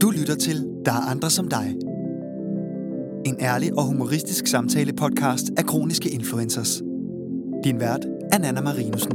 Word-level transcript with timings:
Du 0.00 0.10
lytter 0.10 0.34
til 0.34 0.56
Der 0.84 0.92
er 0.92 1.10
andre 1.10 1.30
som 1.30 1.48
dig. 1.48 1.76
En 3.26 3.36
ærlig 3.40 3.78
og 3.78 3.84
humoristisk 3.84 4.46
samtale 4.46 4.92
podcast 4.92 5.44
af 5.58 5.64
kroniske 5.64 6.10
influencers. 6.10 6.82
Din 7.64 7.80
vært 7.80 8.04
er 8.32 8.38
Nana 8.38 8.60
Marinussen. 8.60 9.12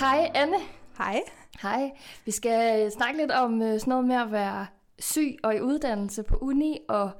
Hej 0.00 0.30
Anne. 0.34 0.56
Hej. 0.98 1.20
Hej. 1.62 1.90
Vi 2.24 2.30
skal 2.30 2.92
snakke 2.92 3.20
lidt 3.20 3.30
om 3.30 3.62
øh, 3.62 3.80
sådan 3.80 3.90
noget 3.90 4.06
med 4.06 4.16
at 4.16 4.32
være 4.32 4.66
syg 4.98 5.36
og 5.42 5.56
i 5.56 5.60
uddannelse 5.60 6.22
på 6.22 6.36
uni, 6.36 6.78
og 6.88 7.10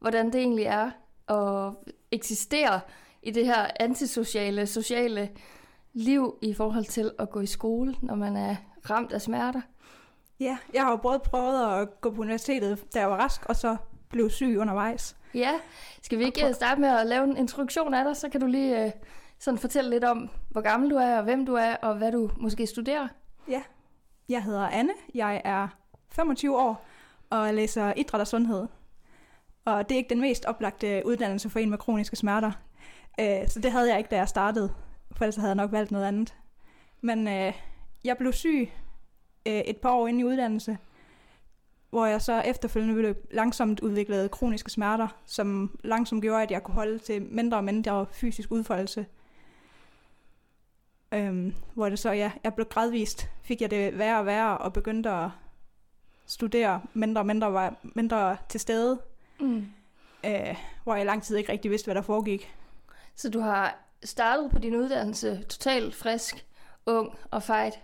hvordan 0.00 0.26
det 0.26 0.34
egentlig 0.34 0.64
er 0.64 0.90
at 1.28 1.74
eksistere 2.10 2.80
i 3.22 3.30
det 3.30 3.46
her 3.46 3.66
antisociale, 3.80 4.66
sociale 4.66 5.30
liv 5.92 6.38
i 6.42 6.54
forhold 6.54 6.84
til 6.84 7.10
at 7.18 7.30
gå 7.30 7.40
i 7.40 7.46
skole, 7.46 7.94
når 8.02 8.14
man 8.14 8.36
er 8.36 8.56
ramt 8.90 9.12
af 9.12 9.22
smerter. 9.22 9.60
Ja, 10.40 10.58
jeg 10.74 10.82
har 10.82 10.90
jo 10.90 10.96
både 10.96 11.18
prøvet 11.18 11.80
at 11.80 12.00
gå 12.00 12.10
på 12.10 12.20
universitetet, 12.20 12.94
da 12.94 13.00
jeg 13.00 13.10
var 13.10 13.16
rask, 13.16 13.46
og 13.46 13.56
så 13.56 13.76
blev 14.10 14.30
syg 14.30 14.56
undervejs. 14.58 15.16
Ja, 15.34 15.52
skal 16.02 16.18
vi 16.18 16.24
ikke 16.24 16.52
starte 16.54 16.80
med 16.80 16.88
at 16.88 17.06
lave 17.06 17.24
en 17.24 17.36
introduktion 17.36 17.94
af 17.94 18.04
dig, 18.04 18.16
så 18.16 18.28
kan 18.28 18.40
du 18.40 18.46
lige 18.46 18.84
øh, 18.84 18.90
sådan 19.38 19.58
fortælle 19.58 19.90
lidt 19.90 20.04
om, 20.04 20.30
hvor 20.50 20.60
gammel 20.60 20.90
du 20.90 20.96
er, 20.96 21.16
og 21.16 21.24
hvem 21.24 21.46
du 21.46 21.54
er, 21.54 21.76
og 21.76 21.94
hvad 21.94 22.12
du 22.12 22.30
måske 22.36 22.66
studerer. 22.66 23.08
Ja, 23.48 23.62
jeg 24.28 24.42
hedder 24.42 24.68
Anne, 24.68 24.92
jeg 25.14 25.42
er 25.44 25.68
25 26.10 26.58
år, 26.58 26.84
og 27.30 27.54
læser 27.54 27.92
idræt 27.96 28.20
og 28.20 28.26
sundhed. 28.26 28.66
Og 29.76 29.88
det 29.88 29.94
er 29.94 29.98
ikke 29.98 30.10
den 30.10 30.20
mest 30.20 30.44
oplagte 30.44 31.02
uddannelse 31.04 31.50
for 31.50 31.58
en 31.58 31.70
med 31.70 31.78
kroniske 31.78 32.16
smerter. 32.16 32.52
Øh, 33.20 33.48
Så 33.48 33.60
det 33.60 33.72
havde 33.72 33.90
jeg 33.90 33.98
ikke, 33.98 34.10
da 34.10 34.16
jeg 34.16 34.28
startede, 34.28 34.74
for 35.12 35.24
ellers 35.24 35.36
havde 35.36 35.48
jeg 35.48 35.54
nok 35.54 35.72
valgt 35.72 35.90
noget 35.90 36.04
andet. 36.04 36.34
Men 37.00 37.28
øh, 37.28 37.52
jeg 38.04 38.16
blev 38.16 38.32
syg 38.32 38.70
øh, 39.46 39.52
et 39.52 39.76
par 39.76 39.90
år 39.90 40.08
inde 40.08 40.20
i 40.20 40.24
uddannelse, 40.24 40.78
hvor 41.90 42.06
jeg 42.06 42.22
så 42.22 42.40
efterfølgende 42.40 42.94
blev 42.94 43.14
langsomt 43.30 43.80
udviklede 43.80 44.28
kroniske 44.28 44.70
smerter, 44.70 45.08
som 45.26 45.78
langsomt 45.84 46.22
gjorde, 46.22 46.42
at 46.42 46.50
jeg 46.50 46.62
kunne 46.62 46.74
holde 46.74 46.98
til 46.98 47.22
mindre 47.22 47.56
og 47.56 47.64
mindre 47.64 48.06
fysisk 48.12 48.50
udfoldelse. 48.52 49.06
Øhm, 51.14 51.54
hvor 51.74 51.88
det 51.88 51.98
så, 51.98 52.12
ja, 52.12 52.32
jeg 52.44 52.54
blev 52.54 52.66
gradvist, 52.66 53.30
fik 53.42 53.60
jeg 53.60 53.70
det 53.70 53.98
værre 53.98 54.18
og 54.18 54.26
værre, 54.26 54.58
og 54.58 54.72
begyndte 54.72 55.10
at 55.10 55.28
studere 56.26 56.82
mindre 56.94 57.20
og 57.20 57.26
mindre, 57.26 57.52
var 57.52 57.74
mindre 57.82 58.36
til 58.48 58.60
stede, 58.60 58.98
Mm. 59.40 59.66
øh, 60.24 60.56
hvor 60.84 60.94
jeg 60.94 61.02
i 61.02 61.06
lang 61.06 61.22
tid 61.22 61.36
ikke 61.36 61.52
rigtig 61.52 61.70
vidste, 61.70 61.86
hvad 61.86 61.94
der 61.94 62.02
foregik. 62.02 62.54
Så 63.14 63.30
du 63.30 63.40
har 63.40 63.78
startet 64.04 64.50
på 64.50 64.58
din 64.58 64.76
uddannelse 64.76 65.42
totalt 65.48 65.94
frisk, 65.94 66.46
ung 66.86 67.18
og 67.30 67.42
fejt. 67.42 67.80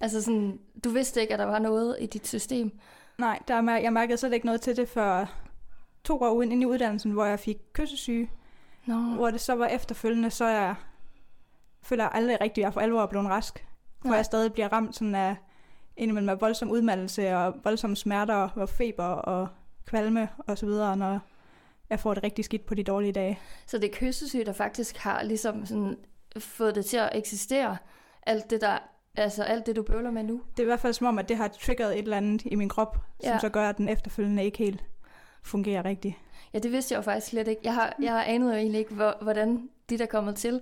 Altså 0.00 0.22
sådan, 0.22 0.58
du 0.84 0.90
vidste 0.90 1.20
ikke, 1.20 1.32
at 1.32 1.38
der 1.38 1.44
var 1.44 1.58
noget 1.58 1.96
i 2.00 2.06
dit 2.06 2.26
system. 2.26 2.78
Nej, 3.18 3.38
der, 3.48 3.76
jeg 3.76 3.92
mærkede 3.92 4.18
slet 4.18 4.32
ikke 4.32 4.46
noget 4.46 4.60
til 4.60 4.76
det 4.76 4.88
før 4.88 5.26
to 6.04 6.20
år 6.20 6.30
uden 6.30 6.52
ind 6.52 6.62
i 6.62 6.66
uddannelsen, 6.66 7.10
hvor 7.10 7.24
jeg 7.24 7.40
fik 7.40 7.56
kyssesyge, 7.72 8.30
Nå. 8.86 8.94
hvor 8.94 9.30
det 9.30 9.40
så 9.40 9.54
var 9.54 9.66
efterfølgende, 9.66 10.30
så 10.30 10.46
jeg 10.46 10.74
føler 11.82 12.08
aldrig 12.08 12.40
rigtigt, 12.40 12.64
at 12.64 12.66
jeg 12.66 12.72
for 12.72 12.80
alvor 12.80 13.02
er 13.02 13.06
blevet 13.06 13.26
rask. 13.26 13.66
Hvor 14.00 14.10
Nej. 14.10 14.16
jeg 14.16 14.24
stadig 14.24 14.52
bliver 14.52 14.72
ramt 14.72 14.96
sådan 14.96 15.14
af 15.14 15.36
indimellem 15.96 16.28
af 16.28 16.40
voldsom 16.40 16.70
udmattelse 16.70 17.36
og 17.36 17.54
voldsomme 17.64 17.96
smerter 17.96 18.34
og 18.34 18.68
feber 18.68 19.04
og 19.04 19.48
kvalme 19.86 20.28
og 20.38 20.58
så 20.58 20.66
videre, 20.66 20.96
når 20.96 21.20
jeg 21.90 22.00
får 22.00 22.14
det 22.14 22.22
rigtig 22.24 22.44
skidt 22.44 22.66
på 22.66 22.74
de 22.74 22.82
dårlige 22.82 23.12
dage. 23.12 23.38
Så 23.66 23.78
det 23.78 23.90
er 23.90 23.94
kyssesyge, 23.94 24.44
der 24.44 24.52
faktisk 24.52 24.96
har 24.96 25.22
ligesom 25.22 25.66
sådan 25.66 25.96
fået 26.38 26.74
det 26.74 26.84
til 26.84 26.96
at 26.96 27.08
eksistere. 27.12 27.76
Alt 28.26 28.50
det, 28.50 28.60
der, 28.60 28.78
altså 29.16 29.42
alt 29.42 29.66
det, 29.66 29.76
du 29.76 29.82
bøvler 29.82 30.10
med 30.10 30.22
nu. 30.22 30.40
Det 30.50 30.58
er 30.58 30.62
i 30.62 30.66
hvert 30.66 30.80
fald 30.80 30.92
som 30.92 31.06
om, 31.06 31.18
at 31.18 31.28
det 31.28 31.36
har 31.36 31.48
triggeret 31.48 31.98
et 31.98 32.02
eller 32.02 32.16
andet 32.16 32.42
i 32.46 32.54
min 32.54 32.68
krop, 32.68 32.96
som 33.20 33.32
Ja. 33.32 33.38
så 33.38 33.48
gør, 33.48 33.68
at 33.68 33.76
den 33.78 33.88
efterfølgende 33.88 34.44
ikke 34.44 34.58
helt 34.58 34.84
fungerer 35.42 35.84
rigtigt. 35.84 36.14
Ja, 36.54 36.58
det 36.58 36.72
vidste 36.72 36.92
jeg 36.92 36.96
jo 36.96 37.02
faktisk 37.02 37.26
slet 37.26 37.48
ikke. 37.48 37.60
Jeg 37.64 37.74
har, 37.74 37.96
jeg 38.02 38.24
anede 38.26 38.50
jo 38.52 38.58
egentlig 38.58 38.78
ikke, 38.78 38.94
hvor, 38.94 39.14
hvordan 39.22 39.68
de 39.90 39.98
der 39.98 40.06
kommet 40.06 40.36
til. 40.36 40.60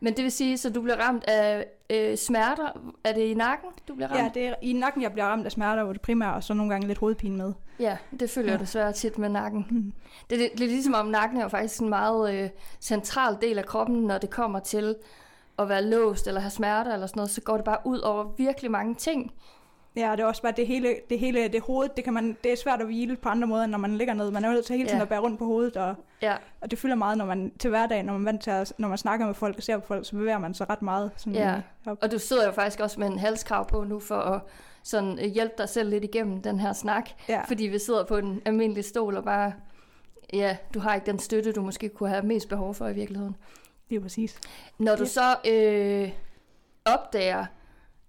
Men 0.00 0.16
det 0.16 0.22
vil 0.24 0.32
sige, 0.32 0.58
så 0.58 0.70
du 0.70 0.82
bliver 0.82 0.96
ramt 0.96 1.24
af 1.24 1.66
øh, 1.90 2.16
smerter. 2.16 2.92
Er 3.04 3.12
det 3.12 3.20
i 3.22 3.34
nakken, 3.34 3.68
du 3.88 3.94
bliver 3.94 4.08
ramt? 4.08 4.18
Ja, 4.20 4.30
det 4.34 4.48
er 4.48 4.54
i 4.62 4.72
nakken, 4.72 5.02
jeg 5.02 5.12
bliver 5.12 5.26
ramt 5.26 5.44
af 5.46 5.52
smerter, 5.52 5.84
hvor 5.84 5.92
det 5.92 6.02
primært, 6.02 6.34
og 6.34 6.44
så 6.44 6.54
nogle 6.54 6.72
gange 6.72 6.86
lidt 6.86 6.98
hovedpine 6.98 7.36
med. 7.36 7.52
Ja, 7.82 7.96
det 8.20 8.30
følger 8.30 8.48
Ja. 8.48 8.52
jeg 8.52 8.60
desværre 8.60 8.92
tit 8.92 9.18
med 9.18 9.28
nakken. 9.28 9.66
Mm. 9.70 9.92
Det, 10.30 10.38
det, 10.38 10.50
det 10.58 10.64
er 10.64 10.68
ligesom 10.68 10.94
om 10.94 11.06
nakken 11.06 11.38
er 11.38 11.42
jo 11.42 11.48
faktisk 11.48 11.80
en 11.80 11.88
meget 11.88 12.34
øh, 12.34 12.48
central 12.80 13.36
del 13.40 13.58
af 13.58 13.66
kroppen, 13.66 13.96
når 14.02 14.18
det 14.18 14.30
kommer 14.30 14.58
til 14.60 14.96
at 15.58 15.68
være 15.68 15.82
låst 15.84 16.26
eller 16.26 16.40
have 16.40 16.50
smerter 16.50 16.94
eller 16.94 17.06
sådan 17.06 17.18
noget, 17.20 17.30
så 17.30 17.40
går 17.40 17.56
det 17.56 17.64
bare 17.64 17.78
ud 17.84 17.98
over 17.98 18.24
virkelig 18.38 18.70
mange 18.70 18.94
ting. 18.94 19.32
Ja, 19.96 20.10
og 20.10 20.16
det 20.16 20.22
er 20.22 20.26
også 20.26 20.42
bare 20.42 20.52
det 20.56 20.66
hele, 20.66 20.94
det 21.10 21.18
hele 21.18 21.48
det 21.48 21.60
hoved, 21.62 21.88
det, 21.96 22.04
kan 22.04 22.12
man, 22.12 22.36
det 22.44 22.52
er 22.52 22.56
svært 22.56 22.80
at 22.80 22.86
hvile 22.86 23.16
på 23.16 23.28
andre 23.28 23.48
måder, 23.48 23.66
når 23.66 23.78
man 23.78 23.96
ligger 23.98 24.14
ned. 24.14 24.30
Man 24.30 24.44
er 24.44 24.52
nødt 24.52 24.64
til 24.66 24.76
hele 24.76 24.88
tiden 24.88 24.98
Ja. 24.98 25.02
at 25.02 25.08
bære 25.08 25.20
rundt 25.20 25.38
på 25.38 25.44
hovedet, 25.44 25.76
og, 25.76 25.94
Ja, 26.22 26.34
og 26.60 26.70
det 26.70 26.78
fylder 26.78 26.94
meget, 26.94 27.18
når 27.18 27.24
man 27.24 27.52
til 27.58 27.70
hverdag, 27.70 28.02
når 28.02 28.12
man, 28.12 28.24
vant 28.24 28.42
til 28.42 28.50
at, 28.50 28.72
når 28.78 28.88
man 28.88 28.98
snakker 28.98 29.26
med 29.26 29.34
folk 29.34 29.56
og 29.56 29.62
ser 29.62 29.78
på 29.78 29.86
folk, 29.86 30.06
så 30.06 30.12
bevæger 30.12 30.38
man 30.38 30.54
sig 30.54 30.70
ret 30.70 30.82
meget. 30.82 31.10
Sådan 31.16 31.34
Ja. 31.34 31.60
op. 31.86 31.98
og 32.02 32.10
du 32.12 32.18
sidder 32.18 32.44
jo 32.46 32.52
faktisk 32.52 32.80
også 32.80 33.00
med 33.00 33.06
en 33.08 33.18
halskrav 33.18 33.68
på 33.68 33.84
nu 33.84 34.00
for 34.00 34.16
at 34.16 34.40
sådan 34.82 35.18
øh, 35.18 35.24
hjælpe 35.24 35.54
dig 35.58 35.68
selv 35.68 35.90
lidt 35.90 36.04
igennem 36.04 36.42
den 36.42 36.60
her 36.60 36.72
snak, 36.72 37.10
ja. 37.28 37.42
fordi 37.48 37.64
vi 37.64 37.78
sidder 37.78 38.04
på 38.04 38.16
en 38.16 38.42
almindelig 38.44 38.84
stol 38.84 39.16
og 39.16 39.24
bare, 39.24 39.52
ja, 40.32 40.56
du 40.74 40.78
har 40.80 40.94
ikke 40.94 41.06
den 41.06 41.18
støtte, 41.18 41.52
du 41.52 41.62
måske 41.62 41.88
kunne 41.88 42.08
have 42.08 42.22
mest 42.22 42.48
behov 42.48 42.74
for 42.74 42.88
i 42.88 42.92
virkeligheden. 42.94 43.36
det 43.90 43.96
er 43.96 44.00
præcis. 44.00 44.38
Når 44.78 44.96
du 44.96 45.02
Ja. 45.02 45.08
så 45.08 45.36
øh, 45.50 46.10
opdager, 46.84 47.46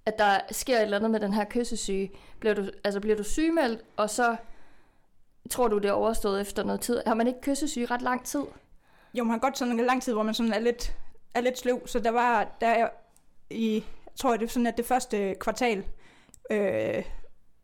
at 0.05 0.17
der 0.19 0.39
sker 0.51 0.77
et 0.77 0.81
eller 0.83 0.97
andet 0.97 1.11
med 1.11 1.19
den 1.19 1.33
her 1.33 1.45
kyssesyge, 1.49 2.11
bliver 2.39 2.55
du, 2.55 2.69
altså 2.83 2.99
bliver 2.99 3.15
du 3.17 3.23
sygemeldt, 3.23 3.81
og 3.97 4.09
så 4.09 4.35
tror 5.49 5.67
du, 5.67 5.77
det 5.77 5.85
er 5.89 5.91
overstået 5.93 6.41
efter 6.41 6.63
noget 6.63 6.81
tid. 6.81 7.01
Har 7.07 7.13
man 7.13 7.27
ikke 7.27 7.41
kyssesyge 7.41 7.85
ret 7.85 8.01
lang 8.01 8.25
tid? 8.25 8.41
Jo, 9.13 9.23
man 9.23 9.31
har 9.31 9.39
godt 9.39 9.57
sådan 9.57 9.79
en 9.79 9.85
lang 9.85 10.01
tid, 10.03 10.13
hvor 10.13 10.23
man 10.23 10.33
sådan 10.33 10.53
er 10.53 10.59
lidt, 10.59 10.95
er 11.33 11.41
lidt 11.41 11.57
sløv, 11.59 11.87
så 11.87 11.99
der 11.99 12.09
var, 12.11 12.47
der 12.61 12.67
er 12.67 12.89
i, 13.49 13.73
jeg 13.75 14.15
tror, 14.15 14.37
det 14.37 14.45
er 14.45 14.49
sådan, 14.49 14.67
at 14.67 14.77
det 14.77 14.85
første 14.85 15.35
kvartal, 15.39 15.83
øh, 16.51 17.03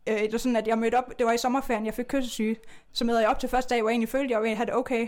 øh, 0.08 0.20
det 0.20 0.32
var 0.32 0.38
sådan, 0.38 0.56
at 0.56 0.68
jeg 0.68 0.78
mødte 0.78 0.96
op, 0.96 1.20
det 1.20 1.26
var 1.26 1.32
i 1.32 1.38
sommerferien, 1.38 1.86
jeg 1.86 1.94
fik 1.94 2.06
kyssesyge, 2.06 2.56
så 2.92 3.06
møder 3.06 3.20
jeg 3.20 3.30
op 3.30 3.40
til 3.40 3.50
første 3.50 3.76
dag, 3.76 3.82
hvor 3.82 3.90
jeg 3.90 3.94
egentlig 3.94 4.10
følte, 4.10 4.36
at 4.36 4.48
jeg 4.50 4.58
have 4.58 4.66
det 4.66 4.76
okay, 4.76 5.08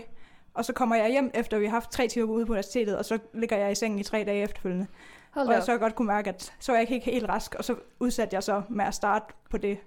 og 0.54 0.64
så 0.64 0.72
kommer 0.72 0.96
jeg 0.96 1.10
hjem, 1.10 1.30
efter 1.34 1.58
vi 1.58 1.64
har 1.66 1.72
haft 1.72 1.90
tre 1.90 2.08
timer 2.08 2.26
ude 2.26 2.46
på 2.46 2.52
universitetet, 2.52 2.98
og 2.98 3.04
så 3.04 3.18
ligger 3.34 3.56
jeg 3.56 3.72
i 3.72 3.74
sengen 3.74 3.98
i 3.98 4.02
tre 4.02 4.24
dage 4.24 4.42
efterfølgende. 4.42 4.86
Hold 5.30 5.46
da 5.46 5.52
jeg 5.52 5.60
op. 5.60 5.66
så 5.66 5.78
godt 5.78 5.94
kunne 5.94 6.06
mærke, 6.06 6.30
at 6.30 6.52
så 6.60 6.72
var 6.72 6.78
jeg 6.78 6.90
ikke 6.90 7.10
helt 7.10 7.28
rask, 7.28 7.54
og 7.54 7.64
så 7.64 7.74
udsatte 8.00 8.34
jeg 8.34 8.42
så 8.42 8.62
med 8.68 8.84
at 8.84 8.94
starte 8.94 9.34
på 9.50 9.58
det 9.58 9.78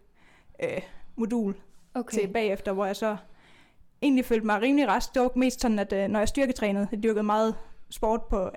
øh, 0.63 0.81
modul 1.15 1.55
Okay. 1.95 2.17
til 2.17 2.27
bagefter, 2.27 2.71
hvor 2.71 2.85
jeg 2.85 2.95
så 2.95 3.17
egentlig 4.01 4.25
følte 4.25 4.45
mig 4.45 4.61
rimelig 4.61 4.87
rask. 4.87 5.13
Det 5.13 5.21
var 5.21 5.31
mest 5.35 5.61
sådan, 5.61 5.79
at 5.79 5.93
øh, 5.93 6.07
når 6.07 6.19
jeg 6.19 6.27
styrketrænede, 6.27 6.87
jeg 6.91 7.03
dyrkede 7.03 7.23
meget 7.23 7.55
sport 7.89 8.23
på 8.23 8.49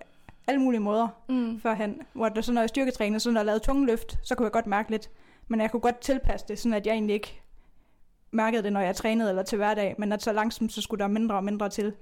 alle 0.49 0.61
mulige 0.61 0.81
måder 0.81 1.09
Mm. 1.29 1.61
førhen, 1.61 2.03
hvor 2.13 2.29
det 2.29 2.45
så 2.45 2.53
når 2.53 2.61
jeg 2.63 2.69
styrketrænede, 2.69 3.21
så 3.21 3.31
når 3.31 3.41
jeg 3.41 3.47
lavede 3.47 3.65
tunge 3.65 3.87
løft, 3.87 4.19
så 4.23 4.35
kunne 4.35 4.45
jeg 4.45 4.53
godt 4.53 4.67
mærke 4.67 4.91
lidt, 4.91 5.11
men 5.49 5.61
jeg 5.61 5.71
kunne 5.71 5.81
godt 5.81 5.99
tilpasse 6.01 6.47
det, 6.49 6.59
sådan 6.59 6.75
at 6.75 6.87
jeg 6.87 6.93
egentlig 6.93 7.15
ikke 7.15 7.43
mærkede 8.31 8.63
det, 8.63 8.73
når 8.73 8.81
jeg 8.81 8.97
trænede 8.97 9.29
eller 9.29 9.43
til 9.43 9.57
hverdag, 9.57 9.95
men 9.99 10.13
at 10.13 10.23
så 10.23 10.33
langsomt, 10.33 10.73
så 10.73 10.81
skulle 10.83 11.01
der 11.01 11.07
mindre 11.09 11.35
og 11.37 11.45
mindre 11.45 11.69
til. 11.69 11.93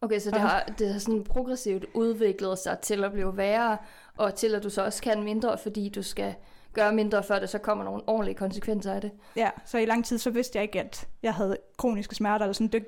Okay, 0.00 0.18
så 0.18 0.30
det 0.30 0.40
har, 0.40 0.64
det 0.78 0.92
har 0.92 0.98
sådan 1.00 1.24
progressivt 1.24 1.84
udviklet 1.94 2.58
sig 2.58 2.78
til 2.78 3.04
at 3.04 3.12
blive 3.12 3.36
værre, 3.36 3.76
og 4.16 4.34
til 4.34 4.54
at 4.54 4.62
du 4.62 4.70
så 4.70 4.84
også 4.84 5.02
kan 5.02 5.22
mindre, 5.22 5.58
fordi 5.58 5.88
du 5.88 6.02
skal 6.02 6.34
gøre 6.72 6.92
mindre, 6.92 7.22
før 7.22 7.38
der 7.38 7.46
så 7.46 7.58
kommer 7.58 7.84
nogle 7.84 8.02
ordentlige 8.06 8.34
konsekvenser 8.34 8.92
af 8.92 9.00
det. 9.00 9.10
Ja, 9.36 9.50
så 9.66 9.78
i 9.78 9.84
lang 9.84 10.04
tid, 10.04 10.18
så 10.18 10.30
vidste 10.30 10.56
jeg 10.56 10.62
ikke, 10.62 10.80
at 10.80 11.08
jeg 11.22 11.34
havde 11.34 11.56
kroniske 11.76 12.14
smerter, 12.14 12.44
eller 12.44 12.52
sådan, 12.52 12.68
det 12.68 12.86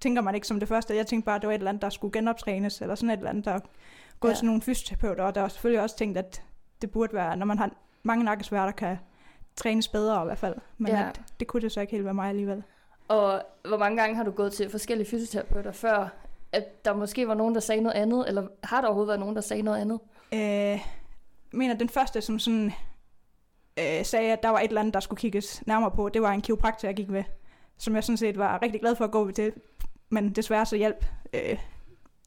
tænker 0.00 0.22
man 0.22 0.34
ikke 0.34 0.46
som 0.46 0.60
det 0.60 0.68
første. 0.68 0.96
Jeg 0.96 1.06
tænkte 1.06 1.26
bare, 1.26 1.36
at 1.36 1.42
det 1.42 1.48
var 1.48 1.54
et 1.54 1.58
eller 1.58 1.68
andet, 1.68 1.82
der 1.82 1.90
skulle 1.90 2.12
genoptrænes, 2.12 2.80
eller 2.80 2.94
sådan 2.94 3.10
et 3.10 3.16
eller 3.16 3.30
andet, 3.30 3.44
der 3.44 3.60
gået 4.20 4.30
Ja. 4.32 4.36
til 4.36 4.46
nogle 4.46 4.62
fysioterapeuter, 4.62 5.24
og 5.24 5.34
der 5.34 5.40
var 5.40 5.48
selvfølgelig 5.48 5.82
også 5.82 5.96
tænkt, 5.96 6.18
at 6.18 6.42
det 6.82 6.90
burde 6.90 7.12
være, 7.14 7.36
når 7.36 7.46
man 7.46 7.58
har 7.58 7.70
mange 8.02 8.24
nakkesmerter, 8.24 8.72
kan 8.72 8.96
trænes 9.56 9.88
bedre 9.88 10.22
i 10.22 10.24
hvert 10.24 10.38
fald. 10.38 10.54
Men 10.78 10.92
Ja. 10.92 11.08
at, 11.08 11.20
det 11.40 11.48
kunne 11.48 11.62
det 11.62 11.72
så 11.72 11.80
ikke 11.80 11.90
helt 11.90 12.04
være 12.04 12.14
mig 12.14 12.28
alligevel. 12.28 12.62
Og 13.08 13.42
hvor 13.68 13.76
mange 13.78 13.96
gange 14.00 14.16
har 14.16 14.24
du 14.24 14.30
gået 14.30 14.52
til 14.52 14.70
forskellige 14.70 15.08
fysioterapeuter 15.10 15.72
før, 15.72 16.08
at 16.52 16.84
der 16.84 16.94
måske 16.94 17.28
var 17.28 17.34
nogen, 17.34 17.54
der 17.54 17.60
sagde 17.60 17.80
noget 17.80 17.96
andet, 17.96 18.28
eller 18.28 18.46
har 18.64 18.80
der 18.80 18.88
overhovedet 18.88 19.08
været 19.08 19.20
nogen, 19.20 19.34
der 19.36 19.40
sagde 19.42 19.62
noget 19.62 19.80
andet? 19.80 20.00
Øh, 20.32 20.40
jeg 20.40 20.80
mener, 21.52 21.74
den 21.74 21.88
første, 21.88 22.20
som 22.20 22.38
sådan, 22.38 22.72
øh, 23.78 24.04
sagde, 24.04 24.32
at 24.32 24.42
der 24.42 24.48
var 24.48 24.58
et 24.58 24.68
eller 24.68 24.80
andet, 24.80 24.94
der 24.94 25.00
skulle 25.00 25.20
kigges 25.20 25.62
nærmere 25.66 25.90
på, 25.90 26.08
det 26.08 26.22
var 26.22 26.32
en 26.32 26.40
kiropraktor, 26.42 26.88
jeg 26.88 26.96
gik 26.96 27.12
ved, 27.12 27.24
som 27.78 27.94
jeg 27.94 28.04
sådan 28.04 28.16
set 28.16 28.38
var 28.38 28.62
rigtig 28.62 28.80
glad 28.80 28.96
for 28.96 29.04
at 29.04 29.10
gå 29.10 29.24
ved 29.24 29.32
til. 29.32 29.52
Men 30.08 30.32
desværre 30.32 30.66
så 30.66 30.76
hjalp, 30.76 31.04
øh, 31.34 31.58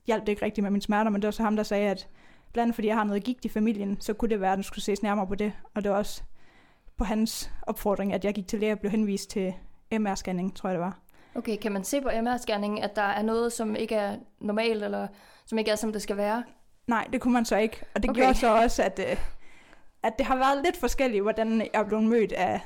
hjalp 0.10 0.26
det 0.26 0.30
ikke 0.32 0.46
rigtigt 0.46 0.64
med 0.64 0.72
mine 0.72 0.82
smerter, 0.82 1.12
men 1.12 1.22
det 1.22 1.28
var 1.28 1.32
så 1.32 1.44
ham, 1.44 1.56
der 1.56 1.64
sagde, 1.64 1.90
at 1.90 2.08
blandt 2.54 2.76
fordi 2.76 2.88
jeg 2.88 2.96
har 2.96 3.04
noget 3.04 3.24
gigt 3.24 3.46
i 3.46 3.50
familien, 3.50 4.02
så 4.02 4.14
kunne 4.14 4.30
det 4.30 4.42
være, 4.42 4.52
at 4.52 4.58
den 4.58 4.64
skulle 4.64 4.84
ses 4.84 5.04
nærmere 5.04 5.28
på 5.28 5.36
det. 5.36 5.54
Og 5.74 5.84
det 5.84 5.92
var 5.92 5.98
også 5.98 6.24
på 6.98 7.04
hans 7.04 7.52
opfordring, 7.62 8.14
at 8.14 8.26
jeg 8.26 8.34
gik 8.34 8.48
til 8.48 8.60
læge 8.60 8.72
og 8.72 8.80
blev 8.80 8.92
henvist 8.92 9.30
til 9.30 9.54
MR-scanning, 9.94 10.56
tror 10.56 10.70
jeg 10.70 10.74
det 10.74 10.82
var. 10.82 11.00
Okay, 11.36 11.58
kan 11.58 11.72
man 11.72 11.84
se 11.84 12.02
på 12.02 12.10
MR-scanningen, 12.10 12.84
at 12.84 12.96
der 12.96 13.02
er 13.02 13.22
noget, 13.22 13.54
som 13.54 13.76
ikke 13.76 13.96
er 13.96 14.18
normalt, 14.40 14.84
eller 14.84 15.08
som 15.46 15.58
ikke 15.58 15.72
er, 15.72 15.76
som 15.76 15.92
det 15.92 16.02
skal 16.02 16.18
være? 16.18 16.44
Nej, 16.88 17.08
det 17.14 17.22
kunne 17.22 17.34
man 17.34 17.46
så 17.46 17.58
ikke. 17.58 17.84
Og 17.96 18.04
det 18.04 18.10
okay. 18.10 18.22
gjorde 18.22 18.38
så 18.38 18.56
også, 18.56 18.84
at, 18.84 19.00
øh, 19.10 19.18
at 20.04 20.14
det 20.18 20.26
har 20.26 20.36
været 20.36 20.64
lidt 20.66 20.78
forskelligt, 20.78 21.24
hvordan 21.24 21.62
jeg 21.62 21.70
er 21.74 21.84
blevet 21.84 22.04
mødt 22.04 22.32
af 22.32 22.62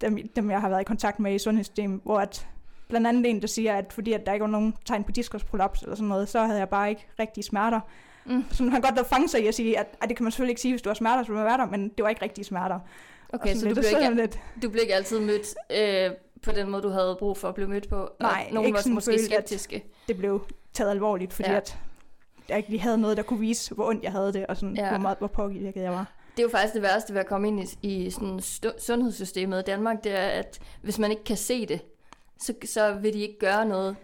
dem, 0.00 0.28
dem, 0.36 0.50
jeg 0.50 0.60
har 0.60 0.68
været 0.68 0.80
i 0.80 0.84
kontakt 0.84 1.18
med 1.18 1.34
i 1.34 1.38
sundhedssystemet, 1.38 2.00
hvor 2.04 2.18
at 2.18 2.48
blandt 2.88 3.06
andet 3.06 3.26
en, 3.30 3.40
der 3.40 3.46
siger, 3.48 3.74
at 3.74 3.92
fordi 3.92 4.12
at 4.12 4.26
der 4.26 4.32
ikke 4.32 4.42
var 4.42 4.50
nogen 4.50 4.74
tegn 4.84 5.04
på 5.04 5.12
diskusprolaps 5.12 5.82
eller 5.82 5.94
sådan 5.94 6.08
noget, 6.08 6.28
så 6.28 6.40
havde 6.40 6.58
jeg 6.58 6.68
bare 6.68 6.88
ikke 6.90 7.06
rigtige 7.18 7.44
smerter. 7.44 7.80
Mm. 8.24 8.44
Så 8.50 8.62
man 8.62 8.72
kan 8.72 8.80
godt 8.80 8.96
da 8.96 9.02
fange 9.02 9.28
sig 9.28 9.44
i 9.44 9.46
at 9.46 9.54
sige, 9.54 9.78
at, 9.78 9.86
at 10.02 10.08
det 10.08 10.16
kan 10.16 10.24
man 10.24 10.32
selvfølgelig 10.32 10.50
ikke 10.52 10.60
sige, 10.60 10.72
hvis 10.72 10.82
du 10.82 10.88
har 10.88 10.94
smerter, 10.94 11.24
så 11.24 11.32
man 11.32 11.44
være 11.44 11.58
der, 11.58 11.66
men 11.66 11.88
det 11.88 12.02
var 12.02 12.08
ikke 12.08 12.22
rigtige 12.22 12.44
smerter. 12.44 12.80
Okay, 13.32 13.54
så 13.54 13.60
sådan 13.60 13.74
du 13.74 13.80
lidt, 13.80 13.88
blev, 13.90 14.02
ikke, 14.10 14.14
lidt, 14.22 14.40
du 14.62 14.70
blev 14.70 14.82
ikke 14.82 14.94
altid 14.94 15.20
mødt 15.20 15.54
øh, 15.78 16.10
på 16.42 16.52
den 16.52 16.70
måde, 16.70 16.82
du 16.82 16.88
havde 16.88 17.16
brug 17.18 17.36
for 17.36 17.48
at 17.48 17.54
blive 17.54 17.68
mødt 17.68 17.88
på? 17.88 18.10
Nej, 18.20 18.48
nogen 18.52 18.66
ikke 18.66 18.76
var 18.76 18.82
sådan 18.82 18.94
måske 18.94 19.24
skeptiske? 19.24 19.84
det 20.08 20.16
blev 20.16 20.46
taget 20.74 20.90
alvorligt, 20.90 21.32
fordi 21.32 21.50
Ja. 21.50 21.56
at 21.56 21.78
jeg 22.48 22.56
ikke 22.56 22.68
lige 22.70 22.80
havde 22.80 22.98
noget, 22.98 23.16
der 23.16 23.22
kunne 23.22 23.40
vise, 23.40 23.74
hvor 23.74 23.88
ondt 23.88 24.04
jeg 24.04 24.12
havde 24.12 24.32
det, 24.32 24.46
og 24.46 24.56
sådan, 24.56 24.76
Ja. 24.76 24.88
hvor, 24.88 24.98
meget, 24.98 25.18
hvor 25.18 25.26
påvirket 25.26 25.82
jeg 25.82 25.92
var. 25.92 26.12
Det 26.36 26.42
er 26.42 26.46
jo 26.46 26.50
faktisk 26.50 26.74
det 26.74 26.82
værste 26.82 27.14
ved 27.14 27.20
at 27.20 27.26
komme 27.26 27.48
ind 27.48 27.60
i, 27.82 27.88
i 28.06 28.10
sådan 28.10 28.40
sundhedssystemet 28.78 29.58
i 29.58 29.62
Danmark, 29.62 30.04
det 30.04 30.12
er, 30.18 30.26
at 30.26 30.58
hvis 30.82 30.98
man 30.98 31.10
ikke 31.10 31.24
kan 31.24 31.36
se 31.36 31.66
det, 31.66 31.80
så, 32.40 32.54
så 32.64 32.92
vil 32.92 33.12
de 33.12 33.20
ikke 33.20 33.38
gøre 33.38 33.66
noget. 33.66 33.96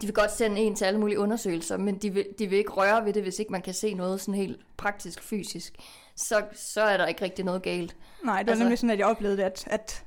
De 0.00 0.06
vil 0.06 0.14
godt 0.14 0.32
sende 0.32 0.60
en 0.60 0.74
til 0.76 0.84
alle 0.84 1.00
mulige 1.00 1.18
undersøgelser, 1.18 1.76
men 1.76 1.98
de 1.98 2.10
vil, 2.10 2.26
de 2.38 2.46
vil 2.46 2.58
ikke 2.58 2.70
røre 2.70 3.04
ved 3.04 3.12
det, 3.12 3.22
hvis 3.22 3.38
ikke 3.38 3.52
man 3.52 3.62
kan 3.62 3.74
se 3.74 3.94
noget 3.94 4.20
sådan 4.20 4.34
helt 4.34 4.60
praktisk, 4.76 5.22
fysisk. 5.22 5.74
Så, 6.16 6.42
så 6.54 6.80
er 6.82 6.96
der 6.96 7.06
ikke 7.06 7.22
rigtig 7.24 7.44
noget 7.44 7.62
galt. 7.62 7.96
Nej, 8.24 8.38
det 8.38 8.46
var 8.46 8.52
Altså- 8.52 8.64
nemlig 8.64 8.78
sådan, 8.78 8.90
at 8.90 8.98
jeg 8.98 9.06
oplevede 9.06 9.44
at, 9.44 9.64
at 9.70 10.04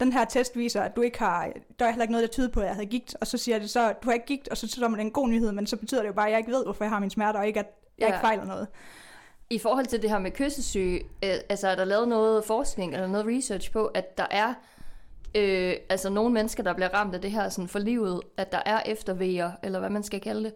den 0.00 0.12
her 0.12 0.24
test 0.24 0.56
viser, 0.56 0.82
at 0.82 0.96
du 0.96 1.02
ikke 1.02 1.18
har, 1.18 1.52
der 1.78 1.86
er 1.86 1.90
heller 1.90 2.02
ikke 2.02 2.12
noget, 2.12 2.22
der 2.28 2.32
tyder 2.32 2.48
på, 2.48 2.60
at 2.60 2.66
jeg 2.66 2.74
havde 2.74 2.86
gigt, 2.86 3.16
og 3.20 3.26
så 3.26 3.38
siger 3.38 3.58
det 3.58 3.70
så, 3.70 3.92
du 3.92 4.08
har 4.08 4.12
ikke 4.12 4.26
gigt, 4.26 4.48
og 4.48 4.56
så 4.56 4.68
så 4.68 4.84
er 4.84 4.88
det 4.88 5.00
en 5.00 5.10
god 5.10 5.28
nyhed, 5.28 5.52
men 5.52 5.66
så 5.66 5.76
betyder 5.76 6.00
det 6.00 6.08
jo 6.08 6.12
bare, 6.12 6.26
at 6.26 6.30
jeg 6.30 6.38
ikke 6.38 6.52
ved, 6.52 6.64
hvorfor 6.64 6.84
jeg 6.84 6.90
har 6.90 6.98
mine 6.98 7.10
smerter, 7.10 7.40
og 7.40 7.46
ikke, 7.46 7.60
at 7.60 7.66
jeg 7.98 8.08
ja. 8.08 8.14
ikke 8.14 8.20
fejler 8.20 8.44
noget. 8.44 8.68
I 9.50 9.58
forhold 9.58 9.86
til 9.86 10.02
det 10.02 10.10
her 10.10 10.18
med 10.18 10.30
kyssesyge, 10.30 11.00
øh, 11.24 11.34
altså 11.48 11.68
er 11.68 11.74
der 11.74 11.84
lavet 11.84 12.08
noget 12.08 12.44
forskning 12.44 12.94
eller 12.94 13.06
noget 13.06 13.26
research 13.26 13.72
på, 13.72 13.86
at 13.86 14.18
der 14.18 14.26
er 14.30 14.54
øh, 15.34 15.74
altså 15.88 16.10
nogle 16.10 16.34
mennesker, 16.34 16.62
der 16.62 16.72
bliver 16.74 16.94
ramt 16.94 17.14
af 17.14 17.20
det 17.20 17.30
her 17.30 17.48
sådan 17.48 17.68
for 17.68 17.78
livet, 17.78 18.20
at 18.36 18.52
der 18.52 18.60
er 18.66 18.82
eftervejer, 18.86 19.52
eller 19.62 19.78
hvad 19.78 19.90
man 19.90 20.02
skal 20.02 20.20
kalde 20.20 20.44
det? 20.44 20.54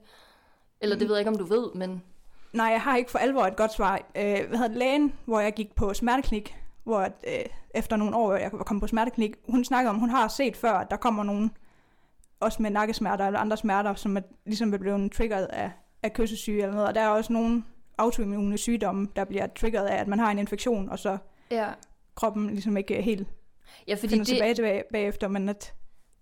Eller 0.81 0.97
det 0.97 1.05
Mm. 1.05 1.09
ved 1.09 1.17
jeg 1.17 1.21
ikke, 1.21 1.31
om 1.31 1.39
du 1.39 1.45
ved, 1.45 1.75
men... 1.75 2.03
Nej, 2.53 2.67
jeg 2.67 2.81
har 2.81 2.97
ikke 2.97 3.11
for 3.11 3.19
alvor 3.19 3.43
et 3.43 3.57
godt 3.57 3.73
svar. 3.73 3.95
Øh, 4.17 4.49
hvad 4.49 4.59
hedder 4.59 4.79
lægen, 4.79 5.13
hvor 5.25 5.41
jeg 5.41 5.53
gik 5.55 5.75
på 5.75 5.95
smerteklinik, 5.95 6.57
hvor 6.85 7.01
øh, 7.01 7.45
efter 7.75 7.97
nogle 7.97 8.17
år, 8.17 8.35
jeg 8.35 8.51
kommet 8.51 8.81
på 8.81 8.87
smerteklinik, 8.87 9.35
hun 9.49 9.65
snakkede 9.65 9.91
om, 9.91 9.99
hun 9.99 10.11
har 10.11 10.29
set 10.29 10.57
før, 10.57 10.73
at 10.73 10.91
der 10.91 10.97
kommer 10.97 11.23
nogen, 11.23 11.51
også 12.41 12.63
med 12.63 12.71
nakkesmerter 12.71 13.27
eller 13.27 13.41
andre 13.41 13.57
smerter, 13.57 13.95
som 13.95 14.17
er, 14.17 14.21
ligesom 14.47 14.75
er 14.75 14.79
blevet 14.79 15.13
triggeret 15.13 15.45
af, 15.47 15.71
af 16.03 16.13
kyssesyge 16.13 16.63
eller 16.63 16.75
noget, 16.75 16.89
og 16.89 16.95
der 16.95 17.01
er 17.01 17.09
også 17.09 17.33
nogle 17.33 17.63
autoimmune 17.99 18.59
sygdomme, 18.59 19.09
der 19.17 19.25
bliver 19.25 19.47
triggeret 19.47 19.87
af, 19.87 19.97
at 19.97 20.09
man 20.09 20.19
har 20.19 20.31
en 20.31 20.39
infektion, 20.39 20.89
og 20.89 20.99
så 20.99 21.19
Ja, 21.51 21.69
kroppen 22.15 22.47
ligesom 22.51 22.77
ikke 22.77 23.03
helt 23.03 23.29
ja 23.89 23.95
fordi 23.95 24.09
finder 24.09 24.25
det, 24.25 24.35
tilbage 24.35 24.55
tilbage 24.55 24.83
bagefter, 24.93 25.29
men 25.29 25.49
at 25.49 25.73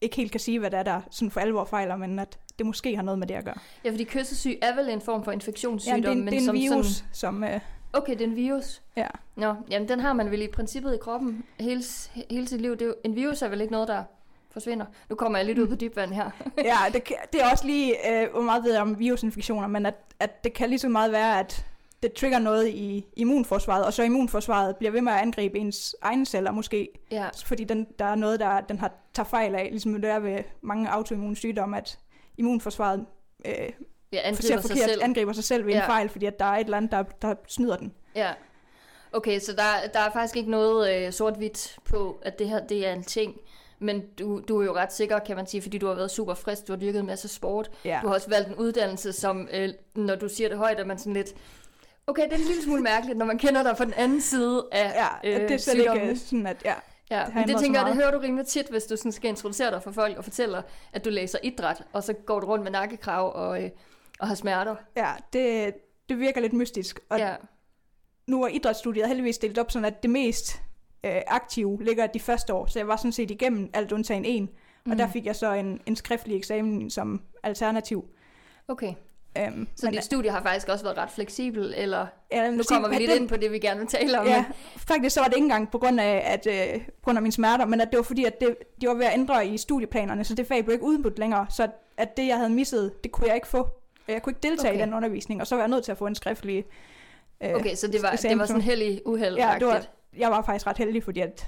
ikke 0.00 0.16
helt 0.16 0.30
kan 0.30 0.40
sige, 0.40 0.58
hvad 0.58 0.70
det 0.70 0.78
er, 0.78 0.82
der 0.82 1.00
sådan 1.10 1.30
for 1.30 1.40
alvor 1.40 1.64
fejler, 1.64 1.96
men 1.96 2.18
at 2.18 2.38
det 2.58 2.66
måske 2.66 2.96
har 2.96 3.02
noget 3.02 3.18
med 3.18 3.26
det 3.26 3.34
at 3.34 3.44
gøre. 3.44 3.54
ja, 3.84 3.90
fordi 3.90 4.04
kyssesyge 4.04 4.64
er 4.64 4.74
vel 4.74 4.88
en 4.88 5.00
form 5.00 5.24
for 5.24 5.30
Ja, 5.30 5.34
infektionssygdom, 5.34 6.00
det 6.02 6.08
er 6.08 6.12
en, 6.12 6.18
men 6.24 6.26
det 6.26 6.34
er 6.34 6.40
en 6.40 6.46
som 6.46 6.54
virus, 6.56 6.86
Sådan, 6.86 7.08
som... 7.12 7.44
Øh, 7.44 7.60
okay, 7.92 8.12
det 8.12 8.20
er 8.20 8.24
en 8.26 8.36
virus. 8.36 8.82
ja. 8.96 9.06
Nå, 9.36 9.54
jamen 9.70 9.88
den 9.88 10.00
har 10.00 10.12
man 10.12 10.30
vel 10.30 10.42
i 10.42 10.48
princippet 10.48 10.94
i 10.94 10.98
kroppen 10.98 11.44
hele, 11.60 11.82
hele 12.30 12.48
sit 12.48 12.60
liv. 12.60 12.72
Det 12.72 12.82
er 12.82 12.86
jo, 12.86 12.94
en 13.04 13.16
virus 13.16 13.42
er 13.42 13.48
vel 13.48 13.60
ikke 13.60 13.72
noget, 13.72 13.88
der 13.88 14.04
forsvinder. 14.50 14.86
Nu 15.10 15.16
kommer 15.16 15.38
jeg 15.38 15.46
lidt 15.46 15.58
ud 15.58 15.66
på 15.68 15.74
dybvand 15.74 16.12
her. 16.12 16.30
ja, 16.64 16.76
det, 16.92 17.02
det 17.32 17.42
er 17.42 17.50
også 17.50 17.66
lige, 17.66 18.22
øh, 18.22 18.30
hvor 18.30 18.40
meget 18.42 18.64
ved 18.64 18.72
jeg 18.72 18.82
om 18.82 18.98
virusinfektioner, 18.98 19.68
men 19.68 19.86
at, 19.86 19.94
at 20.20 20.44
det 20.44 20.52
kan 20.52 20.68
lige 20.68 20.78
så 20.78 20.88
meget 20.88 21.12
være, 21.12 21.40
at 21.40 21.66
det 22.02 22.12
trigger 22.12 22.38
noget 22.38 22.68
i 22.68 23.06
immunforsvaret, 23.16 23.84
og 23.84 23.92
så 23.92 24.02
immunforsvaret 24.02 24.76
bliver 24.76 24.90
ved 24.90 25.00
med 25.00 25.12
at 25.12 25.18
angribe 25.18 25.58
ens 25.58 25.96
egne 26.02 26.26
celler 26.26 26.50
måske, 26.50 26.88
Ja, 27.10 27.28
fordi 27.44 27.64
den, 27.64 27.86
der 27.98 28.04
er 28.04 28.14
noget, 28.14 28.40
der 28.40 28.60
den 28.60 28.78
har 28.78 28.92
tager 29.14 29.26
fejl 29.28 29.54
af, 29.54 29.68
ligesom 29.70 29.94
det 30.02 30.10
er 30.10 30.18
ved 30.18 30.38
mange 30.62 30.90
autoimmune 30.90 31.36
sygdomme, 31.36 31.76
at 31.76 31.98
immunforsvaret 32.38 33.06
øh, 33.46 33.52
ser 33.52 34.20
angriber 34.24 34.60
sig 34.60 34.60
forkert, 34.70 34.90
selv. 34.90 35.00
angriber 35.04 35.32
sig 35.32 35.44
selv 35.44 35.66
ved 35.66 35.72
Ja. 35.72 35.80
en 35.80 35.86
fejl, 35.86 36.08
fordi 36.08 36.26
at 36.26 36.38
der 36.38 36.44
er 36.44 36.56
et 36.58 36.64
eller 36.64 36.76
andet, 36.76 36.90
der, 36.92 37.02
der 37.02 37.34
snyder 37.48 37.76
den. 37.76 37.92
Ja. 38.14 38.30
Okay, 39.12 39.38
så 39.40 39.52
der, 39.52 39.88
der 39.94 40.00
er 40.00 40.10
faktisk 40.12 40.36
ikke 40.36 40.50
noget 40.50 40.94
øh, 41.06 41.12
sort-hvidt 41.12 41.78
på, 41.84 42.18
at 42.22 42.38
det 42.38 42.48
her 42.48 42.66
det 42.66 42.86
er 42.86 42.92
en 42.92 43.04
ting. 43.04 43.36
Men 43.78 44.02
du, 44.18 44.40
du 44.48 44.60
er 44.60 44.64
jo 44.64 44.74
ret 44.74 44.92
sikker, 44.92 45.18
kan 45.18 45.36
man 45.36 45.46
sige, 45.46 45.62
fordi 45.62 45.78
du 45.78 45.86
har 45.86 45.94
været 45.94 46.10
super 46.10 46.34
frisk, 46.34 46.66
du 46.68 46.72
har 46.72 46.80
dyrket 46.80 47.00
en 47.00 47.06
masse 47.06 47.28
sport. 47.28 47.70
Ja. 47.84 47.98
Du 48.02 48.06
har 48.08 48.14
også 48.14 48.28
valgt 48.30 48.48
en 48.48 48.54
uddannelse, 48.54 49.12
som, 49.12 49.48
øh, 49.52 49.68
når 49.94 50.14
du 50.14 50.28
siger 50.28 50.48
det 50.48 50.58
højt, 50.58 50.80
er 50.80 50.84
man 50.84 50.98
sådan 50.98 51.12
lidt... 51.12 51.34
Okay, 52.10 52.24
det 52.24 52.32
er 52.32 52.36
en 52.36 52.42
lille 52.44 52.62
smule 52.62 52.82
mærkeligt, 52.82 53.18
når 53.18 53.26
man 53.26 53.38
kender 53.38 53.62
dig 53.62 53.76
fra 53.76 53.84
den 53.84 53.92
anden 53.94 54.20
side 54.20 54.68
af 54.72 54.92
Ja, 55.24 55.30
øh, 55.34 55.40
det 55.40 55.50
er 55.50 55.58
slet 55.58 55.76
sygdommen. 55.76 56.08
ikke 56.08 56.20
sådan, 56.20 56.46
at 56.46 56.56
ja, 56.64 56.74
Ja, 57.10 57.24
det 57.26 57.34
men 57.34 57.48
det 57.48 57.60
tænker 57.60 57.80
jeg, 57.80 57.86
det 57.88 57.96
hører 57.96 58.10
du 58.10 58.18
rimelig 58.18 58.46
tit, 58.46 58.66
hvis 58.70 58.84
du 58.84 58.96
sådan 58.96 59.12
skal 59.12 59.28
introducere 59.30 59.70
dig 59.70 59.82
for 59.82 59.90
folk 59.92 60.18
og 60.18 60.24
fortæller, 60.24 60.62
at 60.92 61.04
du 61.04 61.10
læser 61.10 61.38
idræt, 61.42 61.82
og 61.92 62.02
så 62.04 62.12
går 62.12 62.40
du 62.40 62.46
rundt 62.46 62.64
med 62.64 62.72
nakkekrav 62.72 63.32
og, 63.34 63.62
øh, 63.64 63.70
og 64.20 64.28
har 64.28 64.34
smerter. 64.34 64.76
ja 64.96 65.12
det, 65.32 65.74
det 66.08 66.18
virker 66.18 66.40
lidt 66.40 66.52
mystisk. 66.52 67.00
Og 67.08 67.18
Ja, 67.18 67.34
nu 68.26 68.42
er 68.42 68.48
idrætsstudiet 68.48 69.06
heldigvis 69.08 69.38
delt 69.38 69.58
op 69.58 69.70
sådan, 69.70 69.84
at 69.86 70.02
det 70.02 70.10
mest 70.10 70.62
øh, 71.06 71.20
aktive 71.26 71.84
ligger 71.84 72.06
de 72.06 72.20
første 72.20 72.54
år, 72.54 72.66
så 72.66 72.78
jeg 72.78 72.88
var 72.88 72.96
sådan 72.96 73.12
set 73.12 73.30
igennem 73.30 73.70
alt 73.72 73.92
undtagen 73.92 74.24
en, 74.24 74.48
og 74.84 74.88
Mhm. 74.88 74.98
der 74.98 75.08
fik 75.08 75.26
jeg 75.26 75.36
så 75.36 75.52
en, 75.52 75.80
en 75.86 75.96
skriftlig 75.96 76.36
eksamen 76.36 76.90
som 76.90 77.22
alternativ. 77.42 78.04
okay. 78.68 78.94
Øhm, 79.38 79.68
Så 79.76 79.90
dit 79.90 80.04
studie 80.04 80.30
har 80.30 80.42
faktisk 80.42 80.68
også 80.68 80.84
været 80.84 80.96
ret 80.98 81.10
fleksibel, 81.10 81.74
eller 81.76 82.06
ja, 82.32 82.50
nu 82.50 82.62
kommer 82.68 82.88
vi 82.88 82.94
lidt 82.94 83.10
ind 83.10 83.28
på 83.28 83.36
det, 83.36 83.52
vi 83.52 83.58
gerne 83.58 83.80
vil 83.80 83.88
tale 83.88 84.20
om. 84.20 84.26
Ja, 84.26 84.36
men- 84.42 84.52
faktisk 84.76 85.14
så 85.14 85.20
var 85.20 85.26
det 85.28 85.34
ikke 85.36 85.44
engang 85.44 85.70
på 85.70 85.78
grund 85.78 86.00
af, 86.00 86.22
at, 86.26 86.46
øh, 86.76 86.80
på 86.86 86.90
grund 87.04 87.18
af 87.18 87.22
mine 87.22 87.32
smerter, 87.32 87.64
men 87.66 87.80
at 87.80 87.88
det 87.90 87.96
var 87.96 88.02
fordi, 88.02 88.24
at 88.24 88.40
det, 88.40 88.56
de 88.80 88.88
var 88.88 88.94
ved 88.94 89.04
at 89.04 89.12
ændre 89.14 89.46
i 89.46 89.58
studieplanerne, 89.58 90.24
så 90.24 90.34
det 90.34 90.46
fag 90.46 90.64
blev 90.64 90.72
ikke 90.74 90.84
udbudt 90.84 91.18
længere, 91.18 91.46
så 91.50 91.68
at, 91.96 92.16
det, 92.16 92.26
jeg 92.26 92.36
havde 92.36 92.50
misset, 92.50 93.02
det 93.04 93.12
kunne 93.12 93.26
jeg 93.26 93.34
ikke 93.34 93.48
få. 93.48 93.68
Jeg 94.08 94.22
kunne 94.22 94.30
ikke 94.30 94.48
deltage 94.48 94.70
Okay. 94.72 94.78
i 94.78 94.82
den 94.82 94.94
undervisning, 94.94 95.40
og 95.40 95.46
så 95.46 95.54
var 95.54 95.62
jeg 95.62 95.68
nødt 95.68 95.84
til 95.84 95.92
at 95.92 95.98
få 95.98 96.06
en 96.06 96.14
skriftlig 96.14 96.64
øh, 97.40 97.54
Okay, 97.54 97.74
så 97.74 97.86
det 97.86 98.02
var, 98.02 98.10
det 98.22 98.38
var 98.38 98.46
sådan 98.46 98.62
heldig 98.62 99.00
uheld 99.06 99.36
Ja, 99.36 99.54
det 99.58 99.66
var, 99.66 99.82
jeg 100.18 100.30
var 100.30 100.42
faktisk 100.42 100.66
ret 100.66 100.78
heldig, 100.78 101.04
fordi 101.04 101.20
at 101.20 101.46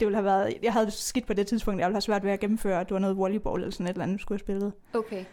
det 0.00 0.06
ville 0.06 0.16
have 0.16 0.24
været, 0.24 0.54
jeg 0.62 0.72
havde 0.72 0.90
skidt 0.90 1.26
på 1.26 1.32
det 1.32 1.46
tidspunkt, 1.46 1.80
jeg 1.80 1.86
ville 1.88 1.94
have 1.94 2.00
svært 2.00 2.24
ved 2.24 2.30
at 2.32 2.40
gennemføre, 2.40 2.80
at 2.80 2.88
det 2.88 2.94
var 2.94 3.00
noget 3.00 3.16
volleyball 3.16 3.60
eller 3.62 3.72
sådan 3.72 3.86
et 3.86 3.90
eller 3.90 4.02
andet, 4.02 4.20
skulle 4.20 4.36
have 4.36 4.44
spillet. 4.46 4.72
Okay. 4.94 5.24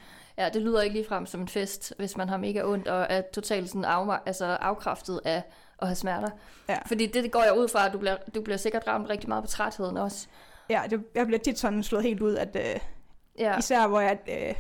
Ja, 0.42 0.50
det 0.50 0.62
lyder 0.62 0.82
ikke 0.82 0.96
ligefrem 0.96 1.26
som 1.26 1.42
en 1.42 1.48
fest, 1.48 1.94
hvis 1.98 2.18
man 2.18 2.30
har 2.30 2.38
mega 2.38 2.64
ondt 2.64 2.88
og 2.88 3.08
er 3.10 3.22
totalt 3.34 3.70
sådan 3.70 3.86
af, 3.86 4.20
altså 4.26 4.46
afkræftet 4.46 5.22
af 5.26 5.44
at 5.80 5.88
have 5.88 5.96
smerter. 5.96 6.30
Ja. 6.70 6.78
Fordi 6.86 7.06
det, 7.06 7.24
det 7.24 7.32
går 7.32 7.44
jeg 7.44 7.58
ud 7.58 7.68
fra, 7.68 7.86
at 7.86 7.94
du 7.94 7.98
bliver, 7.98 8.18
du 8.36 8.42
bliver 8.42 8.58
sikkert 8.58 8.88
ramt 8.88 9.10
rigtig 9.10 9.30
meget 9.30 9.44
på 9.44 9.50
trætheden 9.50 9.98
også. 9.98 10.28
Ja, 10.70 10.82
det, 10.90 11.04
jeg 11.16 11.28
blev 11.28 11.40
tit 11.40 11.60
sådan 11.60 11.84
slået 11.84 12.04
helt 12.04 12.22
ud, 12.22 12.36
at 12.36 12.56
øh, 12.56 12.80
Ja, 13.40 13.58
især 13.58 13.88
hvor 13.88 14.00
jeg, 14.00 14.20
øh, 14.28 14.56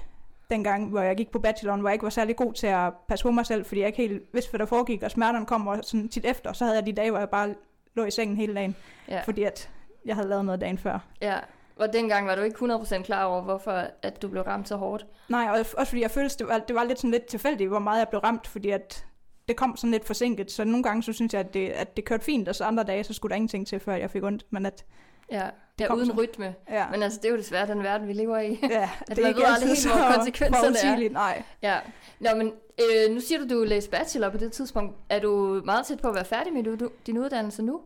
dengang, 0.49 0.89
hvor 0.89 1.01
jeg 1.01 1.15
gik 1.15 1.31
på 1.31 1.39
bacheloren, 1.39 1.79
hvor 1.79 1.89
jeg 1.89 1.93
ikke 1.93 2.03
var 2.03 2.09
særlig 2.09 2.35
god 2.35 2.53
til 2.53 2.67
at 2.67 2.93
passe 3.07 3.23
på 3.23 3.31
mig 3.31 3.45
selv, 3.45 3.65
fordi 3.65 3.79
jeg 3.81 3.87
ikke 3.87 4.07
helt 4.07 4.23
vidste, 4.33 4.49
hvad 4.51 4.59
der 4.59 4.65
foregik, 4.65 5.03
og 5.03 5.11
smerterne 5.11 5.45
kom 5.45 5.67
og 5.67 5.79
sådan 5.83 6.09
tit 6.09 6.25
efter, 6.25 6.53
så 6.53 6.63
havde 6.63 6.77
jeg 6.77 6.85
de 6.85 6.93
dage, 6.93 7.11
hvor 7.11 7.19
jeg 7.19 7.29
bare 7.29 7.55
lå 7.95 8.05
i 8.05 8.11
sengen 8.11 8.37
hele 8.37 8.55
dagen, 8.55 8.75
ja, 9.07 9.21
fordi 9.21 9.43
at 9.43 9.69
jeg 10.05 10.15
havde 10.15 10.29
lavet 10.29 10.45
noget 10.45 10.61
dagen 10.61 10.77
før. 10.77 10.99
ja. 11.21 11.37
Og 11.75 11.93
dengang 11.93 12.27
var 12.27 12.35
du 12.35 12.41
ikke 12.41 12.65
100% 12.65 13.03
klar 13.03 13.23
over, 13.25 13.41
hvorfor 13.41 13.83
at 14.01 14.21
du 14.21 14.27
blev 14.27 14.43
ramt 14.43 14.67
så 14.67 14.75
hårdt. 14.75 15.05
Nej, 15.29 15.47
og 15.49 15.65
også 15.77 15.89
fordi 15.89 16.01
jeg 16.01 16.11
følte, 16.11 16.37
det 16.37 16.47
var, 16.47 16.57
det 16.57 16.75
var 16.75 16.83
lidt 16.83 16.99
sådan 16.99 17.11
lidt 17.11 17.25
tilfældigt, 17.25 17.69
hvor 17.69 17.79
meget 17.79 17.99
jeg 17.99 18.07
blev 18.09 18.19
ramt, 18.21 18.47
fordi 18.47 18.69
at 18.69 19.05
det 19.47 19.55
kom 19.55 19.77
sådan 19.77 19.91
lidt 19.91 20.05
forsinket, 20.05 20.51
så 20.51 20.63
nogle 20.63 20.83
gange 20.83 21.03
så 21.03 21.13
synes 21.13 21.33
jeg, 21.33 21.39
at 21.39 21.53
det, 21.53 21.69
at 21.69 21.97
det 21.97 22.05
kørte 22.05 22.23
fint, 22.25 22.47
og 22.47 22.55
så 22.55 22.63
andre 22.63 22.83
dage, 22.83 23.03
så 23.03 23.13
skulle 23.13 23.29
der 23.29 23.35
ingenting 23.35 23.67
til, 23.67 23.79
før 23.79 23.93
jeg 23.95 24.11
fik 24.11 24.23
ondt, 24.23 24.45
men 24.49 24.65
at, 24.65 24.85
Ja, 25.31 25.49
det 25.77 25.83
er 25.83 25.87
kom 25.87 25.97
uden 25.97 26.07
så. 26.09 26.13
rytme. 26.17 26.55
ja, 26.69 26.85
Men 26.91 27.03
altså, 27.03 27.19
det 27.21 27.27
er 27.27 27.31
jo 27.31 27.37
desværre 27.37 27.67
den 27.67 27.83
verden, 27.83 28.07
vi 28.07 28.13
lever 28.13 28.39
i. 28.39 28.59
ja 28.69 28.89
man 29.07 29.17
ved 29.17 29.25
aldrig 29.25 29.67
helt, 29.69 29.87
hvor 29.91 30.15
konsekvenserne 30.15 31.05
er. 31.05 31.09
Nej. 31.09 31.43
ja. 31.61 31.77
Nå, 32.19 32.29
men 32.37 32.53
øh, 32.79 33.13
nu 33.15 33.19
siger 33.19 33.39
du, 33.45 33.55
du 33.59 33.63
læste 33.63 33.89
bachelor 33.91 34.29
på 34.29 34.37
det 34.37 34.51
tidspunkt. 34.51 34.95
Er 35.09 35.19
du 35.19 35.61
meget 35.65 35.85
tæt 35.85 35.99
på 36.01 36.07
at 36.07 36.15
være 36.15 36.25
færdig 36.25 36.53
med 36.53 36.89
din 37.05 37.17
uddannelse 37.17 37.63
nu? 37.63 37.81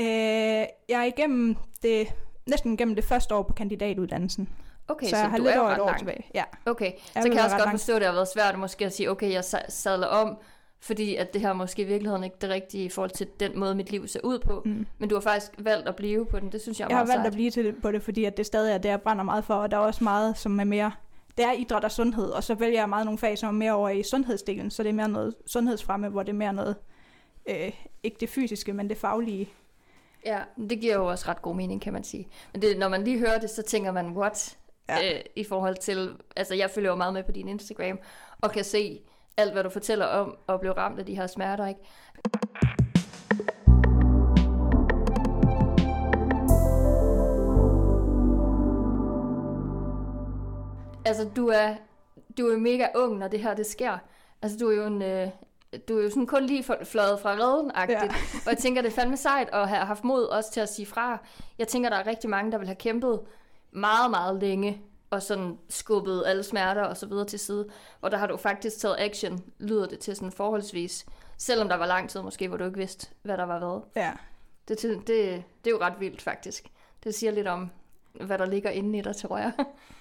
Øh, 0.00 0.06
jeg 0.06 0.68
er 0.88 1.04
igennem 1.04 1.56
det, 1.82 2.06
næsten 2.46 2.72
igennem 2.74 2.94
det 2.94 3.04
første 3.04 3.34
år 3.34 3.42
på 3.42 3.52
kandidatuddannelsen, 3.52 4.48
Okay, 4.88 5.06
så 5.06 5.10
så, 5.10 5.16
jeg 5.16 5.30
har 5.30 5.36
du 5.36 5.42
lidt 5.42 5.54
er 5.54 5.60
over 5.60 5.68
ret 5.68 5.74
et 5.76 5.80
år 5.80 5.86
langt. 5.86 5.98
tilbage. 5.98 6.26
Ja, 6.34 6.44
Okay, 6.66 6.84
Jeg 7.14 7.22
så 7.22 7.28
kan 7.28 7.32
jeg 7.32 7.44
også 7.44 7.56
godt 7.56 7.66
langt. 7.66 7.80
forstå, 7.80 7.92
at 7.94 8.00
det 8.00 8.06
har 8.06 8.14
været 8.14 8.28
svært 8.28 8.58
måske 8.58 8.84
at 8.86 8.92
sige, 8.92 9.10
okay, 9.10 9.32
jeg 9.32 9.40
sa- 9.40 9.70
sadler 9.70 10.06
om, 10.06 10.36
fordi 10.80 11.16
at 11.16 11.32
det 11.32 11.40
her 11.40 11.52
måske 11.52 11.82
i 11.82 11.84
virkeligheden 11.84 12.24
ikke 12.24 12.36
det 12.40 12.50
rigtige 12.50 12.84
i 12.84 12.88
forhold 12.88 13.10
til 13.10 13.26
den 13.40 13.58
måde, 13.58 13.74
mit 13.74 13.90
liv 13.90 14.08
ser 14.08 14.20
ud 14.24 14.38
på. 14.38 14.62
mm. 14.64 14.86
Men 14.98 15.08
du 15.08 15.14
har 15.14 15.20
faktisk 15.20 15.52
valgt 15.58 15.88
at 15.88 15.96
blive 15.96 16.26
på 16.26 16.40
den, 16.40 16.52
det 16.52 16.60
synes 16.62 16.80
jeg 16.80 16.84
er 16.84 16.88
Jeg 16.88 16.96
har 16.98 17.04
valgt 17.04 17.18
at 17.18 17.22
sejt. 17.24 17.32
blive 17.32 17.50
til 17.50 17.64
det, 17.64 17.74
på 17.82 17.92
det, 17.92 18.02
fordi 18.02 18.24
at 18.24 18.36
det 18.36 18.46
stadig 18.46 18.74
er 18.74 18.78
det, 18.78 18.88
jeg 18.88 19.00
brænder 19.02 19.24
meget 19.24 19.44
for, 19.44 19.54
og 19.54 19.70
der 19.70 19.76
er 19.76 19.80
også 19.80 20.04
meget, 20.04 20.38
som 20.38 20.60
er 20.60 20.64
mere... 20.64 20.92
Det 21.36 21.44
er 21.44 21.52
idræt 21.52 21.84
og 21.84 21.90
sundhed, 21.92 22.28
og 22.30 22.44
så 22.44 22.54
vælger 22.54 22.80
jeg 22.80 22.88
meget 22.88 23.04
nogle 23.04 23.18
fag, 23.18 23.38
som 23.38 23.48
er 23.48 23.52
mere 23.52 23.72
over 23.72 23.88
i 23.88 24.02
sundhedsdelen, 24.02 24.70
så 24.70 24.82
det 24.82 24.88
er 24.88 24.92
mere 24.92 25.08
noget 25.08 25.34
sundhedsfremme, 25.46 26.08
hvor 26.08 26.22
det 26.22 26.32
er 26.32 26.36
mere 26.36 26.52
noget, 26.52 26.76
øh, 27.48 27.72
ikke 28.02 28.16
det 28.20 28.28
fysiske, 28.28 28.72
men 28.72 28.88
det 28.88 28.96
faglige. 28.96 29.48
Ja, 30.26 30.40
det 30.70 30.80
giver 30.80 30.94
jo 30.94 31.06
også 31.06 31.28
ret 31.28 31.42
god 31.42 31.54
mening, 31.54 31.82
kan 31.82 31.92
man 31.92 32.04
sige. 32.04 32.28
Men 32.52 32.62
det, 32.62 32.78
når 32.78 32.88
man 32.88 33.04
lige 33.04 33.18
hører 33.18 33.38
det, 33.38 33.50
så 33.50 33.62
tænker 33.62 33.92
man, 33.92 34.16
what? 34.16 34.58
Ja. 34.88 35.14
øh, 35.14 35.20
i 35.36 35.44
forhold 35.44 35.76
til, 35.76 36.16
altså 36.36 36.54
jeg 36.54 36.70
følger 36.70 36.90
jo 36.90 36.96
meget 36.96 37.14
med 37.14 37.22
på 37.22 37.32
din 37.32 37.48
Instagram, 37.48 37.98
og 38.40 38.52
kan 38.52 38.64
se 38.64 39.00
alt, 39.36 39.52
hvad 39.52 39.64
du 39.64 39.70
fortæller 39.70 40.06
om 40.06 40.36
at 40.48 40.60
blive 40.60 40.72
ramt 40.72 40.98
af 40.98 41.06
de 41.06 41.16
her 41.16 41.26
smerter, 41.26 41.66
ikke? 41.66 41.80
Altså, 51.06 51.28
du 51.36 51.48
er, 51.48 51.74
du 52.38 52.46
er 52.46 52.58
mega 52.58 52.86
ung, 52.94 53.18
når 53.18 53.28
det 53.28 53.40
her 53.40 53.54
det 53.54 53.66
sker. 53.66 53.98
Altså, 54.42 54.58
du 54.58 54.68
er 54.68 54.74
jo 54.74 54.86
en... 54.86 55.02
Øh, 55.02 55.28
du 55.88 55.98
er 55.98 56.02
jo 56.02 56.10
sådan 56.10 56.26
kun 56.26 56.46
lige 56.46 56.64
fløjet 56.84 57.20
fra 57.20 57.30
redden 57.30 57.70
ja. 57.88 58.02
Og 58.46 58.50
jeg 58.50 58.58
tænker, 58.58 58.82
det 58.82 58.88
er 58.88 58.94
fandme 58.94 59.16
sejt 59.16 59.48
at 59.52 59.68
have 59.68 59.84
haft 59.84 60.04
mod 60.04 60.22
også 60.24 60.52
til 60.52 60.60
at 60.60 60.68
sige 60.68 60.86
fra. 60.86 61.18
Jeg 61.58 61.68
tænker, 61.68 61.88
der 61.88 61.96
er 61.96 62.06
rigtig 62.06 62.30
mange, 62.30 62.52
der 62.52 62.58
vil 62.58 62.66
have 62.66 62.76
kæmpet 62.76 63.20
meget, 63.72 64.10
meget 64.10 64.40
længe 64.40 64.82
og 65.10 65.22
sådan 65.22 65.58
skubbet 65.68 66.22
alle 66.26 66.42
smerter 66.42 66.82
og 66.82 66.96
så 66.96 67.06
videre 67.06 67.24
til 67.24 67.38
side. 67.38 67.68
Og 68.00 68.10
der 68.10 68.16
har 68.16 68.26
du 68.26 68.36
faktisk 68.36 68.78
taget 68.78 68.96
action, 68.98 69.44
lyder 69.58 69.86
det 69.86 69.98
til 69.98 70.16
sådan 70.16 70.32
forholdsvis. 70.32 71.06
Selvom 71.38 71.68
der 71.68 71.76
var 71.76 71.86
lang 71.86 72.10
tid 72.10 72.22
måske, 72.22 72.48
hvor 72.48 72.56
du 72.56 72.64
ikke 72.64 72.78
vidste, 72.78 73.06
hvad 73.22 73.36
der 73.36 73.44
var 73.44 73.58
hvad. 73.58 73.80
Ja. 73.96 74.12
Det, 74.68 74.82
det, 74.82 75.06
det 75.06 75.66
er 75.66 75.70
jo 75.70 75.80
ret 75.80 76.00
vildt 76.00 76.22
faktisk. 76.22 76.68
Det 77.04 77.14
siger 77.14 77.32
lidt 77.32 77.46
om, 77.46 77.70
hvad 78.12 78.38
der 78.38 78.46
ligger 78.46 78.70
inde 78.70 78.98
i 78.98 79.02
dig, 79.02 79.16
tror 79.16 79.38
jeg. 79.38 79.52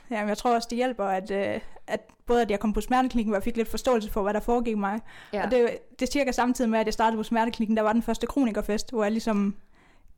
Ja, 0.09 0.19
men 0.19 0.29
jeg 0.29 0.37
tror 0.37 0.55
også, 0.55 0.67
det 0.69 0.75
hjælper, 0.75 1.05
at, 1.05 1.31
øh, 1.31 1.61
at 1.87 2.09
både 2.25 2.41
at 2.41 2.51
jeg 2.51 2.59
kom 2.59 2.73
på 2.73 2.81
smerteklinikken, 2.81 3.29
hvor 3.29 3.35
jeg 3.37 3.43
fik 3.43 3.57
lidt 3.57 3.67
forståelse 3.67 4.11
for, 4.11 4.21
hvad 4.23 4.33
der 4.33 4.39
foregik 4.39 4.77
mig. 4.77 4.99
Ja. 5.33 5.45
Og 5.45 5.51
det, 5.51 5.69
det 5.99 6.07
er 6.07 6.11
cirka 6.11 6.31
samtidig 6.31 6.69
med, 6.71 6.79
at 6.79 6.85
jeg 6.85 6.93
startede 6.93 7.17
på 7.17 7.23
smerteklinikken, 7.23 7.77
der 7.77 7.83
var 7.83 7.93
den 7.93 8.01
første 8.01 8.27
kronikerfest, 8.27 8.91
hvor 8.91 9.03
jeg 9.03 9.11
ligesom 9.11 9.55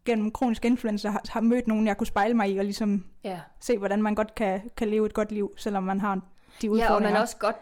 gennem 0.06 0.32
kronisk 0.32 0.66
influenza 0.66 1.10
har, 1.10 1.22
har 1.30 1.42
mødt 1.42 1.68
nogen, 1.68 1.88
jeg 1.88 1.98
kunne 1.98 2.08
spejle 2.08 2.34
mig 2.34 2.52
i, 2.52 2.58
og 2.58 2.64
ligesom 2.64 3.06
ja. 3.24 3.40
se, 3.60 3.78
hvordan 3.78 4.02
man 4.02 4.16
godt 4.16 4.36
kan, 4.36 4.62
kan 4.78 4.88
leve 4.88 5.06
et 5.06 5.14
godt 5.14 5.32
liv, 5.32 5.52
selvom 5.58 5.84
man 5.84 6.02
har 6.02 6.16
de 6.16 6.22
Ja, 6.64 6.68
udfordringer. 6.70 6.96
og 7.08 7.14
man 7.14 7.22
også 7.22 7.38
godt 7.38 7.56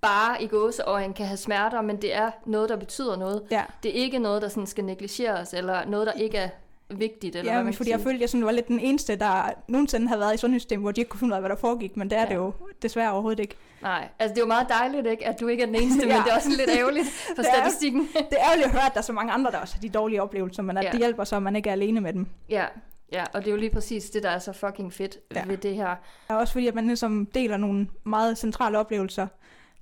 bare 0.00 0.42
i 0.42 0.46
gåseøjen 0.46 1.12
kan 1.14 1.26
have 1.26 1.36
smerter, 1.36 1.80
men 1.82 2.02
det 2.02 2.14
er 2.16 2.30
noget, 2.46 2.68
der 2.68 2.76
betyder 2.76 3.16
noget. 3.16 3.42
Ja, 3.50 3.64
Det 3.82 3.88
er 3.88 3.94
ikke 4.04 4.18
noget, 4.18 4.42
der 4.42 4.48
sådan 4.48 4.66
skal 4.66 4.84
negligeres, 4.84 5.54
eller 5.54 5.84
noget, 5.84 6.06
der 6.06 6.12
ikke 6.12 6.38
er 6.38 6.48
vigtigt. 6.90 7.36
Eller 7.36 7.52
ja 7.54 7.62
hvad 7.62 7.72
fordi 7.72 7.90
jeg 7.90 8.00
følte, 8.00 8.14
at 8.14 8.20
jeg 8.20 8.28
sådan 8.28 8.44
var 8.44 8.52
lidt 8.52 8.68
den 8.68 8.80
eneste, 8.80 9.16
der 9.16 9.50
nogensinde 9.68 10.08
havde 10.08 10.20
været 10.20 10.34
i 10.34 10.36
sundhedssystemet, 10.36 10.82
hvor 10.82 10.92
de 10.92 11.00
ikke 11.00 11.08
kunne 11.08 11.20
finde 11.20 11.32
ud 11.32 11.36
af, 11.36 11.40
hvad 11.42 11.50
der 11.50 11.56
foregik, 11.56 11.96
men 11.96 12.10
det 12.10 12.18
er 12.18 12.22
Ja. 12.22 12.28
det 12.28 12.34
jo 12.34 12.52
desværre 12.82 13.12
overhovedet 13.12 13.40
ikke. 13.40 13.54
Nej, 13.82 14.08
altså 14.18 14.34
det 14.34 14.40
er 14.40 14.44
jo 14.44 14.48
meget 14.48 14.68
dejligt, 14.68 15.06
ikke, 15.06 15.26
at 15.26 15.40
du 15.40 15.46
ikke 15.48 15.62
er 15.62 15.66
den 15.66 15.74
eneste, 15.82 16.06
ja. 16.08 16.14
Men 16.16 16.24
det 16.24 16.30
er 16.32 16.36
også 16.36 16.48
lidt 16.48 16.70
ærgerligt 16.78 17.06
for 17.36 17.42
Det 17.42 17.50
er- 17.50 17.54
statistikken. 17.56 18.00
Det 18.30 18.38
er 18.38 18.44
ærgerligt 18.44 18.66
at 18.66 18.72
høre, 18.72 18.86
at 18.86 18.92
der 18.94 18.98
er 18.98 19.02
så 19.02 19.12
mange 19.12 19.32
andre, 19.32 19.50
der 19.50 19.58
også 19.58 19.74
har 19.74 19.80
de 19.80 19.88
dårlige 19.88 20.22
oplevelser, 20.22 20.62
men 20.62 20.76
at 20.76 20.84
Ja. 20.84 20.90
det 20.90 20.98
hjælper 20.98 21.24
så, 21.24 21.36
at 21.36 21.42
man 21.42 21.56
ikke 21.56 21.68
er 21.68 21.72
alene 21.72 22.00
med 22.00 22.12
dem. 22.12 22.26
ja, 22.50 22.64
ja, 23.12 23.24
og 23.34 23.40
det 23.40 23.46
er 23.46 23.50
jo 23.50 23.56
lige 23.56 23.70
præcis 23.70 24.10
det, 24.10 24.22
der 24.22 24.30
er 24.30 24.38
så 24.38 24.52
fucking 24.52 24.92
fedt. 24.92 25.18
Ja. 25.34 25.42
ved 25.46 25.56
det 25.56 25.74
her. 25.74 25.94
Og 26.28 26.36
også 26.36 26.52
fordi, 26.52 26.66
at 26.66 26.74
man 26.74 26.86
ligesom 26.86 27.26
deler 27.26 27.56
nogle 27.56 27.88
meget 28.04 28.38
centrale 28.38 28.78
oplevelser, 28.78 29.26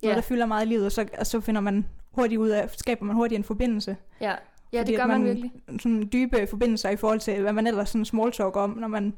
noget, 0.03 0.13
Ja. 0.13 0.17
der 0.17 0.23
fylder 0.23 0.47
meget 0.47 0.67
i 0.67 0.69
livet, 0.69 0.87
og 0.87 0.93
så, 0.93 1.07
og 1.19 1.27
så 1.27 1.41
finder 1.41 1.61
man 1.61 1.87
hurtigt 2.13 2.39
ud 2.39 2.49
af, 2.49 2.71
skaber 2.71 3.05
man 3.05 3.17
hurtigt 3.17 3.39
en 3.39 3.45
forbindelse. 3.45 3.97
Ja, 4.21 4.33
ja 4.79 4.83
det 4.85 4.97
gør 4.97 5.07
man, 5.07 5.21
man- 5.21 5.27
virkelig. 5.29 5.53
Sådan 5.81 6.09
dybe 6.13 6.47
forbindelser 6.47 6.91
i 6.91 6.97
forhold 6.97 7.21
til, 7.21 7.41
hvad 7.43 7.53
man 7.53 7.67
ellers 7.67 7.89
sådan 7.89 8.05
small 8.05 8.33
talk 8.33 8.57
om, 8.57 8.71
når 8.71 8.89
man 8.89 9.15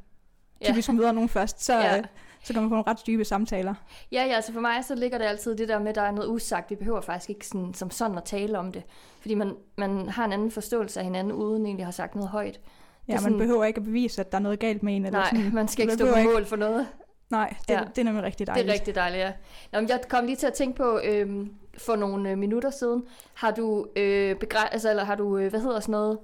Ja. 0.60 0.66
typisk 0.66 0.92
møder 0.92 1.12
nogen 1.12 1.28
først, 1.28 1.64
så, 1.64 1.72
Ja. 1.74 1.94
ja. 1.96 2.02
så 2.44 2.52
kan 2.52 2.62
man 2.62 2.70
få 2.70 2.74
nogle 2.74 2.84
ret 2.90 3.06
dybe 3.06 3.24
samtaler. 3.24 3.74
Ja, 4.12 4.24
ja, 4.24 4.32
altså 4.34 4.52
for 4.52 4.60
mig 4.60 4.84
så 4.84 4.94
ligger 4.94 5.18
det 5.18 5.24
altid 5.24 5.56
det 5.56 5.68
der 5.68 5.78
med, 5.78 5.88
at 5.88 5.94
der 5.94 6.02
er 6.02 6.10
noget 6.10 6.28
usagt. 6.28 6.70
Vi 6.70 6.74
behøver 6.74 7.00
faktisk 7.00 7.30
ikke 7.30 7.46
sådan, 7.46 7.74
som 7.74 7.90
sådan 7.90 8.16
at 8.16 8.24
tale 8.24 8.58
om 8.58 8.72
det. 8.72 8.82
Fordi 9.20 9.34
man, 9.34 9.52
man 9.78 10.08
har 10.08 10.24
en 10.24 10.32
anden 10.32 10.50
forståelse 10.50 11.00
af 11.00 11.04
hinanden, 11.04 11.32
uden 11.32 11.66
egentlig 11.66 11.82
at 11.82 11.86
have 11.86 11.92
sagt 11.92 12.14
noget 12.14 12.30
højt. 12.30 12.60
Ja, 13.08 13.12
man 13.12 13.20
sådan- 13.22 13.38
behøver 13.38 13.64
ikke 13.64 13.78
at 13.78 13.84
bevise, 13.84 14.20
at 14.20 14.32
der 14.32 14.38
er 14.38 14.42
noget 14.42 14.58
galt 14.58 14.82
med 14.82 14.96
en. 14.96 15.04
Eller 15.06 15.18
Nej, 15.18 15.28
sådan. 15.34 15.54
man 15.54 15.68
skal 15.68 15.82
ikke 15.82 15.94
stå 15.94 16.04
på 16.04 16.06
behøver 16.06 16.18
ikke- 16.18 16.32
mål 16.32 16.44
for 16.46 16.56
noget. 16.56 16.86
Nej, 17.30 17.54
det, 17.68 17.74
Ja. 17.74 17.80
det 17.94 17.98
er 17.98 18.04
nemlig 18.04 18.24
rigtig 18.24 18.46
Det 18.46 18.54
dejligt. 18.54 18.68
er 18.70 18.74
rigtig 18.74 18.94
dejligt, 18.94 19.20
ja. 19.20 19.32
Nå, 19.72 19.80
men 19.80 19.88
jeg 19.88 20.00
kom 20.08 20.24
lige 20.26 20.36
til 20.36 20.46
at 20.46 20.54
tænke 20.54 20.76
på, 20.76 21.00
øhm, 21.04 21.52
for 21.78 21.96
nogle 21.96 22.30
øh, 22.30 22.38
minutter 22.38 22.70
siden, 22.70 23.02
har 23.34 23.50
du, 23.50 23.86
øh, 23.96 24.36
begræ- 24.44 24.68
altså, 24.72 24.90
eller 24.90 25.04
har 25.04 25.14
du, 25.14 25.36
øh, 25.38 25.50
hvad 25.50 25.60
hedder 25.60 25.80
sådan 25.80 25.92
noget, 25.92 26.18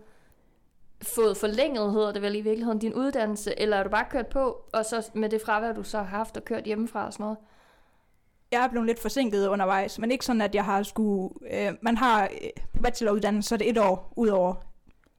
fået 1.03 1.37
forlænget, 1.37 1.93
hedder 1.93 2.13
det 2.13 2.23
vel 2.23 2.35
i 2.37 2.41
virkeligheden, 2.41 2.79
din 2.79 2.95
uddannelse, 2.95 3.61
eller 3.61 3.77
er 3.77 3.83
du 3.83 3.89
bare 3.89 4.05
kørt 4.11 4.27
på, 4.27 4.65
og 4.73 4.85
så 4.85 5.11
med 5.15 5.29
det 5.29 5.41
fravær, 5.47 5.73
du 5.73 5.83
så 5.83 5.97
har 5.99 6.05
haft 6.05 6.37
og 6.37 6.45
kørt 6.45 6.65
hjemmefra 6.65 7.07
og 7.07 7.13
sådan 7.13 7.25
noget? 7.25 7.39
Jeg 8.53 8.65
er 8.65 8.69
blevet 8.69 8.87
lidt 8.87 8.99
forsinket 9.03 9.49
undervejs, 9.49 9.99
men 9.99 10.11
ikke 10.11 10.25
sådan, 10.25 10.41
at 10.43 10.55
jeg 10.55 10.65
har 10.65 10.83
skulle... 10.83 11.35
Øh, 11.51 11.73
man 11.81 11.97
har 11.97 12.23
øh, 12.25 12.83
bacheloruddannelse, 12.83 13.49
så 13.49 13.55
er 13.55 13.57
det 13.57 13.69
et 13.71 13.79
år 13.79 14.13
ud 14.17 14.29
over 14.29 14.55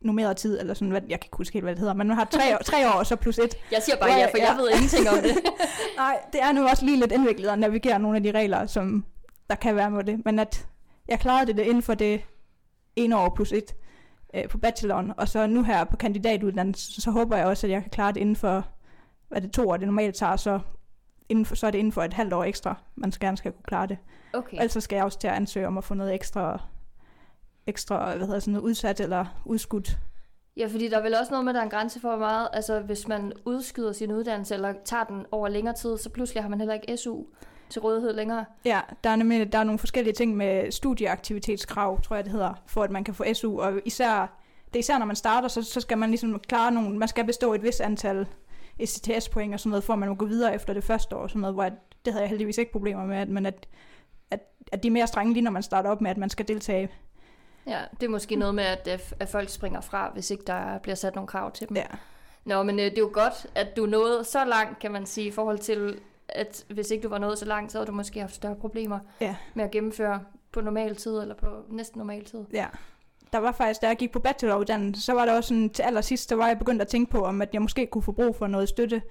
normeret 0.04 0.38
tid, 0.38 0.60
eller 0.60 0.74
sådan, 0.74 0.90
hvad, 0.90 1.02
jeg 1.02 1.20
kan 1.20 1.28
ikke 1.28 1.38
huske 1.38 1.54
helt, 1.54 1.66
hvad 1.66 1.74
det 1.74 1.80
hedder, 1.80 1.94
men 1.94 2.08
man 2.08 2.18
har 2.18 2.26
tre, 2.26 2.56
år, 2.56 2.58
tre 2.58 2.88
år, 2.88 2.92
og 2.94 3.06
så 3.06 3.16
plus 3.16 3.38
et. 3.40 3.56
Jeg 3.72 3.82
siger 3.84 3.98
bare 3.98 4.12
Ja, 4.12 4.18
ja, 4.18 4.26
for 4.26 4.38
jeg 4.38 4.56
ja. 4.58 4.62
ved 4.62 4.70
ingenting 4.70 5.10
om 5.10 5.16
det. 5.16 5.36
Nej, 5.98 6.20
det 6.34 6.42
er 6.42 6.52
nu 6.52 6.68
også 6.68 6.86
lige 6.86 7.00
lidt 7.00 7.12
indviklet 7.12 7.50
at 7.50 7.60
navigere 7.60 8.00
nogle 8.00 8.18
af 8.18 8.24
de 8.24 8.32
regler, 8.32 8.66
som 8.66 9.06
der 9.50 9.56
kan 9.56 9.76
være 9.76 9.92
med 9.92 10.04
det, 10.04 10.26
men 10.26 10.40
at 10.40 10.68
jeg 11.08 11.20
klarede 11.20 11.54
det, 11.54 11.64
inden 11.64 11.84
for 11.84 11.94
det 11.94 12.22
ene 12.96 13.18
år 13.18 13.32
plus 13.36 13.52
et 13.52 13.76
øh, 14.34 14.48
på 14.48 14.58
bacheloren, 14.58 15.14
og 15.18 15.28
så 15.30 15.48
nu 15.48 15.64
her 15.64 15.84
på 15.84 15.96
kandidatuddannelsen, 15.98 17.02
så 17.02 17.12
håber 17.12 17.38
jeg 17.38 17.46
også, 17.46 17.68
at 17.68 17.72
jeg 17.72 17.82
kan 17.82 17.92
klare 17.92 18.12
det 18.12 18.20
inden 18.20 18.36
for, 18.36 18.68
hvad 19.30 19.42
det 19.42 19.52
to 19.52 19.70
år 19.70 19.78
det 19.78 19.88
normalt 19.88 20.16
tager, 20.16 20.36
så, 20.36 20.60
inden 21.30 21.46
for, 21.46 21.56
så 21.56 21.68
er 21.68 21.72
det 21.72 21.80
inden 21.80 21.92
for 21.92 22.04
et 22.04 22.14
halvt 22.14 22.34
år 22.34 22.44
ekstra, 22.44 22.76
man 22.96 23.12
skal 23.12 23.28
gerne 23.28 23.38
skal 23.38 23.52
kunne 23.52 23.64
klare 23.68 23.88
det. 23.88 23.98
Okay. 24.34 24.58
Ellers 24.58 24.84
skal 24.84 24.96
jeg 24.96 25.06
også 25.06 25.20
til 25.20 25.28
at 25.28 25.34
ansøge 25.34 25.68
om 25.68 25.78
at 25.78 25.84
få 25.84 25.94
noget 25.94 26.14
ekstra, 26.14 26.62
ekstra 27.67 28.15
hvad 28.15 28.27
hedder 28.27 28.39
sådan 28.39 28.51
noget, 28.51 28.65
udsat 28.65 29.00
eller 29.00 29.25
udskudt. 29.46 29.98
Ja, 30.58 30.67
fordi 30.67 30.89
der 30.89 30.98
er 30.98 31.01
vel 31.01 31.15
også 31.15 31.32
noget 31.32 31.46
med, 31.46 31.51
at 31.51 31.55
der 31.55 31.62
er 31.62 31.65
en 31.65 31.70
grænse 31.70 32.00
for, 32.00 32.10
hvor 32.10 32.17
meget, 32.17 32.48
altså 32.53 32.79
hvis 32.79 33.08
man 33.08 33.34
udskyder 33.46 33.91
sin 33.91 34.12
uddannelse, 34.12 34.53
eller 34.53 34.74
tager 34.86 35.03
den 35.03 35.25
over 35.32 35.48
længere 35.48 35.75
tid, 35.75 35.98
så 35.98 36.10
pludselig 36.10 36.43
har 36.43 36.50
man 36.50 36.60
heller 36.60 36.74
ikke 36.74 36.98
SU 36.98 37.24
til 37.70 37.82
rådighed 37.82 38.13
længere. 38.13 38.46
Ja, 38.65 38.82
der 39.03 39.10
er 39.10 39.15
nemlig 39.15 39.51
der 39.51 39.58
er 39.58 39.63
nogle 39.63 39.79
forskellige 39.79 40.13
ting 40.13 40.38
med 40.38 40.72
studieaktivitetskrav, 40.72 42.01
tror 42.01 42.15
jeg 42.15 42.25
det 42.25 42.32
hedder, 42.32 42.53
for 42.67 42.84
at 42.84 42.91
man 42.91 43.03
kan 43.03 43.13
få 43.13 43.24
SU, 43.34 43.60
og 43.60 43.74
især, 43.86 44.39
det 44.67 44.75
er 44.75 44.79
især 44.79 44.98
når 44.98 45.05
man 45.05 45.15
starter, 45.15 45.48
så, 45.48 45.62
så 45.62 45.82
skal 45.82 45.98
man 45.98 46.10
ligesom 46.10 46.39
klare 46.39 46.72
nogle, 46.72 46.98
man 46.98 47.08
skal 47.08 47.25
bestå 47.25 47.53
et 47.53 47.63
vis 47.63 47.79
antal 47.79 48.27
ECTS-point 48.79 49.53
og 49.53 49.60
sådan 49.60 49.70
noget, 49.70 49.84
for 49.84 49.93
at 49.93 50.00
man 50.00 50.10
må 50.10 50.15
gå 50.15 50.25
videre 50.25 50.55
efter 50.55 50.74
det 50.74 50.84
første 50.84 51.15
år, 51.15 51.20
og 51.20 51.29
sådan 51.29 51.41
noget, 51.41 51.55
hvor 51.55 51.63
at, 51.63 51.74
det 52.05 52.13
havde 52.13 52.22
jeg 52.22 52.29
heldigvis 52.29 52.58
ikke 52.58 52.72
problemer 52.72 53.05
med, 53.05 53.17
at, 53.17 53.29
men 53.29 53.46
at, 53.46 53.67
at, 54.32 54.39
at 54.72 54.84
de 54.84 54.88
er 54.88 54.91
mere 54.91 55.08
strenge 55.08 55.34
lige 55.34 55.43
når 55.43 55.51
man 55.51 55.63
starter 55.63 55.89
op 55.89 56.01
med, 56.01 56.12
at 56.12 56.17
man 56.17 56.29
skal 56.29 56.48
deltage. 56.48 56.89
Ja, 57.67 57.79
det 58.00 58.05
er 58.05 58.10
måske 58.10 58.36
noget 58.36 58.55
med, 58.55 58.63
at, 58.63 58.89
øh, 58.93 59.00
at 59.20 59.29
folk 59.29 59.50
springer 59.50 59.82
fra, 59.82 60.10
hvis 60.13 60.32
ikke 60.32 60.43
der 60.48 60.77
bliver 60.77 60.96
sat 60.96 61.15
nogle 61.15 61.27
krav 61.27 61.51
til 61.51 61.70
dem. 61.70 61.77
Ja. 61.77 61.86
Nå, 62.46 62.63
men 62.63 62.79
øh, 62.79 62.86
det 62.86 62.98
er 62.98 63.01
jo 63.01 63.10
godt, 63.13 63.48
at 63.55 63.77
du 63.77 63.86
nåede 63.86 64.24
så 64.24 64.46
langt, 64.46 64.79
kan 64.79 64.91
man 64.91 65.05
sige, 65.05 65.27
i 65.27 65.32
forhold 65.32 65.58
til, 65.60 66.00
at 66.29 66.65
hvis 66.70 66.91
ikke 66.91 67.03
du 67.03 67.10
var 67.10 67.17
nået 67.17 67.38
så 67.38 67.46
langt, 67.46 67.72
så 67.72 67.77
havde 67.77 67.88
du 67.88 67.91
måske 67.96 68.20
haft 68.20 68.36
større 68.36 68.55
problemer 68.55 69.00
Ja. 69.22 69.36
med 69.53 69.63
at 69.63 69.72
gennemføre 69.72 70.20
på 70.51 70.62
normal 70.62 70.96
tid, 70.96 71.17
eller 71.22 71.36
på 71.36 71.48
næsten 71.70 71.98
normal 72.00 72.25
tid. 72.25 72.39
Ja. 72.53 72.65
Der 73.34 73.39
var 73.39 73.51
faktisk, 73.51 73.82
da 73.82 73.88
jeg 73.88 73.98
gik 73.98 74.12
på 74.12 74.20
bacheloruddannelse, 74.20 75.01
så 75.01 75.13
var 75.13 75.25
det 75.25 75.36
også 75.36 75.48
sådan, 75.48 75.70
til 75.70 75.84
allersidst, 75.84 76.29
så 76.29 76.36
var 76.36 76.48
jeg 76.48 76.58
begyndt 76.60 76.82
at 76.82 76.88
tænke 76.88 77.12
på, 77.12 77.25
om 77.25 77.41
at 77.41 77.50
jeg 77.53 77.62
måske 77.62 77.88
kunne 77.88 78.01
få 78.01 78.12
brug 78.12 78.36
for 78.36 78.48
noget 78.48 78.70
støtte, 78.70 79.01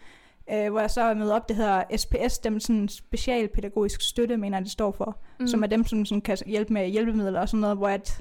øh, 0.53 0.71
hvor 0.71 0.81
jeg 0.81 0.91
så 0.91 1.15
mødte 1.15 1.33
op, 1.33 1.49
det 1.49 1.57
hedder 1.57 1.83
SPS, 1.97 2.39
dem 2.39 2.61
sådan 2.61 2.89
specialpædagogisk 2.89 4.01
støtte, 4.01 4.37
mener 4.37 4.59
jeg, 4.59 4.65
det 4.65 4.73
står 4.73 4.93
for, 4.93 5.17
mm. 5.41 5.47
som 5.47 5.63
er 5.63 5.67
dem, 5.67 5.85
som 5.87 6.05
sådan 6.05 6.21
kan 6.21 6.39
hjælpe 6.47 6.73
med 6.73 6.89
hjælpemidler 6.89 7.41
og 7.41 7.49
sådan 7.49 7.61
noget, 7.61 7.77
hvor 7.77 7.89
at 7.89 8.21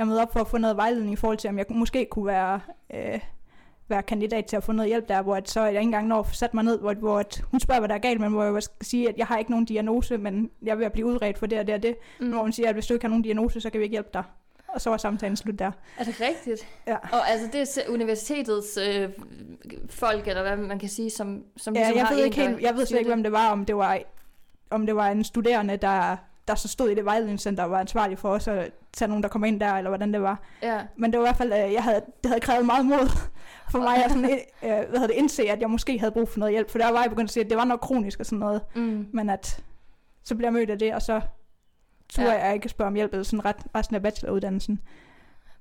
jeg 0.00 0.06
mødte 0.06 0.20
op 0.20 0.32
for 0.32 0.40
at 0.40 0.48
få 0.48 0.58
noget 0.58 0.76
vejledning 0.76 1.12
i 1.12 1.16
forhold 1.16 1.38
til, 1.38 1.50
om 1.50 1.58
jeg 1.58 1.66
måske 1.70 2.06
kunne 2.10 2.26
være, 2.26 2.60
øh, 2.94 3.20
være 3.88 4.02
kandidat 4.02 4.46
til 4.46 4.56
at 4.56 4.64
få 4.64 4.72
noget 4.72 4.88
hjælp 4.88 5.08
der, 5.08 5.22
hvor 5.22 5.36
at 5.36 5.50
så 5.50 5.60
jeg 5.60 5.70
ikke 5.70 5.80
engang 5.80 6.06
når 6.06 6.20
at 6.20 6.26
sætte 6.34 6.56
mig 6.56 6.64
ned, 6.64 6.78
hvor, 6.78 6.94
hvor 6.94 7.18
at 7.18 7.42
hun 7.50 7.60
spørger, 7.60 7.80
hvad 7.80 7.88
der 7.88 7.94
er 7.94 7.98
galt, 7.98 8.20
men 8.20 8.32
hvor 8.32 8.44
jeg 8.44 8.62
skal 8.62 8.86
sige, 8.86 9.08
at 9.08 9.18
jeg 9.18 9.26
har 9.26 9.38
ikke 9.38 9.50
nogen 9.50 9.64
diagnose, 9.64 10.18
men 10.18 10.50
jeg 10.62 10.80
at 10.82 10.92
blive 10.92 11.06
udredt 11.06 11.38
for 11.38 11.46
det 11.46 11.58
og 11.58 11.66
det 11.66 11.74
og 11.74 11.82
det. 11.82 11.96
Mm. 12.20 12.30
Hvor 12.30 12.42
hun 12.42 12.52
siger, 12.52 12.68
at 12.68 12.74
hvis 12.74 12.86
du 12.86 12.94
ikke 12.94 13.04
har 13.04 13.08
nogen 13.08 13.22
diagnose, 13.22 13.60
så 13.60 13.70
kan 13.70 13.80
vi 13.80 13.84
ikke 13.84 13.94
hjælpe 13.94 14.10
dig. 14.14 14.22
Og 14.68 14.80
så 14.80 14.90
var 14.90 14.96
samtalen 14.96 15.36
slut 15.36 15.58
der. 15.58 15.70
Er 15.98 16.04
det 16.04 16.20
rigtigt? 16.20 16.68
Ja. 16.86 16.96
Og 16.96 17.30
altså, 17.30 17.48
det 17.52 17.78
er 17.78 17.92
universitetets 17.92 18.76
øh, 18.76 19.08
folk, 19.90 20.28
eller 20.28 20.42
hvad 20.42 20.56
man 20.56 20.78
kan 20.78 20.88
sige, 20.88 21.10
som, 21.10 21.44
som 21.56 21.74
Ja, 21.74 21.80
ligesom 21.80 21.96
jeg 21.96 22.06
har 22.06 22.14
ved 22.14 22.24
ikke 22.24 22.40
helt, 22.40 22.60
jeg 22.60 22.74
ved 22.74 22.86
slet 22.86 22.98
ikke, 22.98 23.10
hvem 23.10 23.22
det 23.22 23.32
var, 23.32 23.48
om 23.48 23.64
det 23.64 23.76
var, 23.76 23.98
om 24.70 24.86
det 24.86 24.96
var 24.96 25.08
en 25.08 25.24
studerende, 25.24 25.76
der, 25.76 26.16
der 26.50 26.56
så 26.56 26.68
stod 26.68 26.88
i 26.90 26.94
det 26.94 27.04
vejledningscenter 27.04 27.64
og 27.64 27.70
var 27.70 27.80
ansvarlig 27.80 28.18
for 28.18 28.28
os 28.28 28.48
at 28.48 28.72
tage 28.92 29.08
nogen, 29.08 29.22
der 29.22 29.28
kom 29.28 29.44
ind 29.44 29.60
der, 29.60 29.72
eller 29.72 29.90
hvordan 29.90 30.12
det 30.12 30.22
var. 30.22 30.42
Ja, 30.62 30.80
Men 30.96 31.12
det 31.12 31.20
var 31.20 31.24
i 31.26 31.28
hvert 31.28 31.36
fald, 31.36 31.52
øh, 31.52 31.72
jeg 31.72 31.82
havde, 31.84 32.00
det 32.22 32.26
havde 32.30 32.40
krævet 32.40 32.66
meget 32.66 32.86
mod 32.86 33.08
for 33.72 33.78
mig 33.78 34.04
at 34.04 34.10
sådan, 34.10 34.24
øh, 34.30 34.38
hvad 34.62 34.86
hedder 34.88 35.06
det, 35.06 35.14
indse, 35.16 35.42
at 35.50 35.60
jeg 35.60 35.70
måske 35.70 35.98
havde 35.98 36.12
brug 36.12 36.28
for 36.28 36.38
noget 36.38 36.52
hjælp. 36.52 36.70
For 36.70 36.78
der 36.78 36.92
var 36.92 37.00
jeg 37.00 37.10
begyndt 37.10 37.28
at 37.30 37.32
sige, 37.32 37.44
at 37.44 37.50
det 37.50 37.58
var 37.58 37.64
nok 37.64 37.80
kronisk 37.80 38.20
og 38.20 38.26
sådan 38.26 38.38
noget. 38.38 38.60
mm. 38.74 39.06
Men 39.12 39.30
at 39.30 39.62
så 40.24 40.34
bliver 40.34 40.46
jeg 40.46 40.52
mødt 40.52 40.70
af 40.70 40.78
det, 40.78 40.94
og 40.94 41.02
så 41.02 41.20
turde 42.08 42.32
Ja. 42.32 42.44
jeg 42.46 42.54
ikke 42.54 42.68
spørge 42.68 42.88
om 42.88 42.94
hjælp 42.94 43.10
sådan 43.22 43.44
ret, 43.44 43.56
resten 43.74 43.96
af 43.96 44.02
bacheloruddannelsen. 44.02 44.80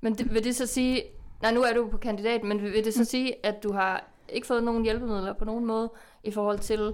Men 0.01 0.13
det, 0.13 0.33
vil 0.33 0.43
det 0.43 0.55
så 0.55 0.65
sige, 0.67 1.03
nej 1.41 1.51
nu 1.53 1.61
er 1.61 1.73
du 1.73 1.87
på 1.87 1.97
kandidat, 1.97 2.43
men 2.43 2.61
vil, 2.61 2.73
vil 2.73 2.85
det 2.85 2.93
så 2.93 2.99
Mm. 3.01 3.05
sige, 3.05 3.45
at 3.45 3.63
du 3.63 3.73
har 3.73 4.03
ikke 4.29 4.47
fået 4.47 4.63
nogen 4.63 4.83
hjælpemidler 4.83 5.33
på 5.33 5.45
nogen 5.45 5.65
måde, 5.65 5.91
i 6.23 6.31
forhold 6.31 6.59
til, 6.59 6.93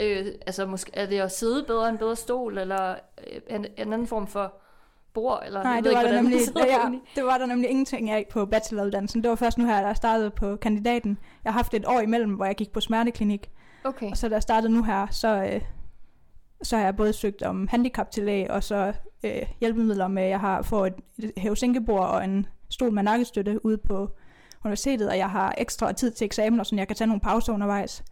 øh, 0.00 0.26
altså 0.46 0.66
måske, 0.66 0.90
er 0.94 1.06
det 1.06 1.20
at 1.20 1.32
sidde 1.32 1.64
bedre 1.66 1.88
en 1.88 1.98
bedre 1.98 2.16
stol, 2.16 2.58
eller 2.58 2.94
øh, 3.32 3.40
en, 3.50 3.66
en 3.76 3.92
anden 3.92 4.06
form 4.06 4.26
for 4.26 4.54
bord, 5.14 5.42
eller 5.46 5.62
Nej, 5.62 5.72
jeg 5.72 5.84
det 5.84 5.88
ved 5.90 5.96
var, 5.96 6.02
ikke, 6.02 6.14
der 6.14 6.22
nemlig, 6.22 6.40
ja, 6.56 6.98
det 7.16 7.24
var 7.24 7.38
der 7.38 7.46
nemlig 7.46 7.70
ingenting 7.70 8.10
af 8.10 8.26
på 8.30 8.46
bacheloruddannelsen. 8.46 9.22
Det 9.22 9.30
var 9.30 9.36
først 9.36 9.58
nu 9.58 9.66
her, 9.66 9.86
jeg 9.86 9.96
startede 9.96 10.30
på 10.30 10.56
kandidaten. 10.56 11.18
Jeg 11.44 11.52
har 11.52 11.58
haft 11.58 11.74
et 11.74 11.84
år 11.86 12.00
imellem, 12.00 12.30
hvor 12.34 12.44
jeg 12.44 12.54
gik 12.54 12.72
på 12.72 12.80
smerteklinik. 12.80 13.50
Okay. 13.84 14.10
Og 14.10 14.16
så 14.16 14.28
da 14.28 14.34
jeg 14.34 14.42
startede 14.42 14.72
nu 14.72 14.82
her, 14.82 15.06
så, 15.10 15.42
øh, 15.52 15.60
så 16.62 16.76
har 16.76 16.84
jeg 16.84 16.96
både 16.96 17.12
søgt 17.12 17.42
om 17.42 17.68
handicaptillæg, 17.68 18.50
og 18.50 18.62
så 18.62 18.92
øh, 19.24 19.42
hjælpemidler 19.60 20.08
med, 20.08 20.22
jeg 20.22 20.40
har 20.40 20.62
fået 20.62 20.94
et, 21.18 21.32
hævesænkebord 21.36 22.08
og 22.08 22.24
en 22.24 22.46
stol 22.70 22.92
med 22.92 23.02
nakkestøtte 23.02 23.64
ude 23.64 23.78
på 23.78 24.10
universitetet, 24.64 25.08
og 25.08 25.18
jeg 25.18 25.30
har 25.30 25.54
ekstra 25.58 25.92
tid 25.92 26.10
til 26.10 26.24
eksamen, 26.24 26.60
og 26.60 26.66
sådan 26.66 26.78
jeg 26.78 26.86
kan 26.86 26.96
tage 26.96 27.08
nogle 27.08 27.20
pauser 27.20 27.52
undervejs. 27.52 28.04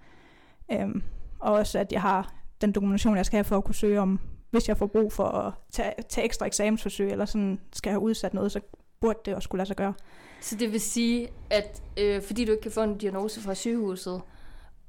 Øhm, 0.72 1.02
og 1.44 1.52
også 1.52 1.78
at 1.78 1.92
jeg 1.92 2.02
har 2.02 2.34
den 2.60 2.72
dokumentation, 2.72 3.16
jeg 3.16 3.26
skal 3.26 3.36
have 3.36 3.44
for 3.44 3.56
at 3.56 3.64
kunne 3.64 3.74
søge 3.74 4.00
om, 4.00 4.20
hvis 4.50 4.68
jeg 4.68 4.76
får 4.76 4.86
brug 4.86 5.12
for 5.12 5.24
at 5.24 5.52
tage, 5.72 5.92
tage 6.08 6.24
ekstra 6.24 6.46
eksamensforsøg, 6.46 7.10
eller 7.10 7.24
sådan 7.24 7.60
skal 7.72 7.92
have 7.92 8.00
udsat 8.00 8.34
noget, 8.34 8.52
så 8.52 8.60
burde 9.00 9.18
det 9.24 9.34
også 9.34 9.48
kunne 9.48 9.58
lade 9.58 9.66
sig 9.66 9.76
gøre. 9.76 9.94
Så 10.40 10.56
det 10.56 10.72
vil 10.72 10.80
sige, 10.80 11.28
at 11.50 11.82
øh, 11.96 12.22
fordi 12.22 12.44
du 12.44 12.52
ikke 12.52 12.62
kan 12.62 12.70
få 12.70 12.82
en 12.82 12.98
diagnose 12.98 13.40
fra 13.40 13.54
sygehuset, 13.54 14.20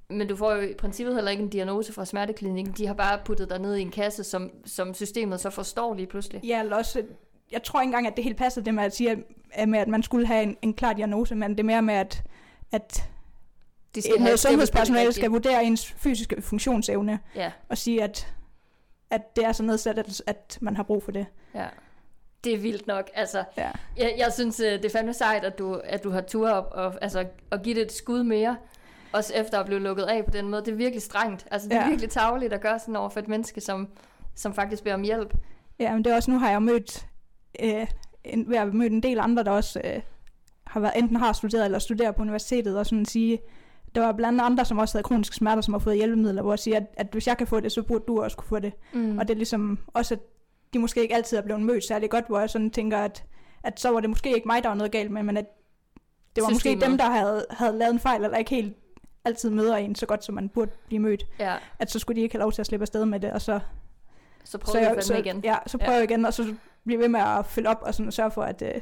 men 0.09 0.27
du 0.27 0.35
får 0.35 0.53
jo 0.53 0.61
i 0.61 0.73
princippet 0.73 1.15
heller 1.15 1.31
ikke 1.31 1.43
en 1.43 1.49
diagnose 1.49 1.93
fra 1.93 2.05
smerteklinikken, 2.05 2.73
de 2.77 2.87
har 2.87 2.93
bare 2.93 3.19
puttet 3.25 3.49
dig 3.49 3.59
ned 3.59 3.75
i 3.75 3.81
en 3.81 3.91
kasse, 3.91 4.23
som, 4.23 4.51
som 4.65 4.93
systemet 4.93 5.39
så 5.39 5.49
forstår 5.49 5.93
lige 5.93 6.07
pludselig. 6.07 6.41
Ja, 6.43 6.59
eller 6.59 6.75
også, 6.75 7.03
jeg 7.51 7.63
tror 7.63 7.81
ikke 7.81 7.87
engang, 7.87 8.07
at 8.07 8.15
det 8.15 8.23
helt 8.23 8.37
passer 8.37 8.61
det 8.61 8.73
med 8.73 8.83
at 8.83 8.95
sige, 8.95 9.23
at, 9.51 9.69
med, 9.69 9.79
at 9.79 9.87
man 9.87 10.03
skulle 10.03 10.27
have 10.27 10.43
en, 10.43 10.57
en 10.61 10.73
klar 10.73 10.93
diagnose, 10.93 11.35
men 11.35 11.51
det 11.51 11.59
er 11.59 11.63
mere 11.63 11.81
med, 11.81 11.93
at, 11.93 12.23
at 12.71 13.09
De 13.95 13.99
et 14.15 14.21
have 14.21 14.37
sundhedspersonale 14.37 15.05
det 15.07 15.15
skal 15.15 15.29
vurdere 15.29 15.63
ens 15.63 15.91
fysiske 15.97 16.41
funktionsevne, 16.41 17.19
Ja, 17.35 17.51
og 17.69 17.77
sige, 17.77 18.03
at, 18.03 18.33
at 19.09 19.35
det 19.35 19.45
er 19.45 19.51
så 19.51 19.63
nedsat, 19.63 19.97
at, 19.97 20.21
at 20.27 20.57
man 20.61 20.75
har 20.75 20.83
brug 20.83 21.03
for 21.03 21.11
det. 21.11 21.25
ja. 21.55 21.65
Det 22.43 22.53
er 22.53 22.57
vildt 22.57 22.87
nok. 22.87 23.09
Altså, 23.13 23.43
Ja. 23.57 23.71
jeg, 23.97 24.15
jeg 24.17 24.33
synes, 24.33 24.59
øh, 24.59 24.71
det 24.71 24.85
er 24.85 24.89
fandme 24.89 25.13
sejt, 25.13 25.43
at 25.43 25.59
du, 25.59 25.81
at 25.83 26.03
du 26.03 26.09
har 26.09 26.21
tur 26.21 26.49
op 26.49 26.67
og, 26.71 26.93
altså, 27.01 27.25
og 27.51 27.61
give 27.61 27.75
det 27.75 27.81
et 27.81 27.91
skud 27.91 28.23
mere. 28.23 28.57
Også 29.11 29.33
efter 29.35 29.59
at 29.59 29.65
blive 29.65 29.79
lukket 29.79 30.03
af 30.03 30.25
på 30.25 30.31
den 30.31 30.49
måde. 30.49 30.61
Det 30.65 30.71
er 30.71 30.75
virkelig 30.75 31.01
strengt. 31.01 31.47
Altså, 31.51 31.69
det 31.69 31.75
er 31.77 31.81
Ja. 31.81 31.87
virkelig 31.89 32.09
tageligt 32.09 32.53
at 32.53 32.61
gøre 32.61 32.79
sådan 32.79 32.95
over 32.95 33.09
for 33.09 33.19
et 33.19 33.27
menneske, 33.27 33.61
som, 33.61 33.87
som 34.35 34.53
faktisk 34.53 34.83
beder 34.83 34.95
om 34.95 35.01
hjælp. 35.01 35.33
Ja, 35.79 35.93
men 35.93 36.03
det 36.03 36.11
er 36.11 36.15
også, 36.15 36.31
nu 36.31 36.39
har 36.39 36.49
jeg 36.51 36.61
mødt, 36.63 37.05
øh, 37.59 37.87
en, 38.23 38.53
at 38.53 38.59
have 38.59 38.73
mødt 38.73 38.91
en 38.93 39.03
del 39.03 39.19
andre, 39.19 39.43
der 39.43 39.51
også 39.51 39.81
øh, 39.83 40.01
har 40.67 40.79
været, 40.79 40.93
enten 40.97 41.15
har 41.15 41.33
studeret 41.33 41.65
eller 41.65 41.79
studerer 41.79 42.11
på 42.11 42.21
universitetet, 42.21 42.77
og 42.79 42.85
sådan 42.85 43.05
sige, 43.05 43.39
der 43.95 44.01
var 44.01 44.11
blandt 44.11 44.41
andre, 44.41 44.65
som 44.65 44.77
også 44.77 44.93
havde 44.97 45.03
kroniske 45.03 45.35
smerter, 45.35 45.61
som 45.61 45.73
har 45.73 45.79
fået 45.79 45.95
hjælpemidler, 45.95 46.41
hvor 46.41 46.51
jeg 46.51 46.59
siger, 46.59 46.77
at, 46.77 46.85
at 46.97 47.07
hvis 47.11 47.27
jeg 47.27 47.37
kan 47.37 47.47
få 47.47 47.59
det, 47.59 47.71
så 47.71 47.81
burde 47.83 48.03
du 48.07 48.21
også 48.23 48.37
kunne 48.37 48.47
få 48.47 48.59
det. 48.59 48.73
Mm. 48.93 49.17
Og 49.17 49.27
det 49.27 49.33
er 49.33 49.37
ligesom 49.37 49.79
også, 49.93 50.13
at 50.13 50.19
de 50.73 50.79
måske 50.79 51.01
ikke 51.01 51.15
altid 51.15 51.37
er 51.37 51.41
blevet 51.41 51.61
mødt 51.61 51.83
særlig 51.87 52.09
godt, 52.09 52.27
hvor 52.27 52.39
jeg 52.39 52.49
sådan 52.49 52.71
tænker, 52.71 52.97
at, 52.97 53.23
at 53.63 53.79
så 53.79 53.89
var 53.89 53.99
det 53.99 54.09
måske 54.09 54.35
ikke 54.35 54.47
mig, 54.47 54.63
der 54.63 54.69
var 54.69 54.75
noget 54.75 54.91
galt 54.91 55.11
med, 55.11 55.23
men 55.23 55.37
at 55.37 55.45
det 56.35 56.43
var 56.43 56.49
Systemet. 56.53 56.77
måske 56.77 56.89
dem, 56.89 56.97
der 56.97 57.05
havde, 57.05 57.45
havde 57.49 57.77
lavet 57.77 57.93
en 57.93 57.99
fejl, 57.99 58.23
eller 58.23 58.37
ikke 58.37 58.51
helt 58.55 58.75
altid 59.25 59.49
møder 59.49 59.75
en 59.75 59.95
så 59.95 60.05
godt, 60.05 60.23
som 60.23 60.35
man 60.35 60.49
burde 60.49 60.71
blive 60.87 60.99
mødt. 61.01 61.23
Ja, 61.39 61.55
At 61.79 61.91
så 61.91 61.99
skulle 61.99 62.15
de 62.15 62.21
ikke 62.21 62.35
have 62.35 62.41
lov 62.41 62.51
til 62.51 62.61
at 62.61 62.65
slippe 62.65 62.83
afsted 62.83 63.05
med 63.05 63.19
det, 63.19 63.31
og 63.31 63.41
så, 63.41 63.59
så 64.43 64.57
prøv 64.57 64.71
så, 64.71 64.77
at 64.79 64.95
jeg, 64.95 65.03
så, 65.03 65.15
igen. 65.17 65.41
Ja, 65.43 65.55
så 65.67 65.77
prøver 65.77 65.91
Ja. 65.91 65.97
jeg 65.97 66.03
igen, 66.11 66.25
og 66.25 66.33
så 66.33 66.53
blive 66.85 66.99
ved 66.99 67.07
med 67.09 67.19
at 67.19 67.45
følge 67.45 67.69
op, 67.69 67.79
og 67.81 67.93
sådan 67.93 68.11
sørge 68.11 68.31
for, 68.31 68.41
at, 68.43 68.61
øh, 68.61 68.81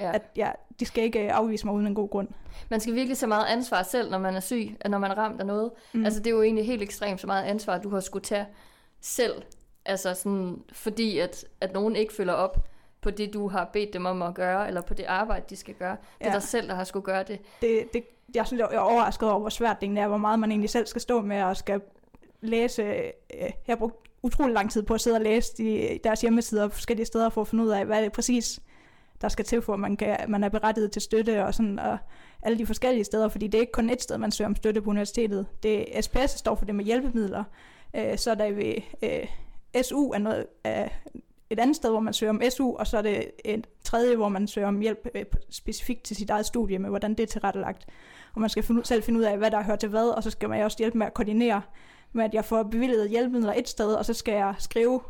Ja. 0.00 0.12
at 0.14 0.22
ja, 0.36 0.50
de 0.80 0.84
skal 0.84 1.04
ikke 1.04 1.24
øh, 1.24 1.36
afvise 1.36 1.66
mig 1.66 1.74
uden 1.74 1.86
en 1.86 1.94
god 1.94 2.08
grund. 2.10 2.28
Man 2.68 2.80
skal 2.80 2.94
virkelig 2.94 3.18
tage 3.18 3.28
meget 3.28 3.46
ansvar 3.46 3.82
selv, 3.82 4.10
når 4.10 4.18
man 4.18 4.34
er 4.34 4.40
syg, 4.40 4.76
når 4.86 4.98
man 4.98 5.10
er 5.10 5.14
ramt 5.14 5.40
af 5.40 5.46
noget. 5.46 5.70
Mm. 5.92 6.04
Altså, 6.04 6.20
det 6.20 6.26
er 6.26 6.30
jo 6.30 6.42
egentlig 6.42 6.66
helt 6.66 6.82
ekstremt 6.82 7.20
så 7.20 7.26
meget 7.26 7.44
ansvar, 7.44 7.78
du 7.78 7.88
har 7.88 8.00
skulle 8.00 8.24
tage 8.24 8.46
selv. 9.00 9.42
Altså 9.84 10.14
sådan, 10.14 10.62
fordi 10.72 11.18
at, 11.18 11.44
at 11.60 11.72
nogen 11.72 11.96
ikke 11.96 12.12
følger 12.14 12.32
op 12.34 12.68
på 13.00 13.10
det, 13.10 13.34
du 13.34 13.48
har 13.48 13.70
bedt 13.72 13.92
dem 13.92 14.06
om 14.06 14.22
at 14.22 14.34
gøre, 14.34 14.66
eller 14.68 14.80
på 14.80 14.94
det 14.94 15.04
arbejde, 15.04 15.44
de 15.50 15.56
skal 15.56 15.74
gøre. 15.74 15.96
Det 16.18 16.26
er 16.26 16.28
Ja. 16.28 16.34
dig 16.34 16.42
selv, 16.42 16.68
der 16.68 16.74
har 16.74 16.84
skulle 16.84 17.04
gøre 17.04 17.22
det. 17.22 17.38
det, 17.60 17.92
det, 17.92 18.04
jeg 18.34 18.46
synes, 18.46 18.60
jeg 18.60 18.68
er 18.72 18.78
overrasket 18.78 19.28
over, 19.30 19.40
hvor 19.40 19.48
svært 19.48 19.80
det 19.80 19.98
er, 19.98 20.08
hvor 20.08 20.16
meget 20.16 20.38
man 20.38 20.50
egentlig 20.50 20.70
selv 20.70 20.86
skal 20.86 21.00
stå 21.00 21.20
med 21.20 21.42
og 21.42 21.56
skal 21.56 21.80
læse. 22.40 22.82
Øh, 22.82 23.02
jeg 23.34 23.52
har 23.68 23.76
brugt 23.76 23.96
utrolig 24.22 24.54
lang 24.54 24.70
tid 24.70 24.82
på 24.82 24.94
at 24.94 25.00
sidde 25.00 25.16
og 25.16 25.20
læse 25.20 25.56
de, 25.56 25.98
deres 26.04 26.20
hjemmesider 26.20 26.68
forskellige 26.68 27.06
steder 27.06 27.28
for 27.28 27.40
at 27.40 27.48
finde 27.48 27.64
ud 27.64 27.68
af, 27.68 27.84
hvad 27.86 28.02
det 28.02 28.12
præcis 28.12 28.60
der 29.20 29.28
skal 29.28 29.44
til, 29.44 29.62
for 29.62 29.72
at 29.74 29.80
man, 29.80 29.96
kan, 29.96 30.16
man 30.28 30.44
er 30.44 30.48
berettiget 30.48 30.92
til 30.92 31.02
støtte 31.02 31.44
og, 31.44 31.54
sådan, 31.54 31.78
og 31.78 31.98
alle 32.42 32.58
de 32.58 32.66
forskellige 32.66 33.04
steder, 33.04 33.28
fordi 33.28 33.46
det 33.46 33.58
er 33.58 33.60
ikke 33.60 33.72
kun 33.72 33.90
et 33.90 34.02
sted, 34.02 34.18
man 34.18 34.32
søger 34.32 34.48
om 34.48 34.56
støtte 34.56 34.82
på 34.82 34.90
universitetet. 34.90 35.46
Det 35.62 35.86
SPS, 36.00 36.30
står 36.30 36.54
for 36.54 36.64
det 36.64 36.74
med 36.74 36.84
hjælpemidler. 36.84 37.44
Øh, 37.96 38.18
så 38.18 38.30
er 38.30 38.34
der 38.34 38.52
ved 38.52 38.74
øh, 39.02 39.82
SU 39.82 40.10
er 40.10 40.18
noget, 40.18 40.46
øh, 40.66 40.88
et 41.50 41.60
andet 41.60 41.76
sted, 41.76 41.90
hvor 41.90 42.00
man 42.00 42.12
søger 42.12 42.30
om 42.30 42.42
SU, 42.50 42.76
og 42.76 42.86
så 42.86 42.98
er 42.98 43.02
det 43.02 43.30
et 43.44 43.66
tredje, 43.84 44.16
hvor 44.16 44.28
man 44.28 44.48
søger 44.48 44.68
om 44.68 44.80
hjælp 44.80 45.08
øh, 45.14 45.24
specifikt 45.50 46.02
til 46.02 46.16
sit 46.16 46.30
eget 46.30 46.46
studie 46.46 46.78
med, 46.78 46.90
hvordan 46.90 47.10
det 47.10 47.20
er 47.22 47.26
tilrettelagt. 47.26 47.86
Og 48.34 48.40
man 48.40 48.50
skal 48.50 48.62
finde, 48.62 48.78
ud- 48.78 48.84
selv 48.84 49.02
finde 49.02 49.20
ud 49.20 49.24
af, 49.24 49.38
hvad 49.38 49.50
der 49.50 49.62
hører 49.62 49.76
til 49.76 49.88
hvad, 49.88 50.08
og 50.08 50.22
så 50.22 50.30
skal 50.30 50.48
man 50.48 50.62
også 50.62 50.76
hjælpe 50.78 50.98
med 50.98 51.06
at 51.06 51.14
koordinere 51.14 51.62
med, 52.12 52.24
at 52.24 52.34
jeg 52.34 52.44
får 52.44 52.62
bevilget 52.62 53.10
hjælpemidler 53.10 53.52
et 53.56 53.68
sted, 53.68 53.94
og 53.94 54.04
så 54.04 54.14
skal 54.14 54.34
jeg 54.34 54.54
skrive 54.58 55.00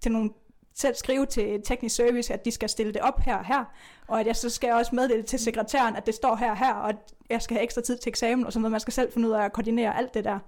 til 0.00 0.12
nogle 0.12 0.30
selv 0.74 0.94
skrive 0.94 1.26
til 1.26 1.62
teknisk 1.64 1.96
service, 1.96 2.34
at 2.34 2.44
de 2.44 2.50
skal 2.50 2.68
stille 2.68 2.92
det 2.92 3.00
op 3.00 3.20
her 3.20 3.36
og 3.36 3.44
her, 3.46 3.64
og 4.08 4.20
at 4.20 4.26
jeg 4.26 4.36
så 4.36 4.50
skal 4.50 4.72
også 4.72 4.94
meddele 4.94 5.22
til 5.22 5.38
sekretæren, 5.38 5.96
at 5.96 6.06
det 6.06 6.14
står 6.14 6.36
her 6.36 6.50
og 6.50 6.58
her, 6.58 6.74
og 6.74 6.88
at 6.88 6.96
jeg 7.30 7.42
skal 7.42 7.56
have 7.56 7.64
ekstra 7.64 7.80
tid 7.80 7.98
til 7.98 8.10
eksamen 8.10 8.46
og 8.46 8.52
sådan 8.52 8.62
noget. 8.62 8.70
Man 8.72 8.80
skal 8.80 8.92
selv 8.92 9.12
finde 9.12 9.28
ud 9.28 9.32
af 9.32 9.44
at 9.44 9.52
koordinere 9.52 9.98
alt 9.98 10.14
det 10.14 10.24
der. 10.24 10.38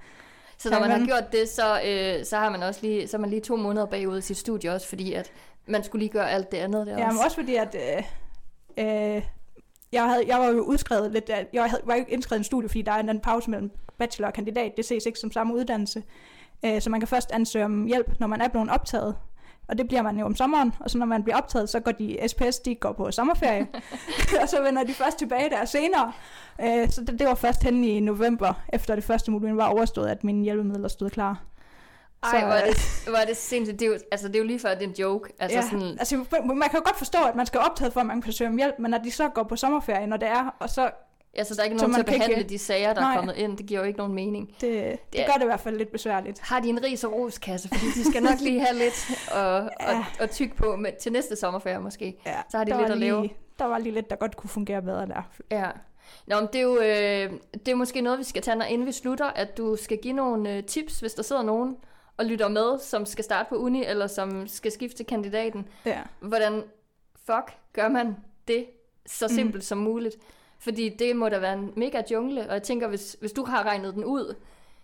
Så 0.58 0.70
når 0.70 0.80
man 0.80 0.90
har 0.90 1.06
gjort 1.06 1.32
det, 1.32 1.48
så, 1.48 1.80
øh, 1.87 2.24
så 2.24 2.37
har 2.37 2.50
man 2.50 2.62
også 2.62 2.80
lige, 2.82 3.08
så 3.08 3.18
man 3.18 3.30
lige 3.30 3.40
to 3.40 3.56
måneder 3.56 3.87
bagud 3.87 4.18
i 4.18 4.20
sit 4.20 4.37
studie 4.37 4.72
også, 4.72 4.88
fordi 4.88 5.12
at 5.12 5.32
man 5.66 5.84
skulle 5.84 6.00
lige 6.02 6.12
gøre 6.12 6.30
alt 6.30 6.52
det 6.52 6.58
andet 6.58 6.87
der 6.87 6.92
Ja, 6.92 6.98
men 6.98 7.06
også. 7.06 7.24
også 7.24 7.37
fordi, 7.37 7.54
at 7.54 7.76
øh, 8.78 9.16
øh, 9.16 9.22
jeg, 9.92 10.04
havde, 10.04 10.24
jeg 10.26 10.38
var 10.38 10.46
jo 10.46 10.60
udskrevet 10.60 11.12
lidt, 11.12 11.30
jeg 11.52 11.70
havde, 11.70 11.82
var 11.84 11.94
ikke 11.94 12.12
indskrevet 12.12 12.38
i 12.38 12.40
en 12.40 12.44
studie, 12.44 12.68
fordi 12.68 12.82
der 12.82 12.92
er 12.92 13.00
en 13.00 13.08
anden 13.08 13.22
pause 13.22 13.50
mellem 13.50 13.70
bachelor 13.98 14.28
og 14.28 14.34
kandidat, 14.34 14.72
det 14.76 14.84
ses 14.84 15.06
ikke 15.06 15.18
som 15.18 15.32
samme 15.32 15.54
uddannelse. 15.54 16.02
Øh, 16.64 16.80
så 16.80 16.90
man 16.90 17.00
kan 17.00 17.08
først 17.08 17.32
ansøge 17.32 17.64
om 17.64 17.87
hjælp, 17.87 18.20
når 18.20 18.26
man 18.26 18.40
er 18.40 18.48
blevet 18.48 18.70
optaget. 18.70 19.16
Og 19.68 19.79
det 19.79 19.88
bliver 19.88 20.03
man 20.03 20.18
jo 20.18 20.24
om 20.27 20.37
sommeren, 20.37 20.74
og 20.81 20.90
så 20.90 20.98
når 20.98 21.07
man 21.07 21.22
bliver 21.22 21.37
optaget, 21.37 21.68
så 21.68 21.81
går 21.81 21.92
de 21.92 22.18
SPS, 22.27 22.59
de 22.59 22.74
går 22.74 22.92
på 22.92 23.11
sommerferie, 23.11 23.66
og 24.42 24.48
så 24.48 24.62
vender 24.62 24.85
de 24.85 24.94
først 24.94 25.18
tilbage 25.18 25.50
der 25.50 25.64
senere. 25.64 26.12
Øh, 26.61 26.90
så 26.90 27.00
det, 27.05 27.18
det 27.18 27.27
var 27.27 27.35
først 27.35 27.62
hen 27.62 27.85
i 27.85 28.00
november, 28.00 28.53
efter 28.72 28.94
det 28.94 29.05
første 29.05 29.31
modul 29.31 29.50
var 29.50 29.66
overstået, 29.68 30.09
at 30.09 30.24
mine 30.24 30.42
hjælpemidler 30.44 30.88
stod 30.88 31.11
klar. 31.11 31.42
Ej, 32.22 32.31
så- 32.40 32.46
hvor 32.46 32.55
er 32.55 32.64
det, 32.66 33.05
hvor 33.09 33.16
er 33.18 33.24
det 33.27 33.37
sindssygt. 33.37 33.81
Det 33.81 33.87
er 33.87 33.90
jo, 33.90 33.98
altså, 34.12 34.29
det 34.29 34.35
er 34.37 34.38
jo 34.40 34.44
lige 34.46 34.59
før, 34.61 34.74
det 34.74 34.83
er 34.83 34.88
en 34.88 34.94
joke. 34.98 35.33
Altså, 35.38 35.59
ja, 35.59 35.62
sådan, 35.62 35.83
altså, 35.98 36.16
man 36.44 36.68
kan 36.70 36.79
jo 36.79 36.83
godt 36.85 36.96
forstå, 36.98 37.18
at 37.29 37.35
man 37.35 37.46
skal 37.46 37.61
optaget 37.61 37.92
for, 37.92 38.00
at 38.00 38.07
man 38.07 38.22
kan 38.22 38.33
søge 38.33 38.48
om 38.50 38.57
hjælp, 38.57 38.74
men 38.79 38.90
når 38.90 38.98
de 38.98 39.11
så 39.11 39.29
går 39.29 39.42
på 39.42 39.57
sommerferie, 39.57 40.07
når 40.07 40.16
det 40.16 40.29
er, 40.29 40.55
og 40.59 40.70
så 40.70 40.90
altså, 41.37 41.55
der 41.55 41.61
er 41.61 41.64
ikke 41.64 41.79
så 41.79 41.87
nogen 41.87 41.94
til 41.94 42.01
at 42.01 42.07
kan 42.07 42.14
ikke- 42.14 42.27
behandle 42.27 42.49
de 42.49 42.59
sager, 42.59 42.94
der 42.94 43.01
Nej. 43.01 43.12
er 43.12 43.16
kommet 43.16 43.37
ind. 43.37 43.57
Det 43.59 43.66
giver 43.66 43.81
jo 43.81 43.87
ikke 43.87 43.99
nogen 43.99 44.14
mening. 44.14 44.49
Det, 44.49 44.61
det, 44.61 44.99
det 45.12 45.27
gør 45.27 45.33
det 45.33 45.42
i 45.42 45.47
hvert 45.47 45.61
fald 45.61 45.77
lidt 45.77 45.92
besværligt. 45.92 46.40
Har 46.40 46.61
de 46.61 46.68
en 46.68 46.85
ris 46.85 47.05
og 47.05 47.12
roskasse, 47.12 47.68
fordi 47.68 47.87
de 47.94 48.05
skal 48.11 48.23
nok 48.23 48.40
lige 48.40 48.61
have 48.61 48.79
lidt 48.79 49.11
at, 49.33 49.35
Ja. 49.37 49.68
at, 49.79 49.97
at 50.20 50.31
tykke 50.31 50.57
på 50.57 50.77
med, 50.77 50.90
til 51.01 51.12
næste 51.12 51.37
sommerferie 51.37 51.81
måske. 51.81 52.16
Ja, 52.27 52.37
Så 52.51 52.57
har 52.57 52.64
de 52.64 52.70
lidt 52.79 52.90
at 52.90 52.99
lige, 52.99 53.11
lave. 53.12 53.29
Der 53.59 53.64
var 53.64 53.79
lige 53.79 53.92
lidt, 53.94 54.11
der 54.11 54.16
godt 54.16 54.37
kunne 54.37 54.51
fungere 54.51 54.83
bedre 54.83 55.07
der. 55.07 55.23
Ja. 55.51 55.66
Nå, 56.27 56.40
men 56.40 56.49
det 56.53 56.59
er 56.59 56.62
jo 56.62 56.77
øh, 56.79 57.38
det 57.66 57.68
er 57.68 57.75
måske 57.75 58.01
noget, 58.01 58.18
vi 58.18 58.25
skal 58.25 58.42
tage, 58.42 58.57
når 58.57 58.64
inden 58.64 58.87
vi 58.87 58.92
slutter, 58.92 59.27
at 59.27 59.57
du 59.59 59.77
skal 59.77 59.99
give 59.99 60.12
nogle 60.14 60.57
øh, 60.57 60.64
tips, 60.64 61.01
hvis 61.01 61.14
der 61.14 61.23
sidder 61.23 61.42
nogen 61.42 61.77
og 62.16 62.25
lytter 62.25 62.49
med, 62.49 62.79
som 62.79 63.07
skal 63.07 63.25
starte 63.25 63.49
på 63.49 63.55
uni, 63.57 63.85
eller 63.85 64.07
som 64.07 64.47
skal 64.49 64.73
skifte 64.73 64.97
til 64.97 65.07
kandidaten. 65.07 65.68
Ja. 65.85 65.99
Hvordan 66.20 66.62
fuck 67.27 67.53
gør 67.73 67.88
man 67.88 68.16
det 68.49 68.66
så 69.07 69.27
Mhm. 69.27 69.35
simpelt 69.35 69.55
mm. 69.55 69.61
som 69.61 69.79
muligt? 69.79 70.16
Fordi 70.64 70.88
det 70.98 71.16
må 71.16 71.29
da 71.29 71.38
være 71.38 71.53
en 71.53 71.72
mega 71.77 72.03
jungle, 72.11 72.46
og 72.48 72.53
jeg 72.53 72.62
tænker, 72.62 72.88
hvis, 72.88 73.16
hvis 73.20 73.33
du 73.33 73.44
har 73.44 73.62
regnet 73.62 73.94
den 73.94 74.05
ud, 74.05 74.35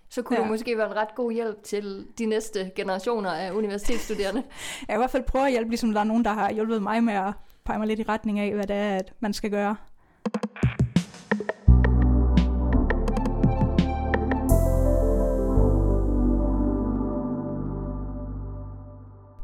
så 0.08 0.22
kunne 0.22 0.38
ja. 0.38 0.44
Du 0.44 0.48
måske 0.48 0.78
være 0.78 0.86
en 0.86 0.96
ret 0.96 1.14
god 1.14 1.32
hjælp 1.32 1.62
til 1.62 2.06
de 2.18 2.26
næste 2.26 2.70
generationer 2.76 3.30
af 3.30 3.52
universitetsstuderende. 3.52 4.42
Jeg 4.80 4.86
kan 4.88 4.96
i 4.96 4.98
hvert 4.98 5.10
fald 5.10 5.22
prøve 5.22 5.44
at 5.44 5.50
hjælpe, 5.50 5.70
ligesom 5.70 5.92
der 5.92 6.00
er 6.00 6.04
nogen, 6.04 6.24
der 6.24 6.30
har 6.30 6.52
hjulpet 6.52 6.82
mig 6.82 7.04
med 7.04 7.14
at 7.14 7.32
pege 7.64 7.78
mig 7.78 7.88
lidt 7.88 8.00
i 8.00 8.02
retning 8.02 8.38
af, 8.38 8.54
hvad 8.54 8.66
det 8.66 8.76
er, 8.76 8.96
at 8.96 9.12
man 9.20 9.32
skal 9.32 9.50
gøre. 9.50 9.76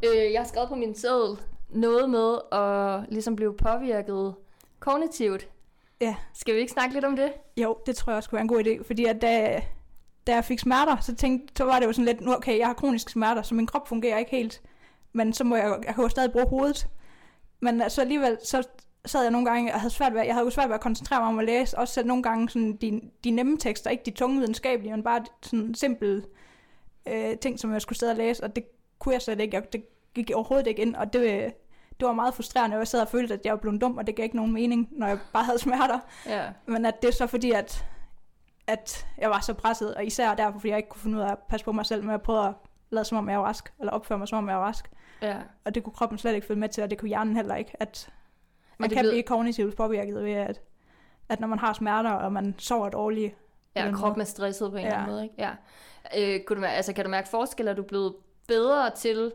Øh, 0.04 0.32
jeg 0.32 0.40
har 0.40 0.46
skrevet 0.46 0.68
på 0.68 0.74
min 0.74 0.94
seddel 0.94 1.38
noget 1.68 2.10
med 2.10 2.38
at 2.52 3.12
ligesom 3.12 3.36
blive 3.36 3.54
påvirket 3.54 4.34
kognitivt. 4.80 5.48
Ja. 6.00 6.14
Skal 6.34 6.54
vi 6.54 6.60
ikke 6.60 6.72
snakke 6.72 6.94
lidt 6.94 7.04
om 7.04 7.16
det? 7.16 7.32
Jo, 7.56 7.78
det 7.86 7.96
tror 7.96 8.12
jeg 8.12 8.16
også 8.16 8.30
kunne 8.30 8.36
være 8.36 8.42
en 8.42 8.48
god 8.48 8.64
idé, 8.64 8.86
fordi 8.86 9.04
at 9.04 9.22
da, 9.22 9.62
da 10.26 10.34
jeg 10.34 10.44
fik 10.44 10.58
smerter, 10.58 10.96
så, 11.00 11.14
tænkte, 11.14 11.54
så 11.56 11.64
var 11.64 11.78
det 11.78 11.86
jo 11.86 11.92
sådan 11.92 12.04
lidt, 12.04 12.20
nu 12.20 12.34
okay, 12.34 12.58
jeg 12.58 12.66
har 12.66 12.74
kroniske 12.74 13.12
smerter, 13.12 13.42
så 13.42 13.54
min 13.54 13.66
krop 13.66 13.88
fungerer 13.88 14.18
ikke 14.18 14.30
helt, 14.30 14.62
men 15.12 15.32
så 15.32 15.44
må 15.44 15.56
jeg, 15.56 15.78
jeg 15.86 15.94
kan 15.94 16.04
jo 16.04 16.08
stadig 16.08 16.32
bruge 16.32 16.46
hovedet. 16.48 16.88
Men 17.60 17.90
så 17.90 18.00
alligevel, 18.00 18.38
så 18.44 18.62
sad 19.06 19.22
jeg 19.22 19.30
nogle 19.30 19.46
gange 19.46 19.74
og 19.74 19.80
havde 19.80 19.94
svært 19.94 20.14
ved, 20.14 20.22
jeg 20.22 20.34
havde 20.34 20.44
jo 20.44 20.50
svært 20.50 20.68
ved 20.68 20.74
at 20.74 20.80
koncentrere 20.80 21.20
mig 21.20 21.28
om 21.28 21.38
at 21.38 21.44
læse, 21.44 21.78
også 21.78 21.94
selv 21.94 22.06
nogle 22.06 22.22
gange 22.22 22.48
sådan 22.48 22.76
de, 22.76 23.00
de 23.24 23.30
nemme 23.30 23.58
tekster, 23.58 23.90
ikke 23.90 24.02
de 24.06 24.10
tunge 24.10 24.38
videnskabelige, 24.38 24.92
men 24.92 25.02
bare 25.02 25.24
sådan 25.42 25.74
simple 25.74 26.24
øh, 27.08 27.38
ting, 27.38 27.60
som 27.60 27.72
jeg 27.72 27.82
skulle 27.82 27.98
sidde 27.98 28.12
og 28.12 28.16
læse, 28.16 28.44
og 28.44 28.56
det 28.56 28.64
kunne 28.98 29.12
jeg 29.12 29.22
slet 29.22 29.40
ikke, 29.40 29.54
jeg, 29.54 29.72
det 29.72 29.84
gik 30.14 30.30
overhovedet 30.34 30.66
ikke 30.66 30.82
ind, 30.82 30.94
og 30.94 31.12
det, 31.12 31.52
det 32.00 32.06
var 32.06 32.12
meget 32.12 32.34
frustrerende, 32.34 32.74
og 32.76 32.78
jeg 32.78 32.88
sad 32.88 33.00
og 33.00 33.08
følte, 33.08 33.34
at 33.34 33.40
jeg 33.44 33.52
var 33.52 33.58
blevet 33.58 33.80
dum, 33.80 33.96
og 33.98 34.06
det 34.06 34.16
gav 34.16 34.24
ikke 34.24 34.36
nogen 34.36 34.52
mening, 34.52 34.88
når 34.90 35.06
jeg 35.06 35.18
bare 35.32 35.44
havde 35.44 35.58
smerter. 35.58 35.98
Ja. 36.26 36.44
Men 36.66 36.86
at 36.86 37.02
det 37.02 37.08
er 37.08 37.12
så 37.12 37.26
fordi, 37.26 37.50
at 37.50 37.86
at 38.68 39.06
jeg 39.18 39.30
var 39.30 39.40
så 39.40 39.54
presset, 39.54 39.94
og 39.94 40.04
især 40.04 40.34
derfor, 40.34 40.58
fordi 40.58 40.68
jeg 40.70 40.76
ikke 40.76 40.88
kunne 40.88 41.00
finde 41.00 41.18
ud 41.18 41.22
af 41.22 41.30
at 41.32 41.38
passe 41.48 41.64
på 41.64 41.72
mig 41.72 41.86
selv, 41.86 42.04
med 42.04 42.14
at 42.14 42.22
prøve 42.22 42.46
at 42.48 42.52
lade 42.90 43.04
som 43.04 43.18
om 43.18 43.28
jeg 43.28 43.38
var 43.38 43.44
rask, 43.46 43.72
eller 43.80 43.92
opføre 43.92 44.18
mig 44.18 44.28
som 44.28 44.38
om 44.38 44.48
jeg 44.48 44.56
var 44.58 44.64
rask. 44.64 44.90
Ja. 45.22 45.36
Og 45.64 45.74
det 45.74 45.84
kunne 45.84 45.92
kroppen 45.92 46.18
slet 46.18 46.34
ikke 46.34 46.46
følge 46.46 46.60
med 46.60 46.68
til, 46.68 46.82
og 46.84 46.90
det 46.90 46.98
kunne 46.98 47.08
hjernen 47.08 47.36
heller 47.36 47.54
ikke. 47.54 47.72
At 47.80 48.10
man 48.78 48.90
kan 48.90 49.04
ved- 49.04 49.10
blive 49.12 49.22
kognitivt 49.22 49.76
påvirket 49.76 50.14
ved, 50.24 50.32
at, 50.32 50.60
at 51.28 51.40
når 51.40 51.48
man 51.48 51.58
har 51.58 51.72
smerter, 51.72 52.10
og 52.10 52.32
man 52.32 52.54
sover 52.58 52.88
dårligt, 52.88 53.34
Ja, 53.76 53.92
kroppen 53.94 54.20
er 54.20 54.24
stresset 54.24 54.70
på 54.70 54.76
en 54.76 54.82
Ja. 54.82 54.86
eller 54.88 54.98
anden 54.98 55.12
måde, 55.12 55.22
ikke? 55.24 55.34
Ja. 55.38 55.50
Øh, 56.18 56.40
kunne 56.44 56.60
du, 56.60 56.66
altså, 56.66 56.92
kan 56.92 57.04
du 57.04 57.10
mærke 57.10 57.28
forskel? 57.28 57.68
Er 57.68 57.74
du 57.74 57.82
blevet 57.82 58.14
bedre 58.48 58.90
til 58.90 59.32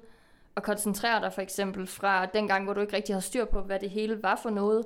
at 0.58 0.64
koncentrere 0.64 1.22
dig 1.22 1.34
for 1.34 1.42
eksempel 1.42 1.88
fra 1.88 2.26
den 2.26 2.48
gang, 2.48 2.64
hvor 2.64 2.74
du 2.74 2.82
ikke 2.82 2.96
rigtig 2.96 3.16
havde 3.16 3.26
styr 3.26 3.46
på, 3.46 3.62
hvad 3.62 3.80
det 3.80 3.90
hele 3.90 4.24
var 4.24 4.36
for 4.36 4.50
noget, 4.50 4.86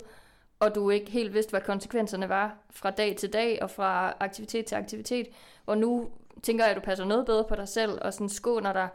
og 0.60 0.76
du 0.76 0.90
ikke 0.90 1.12
helt 1.12 1.34
vidste, 1.34 1.50
hvad 1.50 1.62
konsekvenserne 1.62 2.30
var 2.30 2.58
fra 2.70 2.92
dag 2.92 3.16
til 3.16 3.34
dag 3.34 3.60
og 3.62 3.70
fra 3.70 4.14
aktivitet 4.20 4.66
til 4.66 4.76
aktivitet, 4.76 5.28
hvor 5.66 5.76
nu 5.76 6.10
tænker 6.44 6.64
jeg, 6.64 6.72
at 6.72 6.78
du 6.78 6.82
passer 6.82 7.06
noget 7.06 7.26
bedre 7.26 7.44
på 7.44 7.56
dig 7.56 7.68
selv 7.68 8.00
og 8.02 8.14
sådan 8.14 8.30
skåner 8.30 8.74
dig 8.74 8.88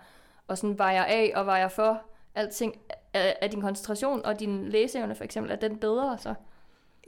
og 0.48 0.58
sådan 0.58 0.78
vejer 0.78 1.04
af 1.04 1.32
og 1.34 1.46
vejer 1.46 1.68
for 1.68 2.02
alting. 2.34 2.76
Er, 3.14 3.32
er 3.40 3.48
din 3.48 3.60
koncentration 3.60 4.24
og 4.24 4.40
din 4.40 4.68
læseevne 4.68 5.14
for 5.14 5.24
eksempel, 5.24 5.52
er 5.52 5.56
den 5.56 5.78
bedre 5.78 6.18
så? 6.18 6.34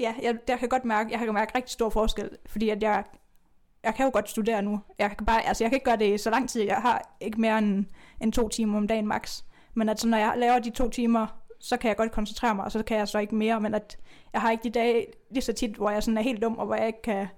ja, 0.00 0.14
jeg, 0.22 0.38
der 0.48 0.56
kan 0.56 0.68
godt 0.68 0.84
mærke, 0.84 1.10
jeg 1.10 1.18
kan 1.18 1.34
mærke 1.34 1.54
rigtig 1.54 1.72
stor 1.72 1.90
forskel, 1.90 2.30
fordi 2.46 2.68
at 2.68 2.82
jeg, 2.82 3.04
jeg 3.82 3.94
kan 3.94 4.04
jo 4.04 4.10
godt 4.12 4.30
studere 4.30 4.62
nu. 4.62 4.80
Jeg 4.98 5.16
kan, 5.16 5.26
bare, 5.26 5.46
altså 5.46 5.64
jeg 5.64 5.70
kan 5.70 5.76
ikke 5.76 5.84
gøre 5.84 5.96
det 5.96 6.20
så 6.20 6.30
lang 6.30 6.48
tid. 6.48 6.62
Jeg 6.62 6.76
har 6.76 7.16
ikke 7.20 7.40
mere 7.40 7.58
end, 7.58 7.84
end 8.20 8.32
to 8.32 8.48
timer 8.48 8.78
om 8.78 8.86
dagen 8.86 9.06
max. 9.06 9.42
Men 9.74 9.88
at 9.88 10.00
så 10.00 10.08
når 10.08 10.18
jeg 10.18 10.34
laver 10.36 10.58
de 10.58 10.70
to 10.70 10.88
timer, 10.88 11.26
så 11.60 11.76
kan 11.76 11.88
jeg 11.88 11.96
godt 11.96 12.12
koncentrere 12.12 12.54
mig, 12.54 12.64
og 12.64 12.72
så 12.72 12.82
kan 12.82 12.98
jeg 12.98 13.08
så 13.08 13.18
ikke 13.18 13.34
mere. 13.34 13.60
Men 13.60 13.74
at 13.74 13.96
jeg 14.32 14.40
har 14.40 14.50
ikke 14.50 14.64
de 14.64 14.70
dage 14.70 15.06
lige 15.30 15.42
så 15.42 15.52
tit, 15.52 15.76
hvor 15.76 15.90
jeg 15.90 16.02
sådan 16.02 16.18
er 16.18 16.22
helt 16.22 16.42
dum, 16.42 16.58
og 16.58 16.66
hvor 16.66 16.74
jeg 16.74 16.86
ikke 16.86 17.02
kan... 17.02 17.26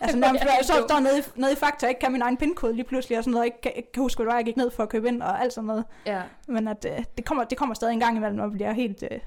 Altså 0.00 0.16
Hvor 0.16 0.20
nærmest, 0.26 0.44
jeg 0.44 0.50
hvor 0.50 0.56
jeg 0.58 0.64
så 0.64 0.84
står 0.88 1.00
nede, 1.00 1.18
i- 1.18 1.40
nede 1.40 1.52
i 1.52 1.56
Fakta, 1.56 1.86
ikke 1.88 2.00
kan 2.00 2.12
min 2.12 2.22
egen 2.22 2.36
pindkode 2.36 2.72
lige 2.74 2.84
pludselig, 2.84 3.18
og 3.18 3.24
sådan 3.24 3.30
noget, 3.32 3.42
og 3.42 3.46
ikke 3.46 3.60
kan, 3.60 3.72
ikke 3.76 3.92
kan 3.92 4.02
huske, 4.02 4.26
var, 4.26 4.34
jeg 4.34 4.44
gik 4.44 4.56
ned 4.56 4.70
for 4.70 4.82
at 4.82 4.88
købe 4.88 5.08
ind, 5.08 5.22
og 5.22 5.40
alt 5.42 5.52
sådan 5.52 5.66
noget. 5.66 5.84
Ja. 6.06 6.22
Men 6.48 6.68
at 6.68 6.86
øh, 6.92 7.04
det, 7.16 7.24
kommer, 7.24 7.44
det 7.44 7.58
kommer 7.58 7.74
stadig 7.74 7.92
en 7.92 8.00
gang 8.00 8.16
imellem, 8.16 8.40
og 8.40 8.50
bliver 8.52 8.72
helt... 8.72 9.02
Øh, 9.10 9.18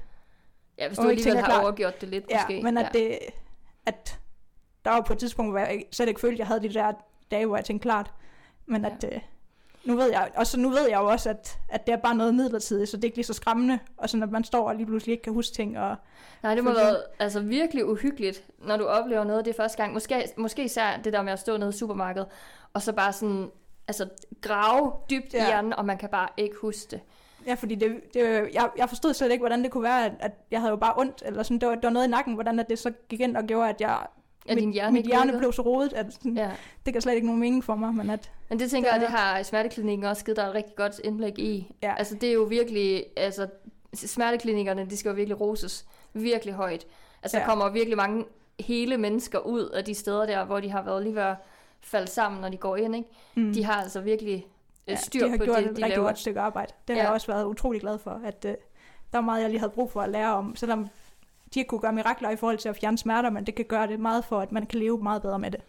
Ja, 0.78 0.88
hvis 0.88 0.98
du 0.98 1.02
ikke 1.02 1.10
alligevel 1.10 1.32
tænker 1.32 1.40
har 1.40 1.50
klart. 1.50 1.62
overgjort 1.64 2.00
det 2.00 2.08
lidt 2.08 2.24
Ja, 2.30 2.36
måske. 2.42 2.62
men 2.62 2.78
at, 2.78 2.92
det, 2.92 3.18
at 3.86 4.18
der 4.84 4.90
var 4.90 5.00
på 5.00 5.12
et 5.12 5.18
tidspunkt, 5.18 5.52
hvor 5.52 5.58
jeg 5.58 5.84
slet 5.92 6.08
ikke 6.08 6.20
følte, 6.20 6.34
at 6.34 6.38
jeg 6.38 6.46
havde 6.46 6.60
de 6.62 6.74
der 6.74 6.92
dage, 7.30 7.46
hvor 7.46 7.56
jeg 7.56 7.64
tænkte 7.64 7.82
klart. 7.82 8.12
Men 8.66 8.84
at 8.84 9.04
øh, 9.12 9.20
nu 9.84 9.96
ved 9.96 10.10
jeg, 10.10 10.30
og 10.36 10.46
så 10.46 10.58
nu 10.58 10.68
ved 10.68 10.88
jeg 10.88 10.98
jo 11.00 11.06
også, 11.06 11.30
at, 11.30 11.58
at 11.68 11.86
det 11.86 11.92
er 11.92 11.96
bare 11.96 12.14
noget 12.14 12.34
midlertidigt, 12.34 12.90
så 12.90 12.96
det 12.96 13.04
er 13.04 13.06
ikke 13.08 13.16
lige 13.16 13.24
så 13.26 13.32
skræmmende, 13.32 13.78
og 13.96 14.08
sådan 14.10 14.22
at 14.22 14.30
man 14.30 14.44
står 14.44 14.68
og 14.68 14.74
lige 14.76 14.86
pludselig 14.86 15.12
ikke 15.12 15.22
kan 15.22 15.32
huske 15.32 15.54
ting. 15.54 15.78
Og, 15.78 15.96
Nej, 16.42 16.54
det 16.54 16.64
må 16.64 16.70
Fordi- 16.70 16.84
være 16.84 16.96
altså, 17.18 17.40
virkelig 17.40 17.86
uhyggeligt, 17.86 18.44
når 18.58 18.76
du 18.76 18.84
oplever 18.84 19.24
noget 19.24 19.38
af 19.38 19.44
det 19.44 19.56
første 19.56 19.76
gang. 19.82 19.92
Måske, 19.92 20.24
måske 20.36 20.64
især 20.64 20.96
det 21.04 21.12
der 21.12 21.22
med 21.22 21.32
at 21.32 21.38
stå 21.38 21.56
nede 21.56 21.70
i 21.70 21.72
supermarkedet, 21.72 22.28
og 22.74 22.82
så 22.82 22.92
bare 22.92 23.12
sådan, 23.12 23.50
altså 23.88 24.08
grave 24.40 24.92
dybt 25.10 25.34
ja. 25.34 25.44
i 25.44 25.46
hjernen, 25.46 25.72
og 25.72 25.84
man 25.86 25.98
kan 25.98 26.08
bare 26.08 26.28
ikke 26.36 26.56
huske 26.60 26.90
det. 26.90 27.00
ja, 27.46 27.54
fordi 27.54 27.74
det, 27.74 28.00
det, 28.14 28.24
jeg, 28.54 28.70
jeg 28.76 28.88
forstod 28.88 29.14
slet 29.14 29.30
ikke, 29.30 29.42
hvordan 29.42 29.62
det 29.62 29.70
kunne 29.70 29.82
være, 29.82 30.04
at, 30.06 30.12
at 30.20 30.32
jeg 30.50 30.60
havde 30.60 30.70
jo 30.70 30.76
bare 30.76 30.92
ondt, 30.96 31.22
eller 31.26 31.42
sådan, 31.42 31.58
det 31.58 31.68
var, 31.68 31.74
det 31.74 31.84
var 31.84 31.90
noget 31.90 32.06
i 32.06 32.10
nakken, 32.10 32.34
hvordan 32.34 32.58
at 32.58 32.66
det 32.70 32.78
så 32.78 32.92
gik 33.08 33.20
ind 33.20 33.36
og 33.36 33.44
gjorde, 33.44 33.68
at 33.68 33.80
jeg, 33.80 33.98
At 34.48 34.56
din 34.58 34.72
hjerne 34.72 34.92
mit 34.92 35.06
hjerne 35.06 35.38
blev 35.38 35.52
så 35.52 35.62
rodet, 35.62 35.92
at 35.92 36.06
sådan, 36.12 36.36
ja. 36.36 36.50
Det 36.86 36.94
gav 36.94 37.00
slet 37.00 37.14
ikke 37.14 37.26
nogen 37.26 37.40
mening 37.40 37.64
for 37.64 37.74
mig, 37.74 37.94
men 37.94 38.10
at, 38.10 38.30
Men 38.48 38.58
det 38.58 38.70
tænker 38.70 38.88
Det 38.90 38.94
jeg, 38.94 39.00
det 39.00 39.08
har 39.18 39.42
smerteklinikken 39.42 40.06
også 40.06 40.24
givet 40.24 40.36
dig 40.36 40.42
et 40.44 40.54
rigtig 40.54 40.76
godt 40.76 41.00
indblik 41.04 41.38
i. 41.38 41.72
Ja. 41.82 41.94
Altså 41.98 42.14
det 42.14 42.28
er 42.28 42.32
jo 42.32 42.42
virkelig, 42.42 43.04
altså 43.16 43.46
smerteklinikkerne, 43.94 44.86
de 44.90 44.96
skal 44.96 45.08
jo 45.08 45.14
virkelig 45.14 45.40
roses 45.40 45.86
virkelig 46.12 46.54
højt. 46.54 46.86
Altså 47.22 47.36
der 47.36 47.42
Ja. 47.42 47.48
kommer 47.48 47.68
virkelig 47.70 47.96
mange 47.96 48.24
hele 48.60 48.98
mennesker 48.98 49.38
ud 49.38 49.60
af 49.68 49.84
de 49.84 49.94
steder 49.94 50.26
der, 50.26 50.44
hvor 50.44 50.60
de 50.60 50.70
har 50.70 50.82
været 50.82 51.02
lige 51.02 51.14
ved 51.14 51.22
at 51.22 51.34
falde 51.80 52.06
sammen, 52.10 52.40
når 52.40 52.48
de 52.48 52.56
går 52.56 52.76
ind, 52.76 52.96
ikke? 52.96 53.08
mm, 53.34 53.52
De 53.52 53.64
har 53.64 53.82
altså 53.82 54.00
virkelig 54.00 54.46
ja, 54.88 54.94
styr 54.96 55.24
de 55.24 55.30
har 55.30 55.36
på 55.38 55.44
gjort 55.44 55.56
det, 55.56 55.64
et 55.64 55.76
de 55.76 55.82
rigtig 55.82 55.88
laver. 55.96 56.04
godt 56.06 56.18
stykke 56.18 56.40
arbejde. 56.40 56.72
Det 56.88 56.96
har 56.96 57.00
Ja. 57.02 57.06
jeg 57.06 57.12
også 57.14 57.26
været 57.26 57.44
utrolig 57.44 57.80
glad 57.80 57.98
for, 57.98 58.20
at 58.24 58.44
øh, 58.44 58.50
der 59.12 59.18
var 59.18 59.20
meget, 59.20 59.42
jeg 59.42 59.50
lige 59.50 59.60
havde 59.60 59.72
brug 59.72 59.90
for 59.92 60.00
at 60.00 60.10
lære 60.10 60.34
om, 60.34 60.56
selvom 60.56 60.88
de 61.54 61.58
ikke 61.60 61.68
kunne 61.68 61.80
gøre 61.80 61.92
mirakler 61.92 62.30
i 62.30 62.36
forhold 62.36 62.58
til 62.58 62.68
at 62.68 62.76
fjerne 62.76 62.98
smerter, 62.98 63.30
men 63.30 63.44
det 63.46 63.54
kan 63.54 63.64
gøre 63.64 63.86
det 63.86 64.00
meget 64.00 64.24
for, 64.24 64.40
at 64.40 64.52
man 64.52 64.66
kan 64.66 64.78
leve 64.80 64.98
meget 65.02 65.22
bedre 65.22 65.38
med 65.38 65.50
det. 65.50 65.60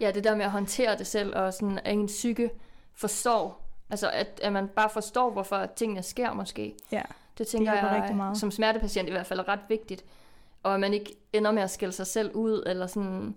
Ja, 0.00 0.10
det 0.10 0.24
der 0.24 0.34
med 0.34 0.44
at 0.44 0.50
håndtere 0.50 0.98
det 0.98 1.06
selv, 1.06 1.36
og 1.36 1.54
sådan, 1.54 1.78
at 1.84 1.92
ens 1.92 2.12
psyke 2.12 2.50
forstår, 2.94 3.62
altså 3.90 4.10
at, 4.10 4.40
at 4.42 4.52
man 4.52 4.68
bare 4.68 4.90
forstår, 4.90 5.30
hvorfor 5.30 5.66
tingene 5.76 6.02
sker 6.02 6.32
måske. 6.32 6.74
Ja, 6.92 7.02
Det 7.38 7.46
tænker 7.46 7.72
hjælper 7.72 7.88
jeg, 7.90 8.00
rigtig 8.00 8.16
meget. 8.16 8.36
som 8.38 8.50
smertepatient 8.50 9.08
i 9.08 9.12
hvert 9.12 9.26
fald 9.26 9.40
er 9.40 9.48
ret 9.48 9.60
vigtigt. 9.68 10.04
Og 10.62 10.74
at 10.74 10.80
man 10.80 10.94
ikke 10.94 11.14
ender 11.32 11.52
med 11.52 11.62
at 11.62 11.70
skælde 11.70 11.92
sig 11.92 12.06
selv 12.06 12.30
ud, 12.34 12.62
eller 12.66 12.86
sådan 12.86 13.34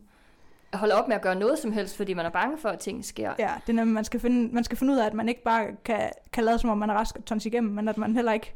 holde 0.73 0.93
op 0.95 1.07
med 1.07 1.15
at 1.15 1.21
gøre 1.21 1.35
noget 1.35 1.59
som 1.59 1.71
helst, 1.71 1.97
fordi 1.97 2.13
man 2.13 2.25
er 2.25 2.29
bange 2.29 2.57
for, 2.57 2.69
at 2.69 2.79
ting 2.79 3.05
sker. 3.05 3.33
ja 3.39 3.53
det 3.65 3.69
er 3.69 3.73
nemlig, 3.75 3.93
man 3.93 4.03
skal, 4.05 4.19
finde, 4.19 4.53
man 4.55 4.63
skal 4.63 4.77
finde 4.77 4.93
ud 4.93 4.97
af, 4.97 5.05
at 5.05 5.13
man 5.13 5.29
ikke 5.29 5.43
bare 5.43 5.67
kan, 5.85 6.09
kan 6.33 6.43
lade 6.43 6.59
som 6.59 6.69
om, 6.69 6.77
man 6.77 6.89
er 6.89 6.93
rask 6.93 7.17
og 7.17 7.25
tons 7.25 7.45
igennem, 7.45 7.73
men 7.73 7.87
at 7.87 7.97
man 7.97 8.15
heller 8.15 8.33
ikke 8.33 8.53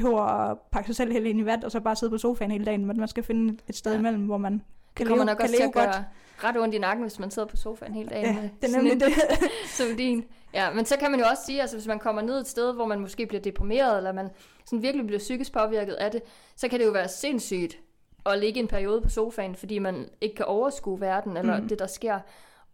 behøver 0.00 0.20
at 0.22 0.58
pakke 0.72 0.86
sig 0.88 0.96
selv 0.96 1.12
helt 1.12 1.26
ind 1.26 1.40
i 1.40 1.44
vat, 1.44 1.64
og 1.64 1.70
så 1.70 1.80
bare 1.80 1.96
sidde 1.96 2.10
på 2.10 2.18
sofaen 2.18 2.50
hele 2.50 2.64
dagen, 2.64 2.86
men 2.86 2.98
man 2.98 3.08
skal 3.08 3.22
finde 3.24 3.58
et 3.68 3.76
sted 3.76 3.92
Ja. 3.92 3.98
imellem, 3.98 4.22
hvor 4.26 4.36
man 4.38 4.52
Det 4.52 4.62
kan 4.96 5.06
kommer 5.06 5.24
leve, 5.24 5.34
nok 5.34 5.40
også 5.40 5.54
til 5.56 5.62
at 5.62 5.72
gøre 5.72 5.84
godt. 5.86 5.96
ret 6.44 6.56
ondt 6.62 6.74
i 6.74 6.78
nakken, 6.78 7.02
hvis 7.04 7.18
man 7.18 7.30
sidder 7.30 7.48
på 7.48 7.56
sofaen 7.56 7.94
hele 7.94 8.08
dagen. 8.08 8.26
Ja, 8.26 8.40
med 8.40 8.50
det 8.62 8.70
er 8.70 8.76
nemlig 8.76 8.92
en- 8.92 9.00
det. 9.00 9.12
som 9.78 9.86
din. 9.96 10.24
Ja, 10.54 10.70
men 10.74 10.84
så 10.84 10.96
kan 10.98 11.10
man 11.10 11.20
jo 11.20 11.26
også 11.30 11.42
sige, 11.46 11.60
altså 11.60 11.76
hvis 11.76 11.86
man 11.86 11.98
kommer 11.98 12.22
ned 12.22 12.40
et 12.40 12.46
sted, 12.48 12.72
hvor 12.74 12.86
man 12.86 13.00
måske 13.00 13.26
bliver 13.26 13.42
deprimeret, 13.42 13.96
eller 13.96 14.12
man 14.12 14.28
sådan 14.66 14.82
virkelig 14.82 15.06
bliver 15.06 15.18
psykisk 15.18 15.52
påvirket 15.52 15.92
af 15.92 16.10
det, 16.10 16.22
så 16.56 16.68
kan 16.68 16.80
det 16.80 16.86
jo 16.86 16.90
være 16.90 17.08
sindssygt 17.08 17.78
at 18.26 18.38
ligge 18.38 18.60
en 18.60 18.68
periode 18.68 19.00
på 19.00 19.08
sofaen, 19.08 19.54
fordi 19.54 19.78
man 19.78 20.08
ikke 20.20 20.36
kan 20.36 20.44
overskue 20.44 21.00
verden, 21.00 21.36
eller 21.36 21.60
mm. 21.60 21.68
Det, 21.68 21.78
der 21.78 21.86
sker. 21.86 22.18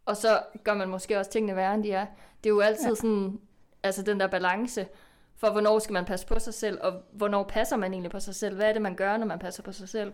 Og 0.07 0.17
så 0.17 0.41
gør 0.65 0.75
man 0.75 0.89
måske 0.89 1.19
også 1.19 1.31
tingene 1.31 1.57
værre, 1.57 1.75
end 1.75 1.85
de 1.85 1.93
er. 1.93 2.07
Det 2.45 2.51
er 2.51 2.55
jo 2.55 2.61
altid. 2.61 2.89
Ja. 2.89 2.95
sådan, 2.95 3.39
altså 3.83 4.03
den 4.03 4.21
der 4.21 4.27
balance, 4.27 4.87
for 5.37 5.51
hvornår 5.51 5.79
skal 5.79 5.93
man 5.93 6.05
passe 6.05 6.27
på 6.27 6.39
sig 6.39 6.55
selv, 6.55 6.79
og 6.83 6.93
hvornår 7.13 7.43
passer 7.43 7.77
man 7.77 7.93
egentlig 7.93 8.11
på 8.11 8.21
sig 8.21 8.35
selv? 8.35 8.57
Hvad 8.57 8.69
er 8.69 8.73
det, 8.73 8.83
man 8.83 8.95
gør, 8.95 9.17
når 9.17 9.27
man 9.27 9.39
passer 9.39 9.63
på 9.63 9.73
sig 9.73 9.89
selv? 9.89 10.13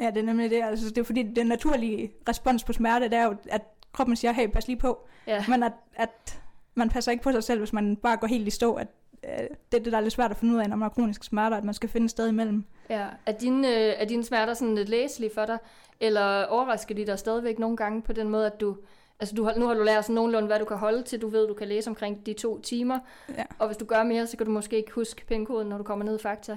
Ja, 0.00 0.06
det 0.06 0.16
er 0.16 0.22
nemlig 0.22 0.50
det. 0.50 0.62
Altså, 0.62 0.88
det 0.88 0.98
er 0.98 1.04
fordi, 1.04 1.22
den 1.22 1.46
naturlige 1.46 2.12
respons 2.28 2.64
på 2.64 2.72
smerte, 2.72 3.04
det 3.04 3.14
er 3.14 3.24
jo, 3.24 3.36
at 3.50 3.62
kroppen 3.92 4.16
siger, 4.16 4.32
hey, 4.32 4.48
pas 4.48 4.66
lige 4.66 4.78
på. 4.78 5.08
Ja. 5.26 5.44
Men 5.48 5.62
at, 5.62 5.72
at 5.94 6.42
man 6.74 6.88
passer 6.88 7.12
ikke 7.12 7.24
på 7.24 7.32
sig 7.32 7.44
selv, 7.44 7.58
hvis 7.58 7.72
man 7.72 7.96
bare 7.96 8.16
går 8.16 8.26
helt 8.26 8.46
i 8.46 8.50
stå. 8.50 8.74
At, 8.74 8.88
øh, 9.24 9.30
det 9.72 9.78
er 9.78 9.82
det, 9.82 9.92
der 9.92 9.98
er 9.98 10.02
lidt 10.02 10.12
svært 10.12 10.30
at 10.30 10.36
finde 10.36 10.54
ud 10.54 10.60
af, 10.60 10.68
når 10.68 10.76
man 10.76 10.82
har 10.82 10.94
kroniske 10.94 11.26
smerter, 11.26 11.56
at 11.56 11.64
man 11.64 11.74
skal 11.74 11.88
finde 11.88 12.04
et 12.04 12.10
sted 12.10 12.28
imellem. 12.28 12.64
Ja. 12.90 13.06
Er, 13.26 13.32
dine, 13.32 13.68
øh, 13.68 13.94
er 13.96 14.04
dine 14.04 14.24
smerter 14.24 14.54
sådan 14.54 14.74
lidt 14.74 14.88
læselige 14.88 15.30
for 15.34 15.46
dig, 15.46 15.58
eller 16.00 16.44
overrasker 16.44 16.94
de 16.94 17.06
dig 17.06 17.18
stadigvæk 17.18 17.58
nogle 17.58 17.76
gange 17.76 18.02
på 18.02 18.12
den 18.12 18.28
måde, 18.28 18.46
at 18.46 18.60
du, 18.60 18.76
altså 19.20 19.34
du 19.34 19.44
har, 19.44 19.54
nu 19.54 19.66
har 19.66 19.74
du 19.74 19.82
lært 19.82 20.04
sådan 20.04 20.14
nogenlunde, 20.14 20.46
hvad 20.46 20.58
du 20.58 20.64
kan 20.64 20.76
holde 20.76 21.02
til, 21.02 21.20
du 21.22 21.28
ved, 21.28 21.48
du 21.48 21.54
kan 21.54 21.68
læse 21.68 21.90
omkring 21.90 22.26
de 22.26 22.32
to 22.32 22.60
timer, 22.60 22.98
Ja. 23.28 23.44
og 23.58 23.66
hvis 23.66 23.76
du 23.76 23.84
gør 23.84 24.02
mere, 24.02 24.26
så 24.26 24.36
kan 24.36 24.46
du 24.46 24.52
måske 24.52 24.76
ikke 24.76 24.92
huske 24.92 25.26
pindkoden, 25.26 25.68
når 25.68 25.78
du 25.78 25.84
kommer 25.84 26.04
ned 26.04 26.18
i 26.18 26.22
fakta. 26.22 26.56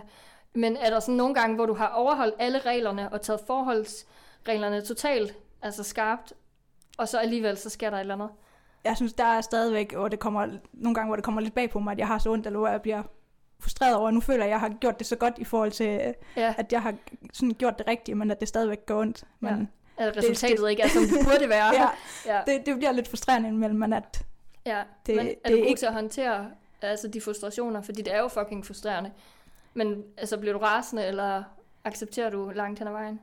Men 0.56 0.78
er 0.78 0.90
der 0.90 1.00
sådan 1.00 1.16
nogle 1.16 1.36
gange, 1.36 1.56
hvor 1.56 1.66
du 1.66 1.74
har 1.74 1.88
overholdt 1.88 2.36
alle 2.40 2.60
reglerne 2.60 3.10
og 3.14 3.22
taget 3.22 3.42
forholdsreglerne 3.48 4.82
totalt, 4.82 5.36
altså 5.62 5.84
skarpt, 5.84 6.34
og 6.98 7.08
så 7.08 7.18
alligevel, 7.18 7.58
så 7.58 7.70
sker 7.70 7.90
der 7.90 7.98
et 7.98 8.02
eller 8.02 8.14
andet? 8.14 8.30
Jeg 8.84 8.96
synes, 8.96 9.14
der 9.14 9.24
er 9.24 9.42
stadigvæk, 9.42 9.94
hvor 9.94 10.08
det 10.08 10.20
kommer, 10.20 10.48
nogle 10.74 10.96
gange, 10.96 11.08
hvor 11.08 11.16
det 11.16 11.26
kommer 11.26 11.42
lidt 11.42 11.54
bag 11.56 11.70
på 11.70 11.80
mig, 11.80 11.92
at 11.92 11.98
jeg 12.00 12.08
har 12.08 12.18
så 12.18 12.32
ondt, 12.32 12.46
eller 12.48 12.68
jeg 12.68 12.82
bliver 12.82 13.04
frustreret 13.60 13.96
over. 13.96 14.12
Nu 14.12 14.20
føler 14.22 14.38
jeg, 14.46 14.46
at 14.46 14.52
jeg 14.52 14.60
har 14.60 14.70
gjort 14.70 15.00
det 15.00 15.08
så 15.08 15.16
godt 15.16 15.34
i 15.38 15.44
forhold 15.44 15.72
til, 15.72 16.14
Ja, 16.36 16.54
at 16.58 16.74
jeg 16.74 16.82
har 16.82 16.94
sådan 17.34 17.52
gjort 17.54 17.78
det 17.78 17.88
rigtigt, 17.88 18.18
men 18.18 18.32
at 18.32 18.40
det 18.40 18.48
stadigvæk 18.48 18.86
går 18.86 19.00
ondt. 19.02 19.24
Men 19.40 19.70
at 20.08 20.18
resultatet 20.18 20.70
ikke 20.70 20.82
er, 20.82 20.88
som 20.88 21.02
det 21.04 21.26
burde 21.26 21.50
være. 21.50 21.74
ja, 21.82 21.90
ja. 22.26 22.42
det, 22.48 22.66
det 22.66 22.78
bliver 22.78 22.92
lidt 22.92 23.08
frustrerende 23.08 23.48
indimellem, 23.50 23.80
men 23.80 23.94
at 23.94 24.26
Ja, 24.66 24.78
det, 25.06 25.08
Det- 25.08 25.16
men 25.16 25.28
er 25.28 25.32
det 25.50 25.52
du 25.52 25.58
god 25.58 25.66
ikke- 25.66 25.80
til 25.80 25.86
at 25.86 25.94
håndtere 25.94 26.48
altså, 26.82 27.08
de 27.08 27.22
frustrationer? 27.22 27.82
Fordi 27.82 28.02
det 28.02 28.14
er 28.16 28.20
jo 28.20 28.28
fucking 28.28 28.66
frustrerende. 28.66 29.12
Men 29.74 30.04
altså, 30.18 30.38
bliver 30.38 30.54
du 30.54 30.60
rasende, 30.60 31.06
eller 31.06 31.44
accepterer 31.86 32.30
du 32.30 32.52
langt 32.56 32.80
hen 32.80 32.88
ad 32.88 32.92
vejen? 32.94 33.20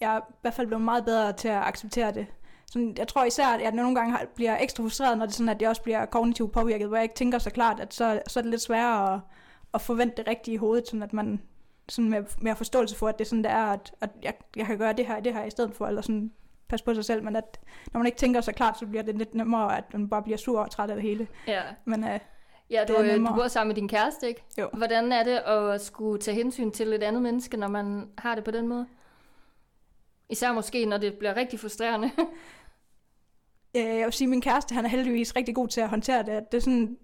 jeg 0.00 0.14
er 0.16 0.20
i 0.20 0.22
hvert 0.40 0.54
fald 0.54 0.66
blevet 0.66 0.84
meget 0.84 1.04
bedre 1.04 1.32
til 1.32 1.48
at 1.48 1.62
acceptere 1.62 2.12
det. 2.12 2.26
Sådan, 2.72 2.94
jeg 2.98 3.08
tror 3.08 3.24
især, 3.24 3.46
at 3.46 3.60
jeg 3.62 3.72
nogle 3.72 3.94
gange 3.94 4.16
bliver 4.34 4.56
ekstra 4.60 4.82
frustreret, 4.82 5.18
når 5.18 5.26
det 5.26 5.32
er 5.32 5.36
sådan, 5.36 5.48
at 5.48 5.60
det 5.60 5.68
også 5.68 5.82
bliver 5.82 6.04
kognitivt 6.06 6.52
påvirket, 6.52 6.88
hvor 6.88 6.96
jeg 6.96 7.02
ikke 7.02 7.14
tænker 7.14 7.38
så 7.38 7.50
klart, 7.50 7.80
at 7.80 7.94
så, 7.94 8.22
så 8.26 8.40
er 8.40 8.42
det 8.42 8.50
lidt 8.50 8.62
sværere 8.62 9.14
at, 9.14 9.20
at 9.74 9.80
forvente 9.80 10.16
det 10.16 10.26
rigtige 10.28 10.54
i 10.54 10.56
hovedet, 10.56 10.86
sådan 10.88 11.02
at 11.02 11.12
man 11.12 11.42
sådan 11.88 12.10
med 12.10 12.24
mere 12.40 12.56
forståelse 12.56 12.96
for, 12.96 13.08
at 13.08 13.18
det 13.18 13.24
er 13.24 13.28
sådan, 13.28 13.44
det 13.44 13.50
er, 13.50 13.64
at, 13.64 13.94
at 14.00 14.10
jeg, 14.22 14.34
jeg 14.56 14.66
kan 14.66 14.78
gøre 14.78 14.92
det 14.92 15.06
her 15.06 15.20
det 15.20 15.34
her 15.34 15.44
i 15.44 15.50
stedet 15.50 15.74
for, 15.74 15.86
eller 15.86 16.02
sådan 16.02 16.32
passe 16.68 16.84
på 16.84 16.94
sig 16.94 17.04
selv, 17.04 17.22
men 17.24 17.36
at 17.36 17.60
når 17.92 17.98
man 17.98 18.06
ikke 18.06 18.18
tænker 18.18 18.40
så 18.40 18.52
klart, 18.52 18.78
så 18.78 18.86
bliver 18.86 19.02
det 19.02 19.18
lidt 19.18 19.34
nemmere, 19.34 19.78
at 19.78 19.84
man 19.92 20.08
bare 20.08 20.22
bliver 20.22 20.36
sur 20.38 20.60
og 20.60 20.70
træt 20.70 20.90
af 20.90 20.96
det 20.96 21.02
hele. 21.02 21.28
Ja, 21.46 21.62
Men 21.84 22.04
øh, 22.04 22.20
ja 22.70 22.84
du, 22.88 22.92
Det 22.92 23.00
øh, 23.00 23.06
du 23.06 23.12
nemmere. 23.12 23.34
bor 23.34 23.48
sammen 23.48 23.68
med 23.68 23.74
din 23.76 23.88
kæreste, 23.88 24.28
ikke? 24.28 24.44
Jo. 24.58 24.68
Hvordan 24.72 25.12
er 25.12 25.24
det 25.24 25.36
at 25.36 25.80
skulle 25.80 26.20
tage 26.22 26.34
hensyn 26.34 26.70
til 26.70 26.92
et 26.92 27.02
andet 27.02 27.22
menneske, 27.22 27.56
når 27.56 27.68
man 27.68 28.08
har 28.18 28.34
det 28.34 28.44
på 28.44 28.50
den 28.50 28.68
måde? 28.68 28.86
Især 30.28 30.52
måske, 30.52 30.86
når 30.86 30.98
det 30.98 31.14
bliver 31.14 31.36
rigtig 31.36 31.60
frustrerende. 31.60 32.10
Øh, 33.76 33.82
jeg 33.84 34.04
vil 34.04 34.12
sige, 34.12 34.26
at 34.26 34.30
min 34.30 34.40
kæreste, 34.40 34.74
han 34.74 34.84
er 34.84 34.88
heldigvis 34.88 35.36
rigtig 35.36 35.54
god 35.54 35.68
til 35.68 35.80
at 35.80 35.88
håndtere 35.88 36.22
det. 36.22 36.52
Det 36.52 36.58
er 36.58 36.62
sådan, 36.62 36.98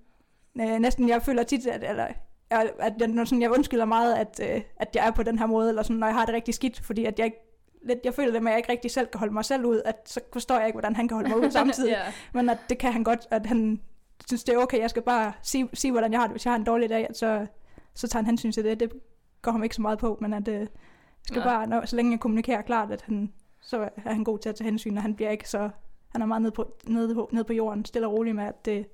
øh, 0.60 0.78
næsten, 0.78 1.08
jeg 1.08 1.22
føler 1.22 1.42
tit, 1.42 1.66
at, 1.66 1.90
eller, 1.90 2.06
at, 2.50 2.70
at 2.78 2.92
jeg, 2.98 3.08
når 3.08 3.24
sådan, 3.24 3.42
jeg 3.42 3.50
undskylder 3.50 3.84
meget, 3.84 4.14
at, 4.14 4.40
øh, 4.42 4.61
at 4.76 4.88
jeg 4.94 5.06
er 5.06 5.11
på 5.11 5.22
den 5.22 5.38
her 5.38 5.46
måde, 5.46 5.68
eller 5.68 5.82
sådan, 5.82 5.96
når 5.96 6.06
jeg 6.06 6.14
har 6.14 6.24
det 6.24 6.34
rigtig 6.34 6.54
skidt, 6.54 6.80
fordi 6.80 7.04
at 7.04 7.18
jeg 7.18 7.24
ikke 7.24 7.38
lidt, 7.82 7.98
jeg 8.04 8.14
føler 8.14 8.32
det 8.32 8.42
med, 8.42 8.50
at 8.50 8.52
jeg 8.52 8.58
ikke 8.58 8.72
rigtig 8.72 8.90
selv 8.90 9.06
kan 9.06 9.18
holde 9.18 9.34
mig 9.34 9.44
selv 9.44 9.64
ud, 9.64 9.82
at 9.84 9.96
så 10.06 10.20
forstår 10.32 10.56
jeg 10.56 10.66
ikke, 10.66 10.74
hvordan 10.74 10.96
han 10.96 11.08
kan 11.08 11.14
holde 11.14 11.28
mig 11.28 11.38
ud 11.38 11.50
samtidig. 11.61 11.90
ja. 11.90 12.02
Men 12.32 12.48
at 12.48 12.58
det 12.68 12.78
kan 12.78 12.92
han 12.92 13.04
godt, 13.04 13.26
at 13.30 13.46
han 13.46 13.80
synes, 14.26 14.44
det 14.44 14.54
er 14.54 14.58
okay, 14.58 14.80
jeg 14.80 14.90
skal 14.90 15.02
bare 15.02 15.32
sige, 15.42 15.68
sige 15.74 15.90
hvordan 15.90 16.12
jeg 16.12 16.20
har 16.20 16.26
det. 16.26 16.34
Hvis 16.34 16.44
jeg 16.46 16.52
har 16.52 16.58
en 16.58 16.64
dårlig 16.64 16.88
dag, 16.88 17.08
så, 17.12 17.46
så 17.94 18.08
tager 18.08 18.22
han 18.22 18.26
hensyn 18.26 18.52
til 18.52 18.64
det. 18.64 18.80
Det 18.80 18.92
går 19.42 19.52
ham 19.52 19.62
ikke 19.62 19.74
så 19.74 19.82
meget 19.82 19.98
på, 19.98 20.18
men 20.20 20.34
at 20.34 20.48
øh, 20.48 20.66
skal 21.22 21.40
Nej. 21.40 21.48
bare, 21.48 21.66
når, 21.66 21.87
så 21.87 21.96
længe 21.96 22.12
jeg 22.12 22.20
kommunikerer 22.20 22.62
klart, 22.62 22.90
at 22.92 23.02
han, 23.02 23.32
så 23.61 23.88
er 24.04 24.12
han 24.12 24.24
god 24.24 24.38
til 24.38 24.48
at 24.48 24.54
tage 24.54 24.68
hensyn, 24.68 24.96
og 24.96 25.02
han 25.02 25.14
bliver 25.14 25.30
ikke 25.30 25.48
så, 25.48 25.70
han 26.08 26.22
er 26.22 26.26
meget 26.26 26.42
nede 26.42 26.52
på, 26.52 26.72
nede 26.87 27.14
på, 27.14 27.28
nede 27.32 27.44
på 27.44 27.52
jorden, 27.52 27.84
stille 27.84 28.06
og 28.06 28.12
roligt 28.12 28.37
med, 28.37 28.44
at, 28.44 28.64
det, 28.64 28.87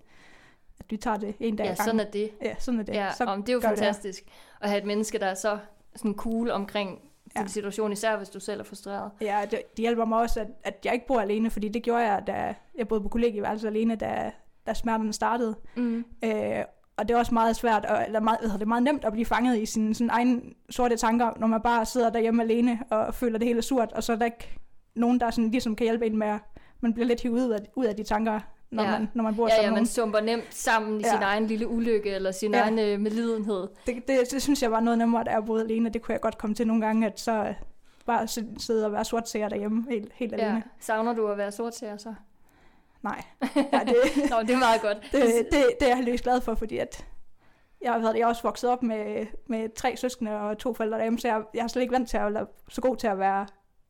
at 0.81 0.87
vi 0.91 0.97
tager 0.97 1.17
det 1.17 1.35
en 1.41 1.57
dag 1.57 1.67
ja, 1.67 1.75
sådan 1.75 2.01
er 2.01 2.05
det. 2.05 2.31
Ja, 2.43 2.55
sådan 2.59 2.81
er 2.81 2.85
det. 2.85 2.95
Ja, 2.95 3.13
så 3.13 3.25
om 3.25 3.43
det 3.43 3.49
er 3.49 3.53
jo 3.53 3.59
vi 3.59 3.63
det 3.63 3.79
fantastisk 3.79 4.25
at 4.61 4.69
have 4.69 4.79
et 4.81 4.87
menneske, 4.87 5.19
der 5.19 5.27
er 5.27 5.35
så 5.35 5.59
sådan 5.97 6.15
cool 6.15 6.51
omkring 6.51 7.01
Ja. 7.37 7.41
din 7.41 7.49
situation, 7.49 7.93
især 7.93 8.17
hvis 8.17 8.29
du 8.29 8.41
selv 8.41 8.61
er 8.61 8.65
frustreret. 8.65 9.11
Ja, 9.21 9.41
det, 9.51 9.63
det 9.77 9.79
hjælper 9.79 10.05
mig 10.05 10.19
også, 10.19 10.41
at, 10.41 10.47
at 10.65 10.75
jeg 10.85 10.95
ikke 10.95 11.07
bor 11.07 11.21
alene, 11.21 11.51
fordi 11.51 11.69
det 11.69 11.83
gjorde 11.83 12.03
jeg, 12.13 12.23
da 12.27 12.55
jeg 12.75 12.89
boede 12.89 13.03
på 13.03 13.09
kollegieværelse 13.09 13.67
alene, 13.67 13.97
da, 13.97 14.33
da 14.67 14.75
smerterne 14.75 15.13
startede. 15.13 15.57
Mm. 15.77 16.05
Øh, 16.25 16.65
og 16.97 17.09
det 17.09 17.15
er 17.15 17.19
også 17.19 17.35
meget 17.35 17.57
svært, 17.57 17.85
og, 17.85 18.05
eller 18.07 18.21
meget, 18.21 18.39
det 18.43 18.63
er 18.63 18.67
meget 18.67 18.83
nemt 18.83 19.05
at 19.05 19.13
blive 19.13 19.27
fanget 19.27 19.59
i 19.59 19.67
sine 19.67 19.95
sådan 19.95 20.11
egen 20.11 20.55
sorte 20.71 20.97
tanker, 20.97 21.33
når 21.37 21.47
man 21.47 21.61
bare 21.63 21.87
sidder 21.87 22.11
derhjemme 22.11 22.43
alene 22.43 22.79
og 22.91 23.15
føler 23.15 23.39
det 23.39 23.49
hele 23.49 23.63
surt, 23.63 23.93
og 23.93 24.03
så 24.03 24.13
er 24.13 24.17
der 24.17 24.25
ikke 24.25 24.59
nogen, 24.95 25.21
der 25.21 25.31
sådan, 25.31 25.51
ligesom 25.51 25.77
kan 25.77 25.85
hjælpe 25.85 26.07
en 26.07 26.17
med 26.19 26.27
at 26.27 26.39
man 26.81 26.95
bliver 26.95 27.07
lidt 27.07 27.21
hivet 27.21 27.47
ud 27.47 27.51
af, 27.51 27.59
ud 27.77 27.85
af 27.85 27.97
de 27.97 28.03
tanker, 28.03 28.41
når, 28.75 28.83
Ja. 28.83 28.91
ja. 28.93 28.99
man, 28.99 29.09
når 29.15 29.23
man 29.25 29.37
bor 29.37 29.49
Ja, 29.49 29.51
sammen 29.51 29.65
ja, 29.65 29.71
med 29.71 29.73
man 29.73 29.79
nogen. 29.81 29.87
sumper 29.87 30.21
nemt 30.21 30.55
sammen 30.55 31.01
i 31.01 31.05
Ja. 31.05 31.11
sin 31.11 31.23
egen 31.23 31.47
lille 31.47 31.69
ulykke, 31.69 32.11
eller 32.11 32.33
sin 32.33 32.55
Ja. 32.55 32.61
egen 32.61 32.79
øh, 32.79 33.01
medlidenhed. 33.01 33.69
Det, 33.87 34.09
det, 34.09 34.21
det, 34.31 34.43
synes 34.43 34.63
jeg 34.63 34.71
var 34.71 34.81
noget 34.81 34.99
nemmere, 34.99 35.25
da 35.25 35.31
jeg 35.31 35.45
boede 35.45 35.63
alene. 35.65 35.89
Det 35.89 36.03
kunne 36.03 36.13
jeg 36.13 36.21
godt 36.21 36.39
komme 36.39 36.55
til 36.57 36.67
nogle 36.67 36.87
gange, 36.87 37.07
at 37.07 37.21
så 37.21 37.33
øh, 37.33 37.55
bare 38.07 38.29
si- 38.29 38.55
sidde 38.59 38.87
og 38.87 38.93
være 38.93 39.05
sortseer 39.05 39.49
derhjemme 39.49 39.85
helt, 39.91 40.13
helt 40.15 40.33
Ja. 40.33 40.37
alene. 40.39 40.63
Savner 40.81 41.13
du 41.13 41.29
at 41.29 41.39
være 41.39 41.53
sortseer 41.53 41.97
så? 41.97 42.15
Nej, 43.03 43.23
ja, 43.73 43.81
det, 43.87 44.31
Nå, 44.31 44.37
det 44.41 44.51
er 44.51 44.59
meget 44.59 44.81
godt. 44.83 44.97
det, 45.13 45.23
det, 45.23 45.51
det 45.51 45.83
er 45.83 45.87
jeg 45.87 45.97
heldigvis 45.97 46.23
glad 46.23 46.41
for, 46.41 46.55
fordi 46.55 46.79
at 46.79 47.07
jeg, 47.83 47.93
har 47.93 47.99
været, 47.99 48.15
jeg 48.15 48.23
er 48.23 48.27
også 48.27 48.43
vokset 48.43 48.71
op 48.71 48.83
med, 48.83 49.27
med 49.47 49.69
tre 49.77 49.97
søskende 49.97 50.41
og 50.41 50.59
to 50.59 50.75
forældre 50.75 50.97
derhjemme, 50.99 51.19
så 51.19 51.29
jeg, 51.29 51.43
jeg 51.55 51.63
er 51.63 51.67
slet 51.67 51.83
ikke 51.83 51.93
vant 51.93 52.09
til 52.09 52.17
at 52.17 52.35
være 52.35 52.47
så 52.69 52.81
god 52.81 52.97
til 52.97 53.07
at 53.07 53.19
være 53.19 53.47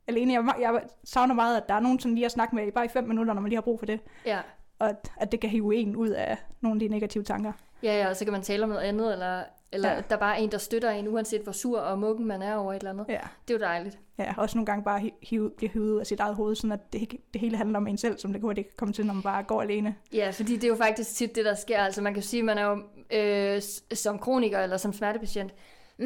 alene. 0.09 0.33
Jeg, 0.33 0.55
jeg 0.61 0.81
savner 1.05 1.35
meget, 1.35 1.57
at 1.57 1.69
der 1.69 1.75
er 1.75 1.81
nogen 1.81 2.01
sådan 2.01 2.15
lige 2.15 2.25
at 2.25 2.33
snakke 2.33 2.55
med, 2.57 2.73
bare 2.73 2.85
i 2.85 2.89
fem 2.89 3.05
minutter, 3.05 3.35
når 3.35 3.41
man 3.41 3.49
lige 3.49 3.57
har 3.57 3.63
brug 3.63 3.79
for 3.79 3.87
det, 3.87 4.01
Ja. 4.27 4.39
Og 4.79 4.89
at, 4.89 5.11
at 5.17 5.33
det 5.33 5.41
kan 5.41 5.51
hive 5.51 5.75
en 5.77 5.97
ud 5.97 6.09
af 6.09 6.39
nogle 6.61 6.77
af 6.77 6.81
de 6.81 6.89
negative 6.89 7.25
tanker. 7.25 7.53
Ja, 7.83 7.99
ja, 7.99 8.09
og 8.09 8.17
så 8.17 8.25
kan 8.25 8.33
man 8.33 8.43
tale 8.43 8.63
om 8.63 8.69
noget 8.69 8.83
andet, 8.83 9.13
eller, 9.13 9.43
eller 9.73 9.91
Ja. 9.93 10.01
der 10.09 10.17
er 10.17 10.21
bare 10.21 10.41
en, 10.41 10.51
der 10.53 10.59
støtter 10.59 10.91
en, 10.91 11.09
uanset 11.09 11.41
hvor 11.43 11.53
sur 11.53 11.81
og 11.81 11.99
muggen 11.99 12.27
man 12.27 12.43
er 12.43 12.55
over 12.57 12.73
et 12.73 12.77
eller 12.79 12.91
andet. 12.91 13.07
Ja, 13.09 13.21
Det 13.49 13.55
er 13.55 13.59
jo 13.59 13.65
dejligt. 13.65 13.99
ja 14.19 14.35
også 14.37 14.59
nogle 14.59 14.67
gange 14.67 14.85
bare 14.85 15.01
hi- 15.01 15.15
hive, 15.23 15.51
blive 15.57 15.71
hivet 15.71 15.91
ud 15.93 16.01
af 16.01 16.07
sit 16.07 16.21
eget 16.21 16.37
hoved, 16.37 16.55
sådan 16.55 16.73
at 16.73 16.93
det, 16.93 17.11
det 17.33 17.41
hele 17.41 17.57
handler 17.57 17.77
om 17.79 17.87
en 17.87 17.99
selv, 17.99 18.19
som 18.19 18.33
det 18.33 18.43
kunne 18.43 18.55
det 18.55 18.65
kan 18.65 18.73
komme 18.77 18.93
til, 18.95 19.07
når 19.07 19.15
man 19.15 19.23
bare 19.23 19.43
går 19.43 19.63
alene. 19.63 19.95
Ja, 20.13 20.31
fordi 20.31 20.55
det 20.55 20.65
er 20.65 20.69
jo 20.69 20.77
faktisk 20.77 21.15
tit 21.15 21.35
det, 21.35 21.45
der 21.45 21.55
sker. 21.55 21.79
Altså 21.79 22.03
man 22.03 22.15
kan 22.15 22.23
sige, 22.23 22.41
at 22.41 22.45
man 22.45 22.59
er 22.59 22.65
jo 22.65 22.83
øh, 23.19 23.63
som 23.93 24.19
kroniker 24.19 24.59
eller 24.59 24.77
som 24.77 24.93
smertepatient 24.93 25.55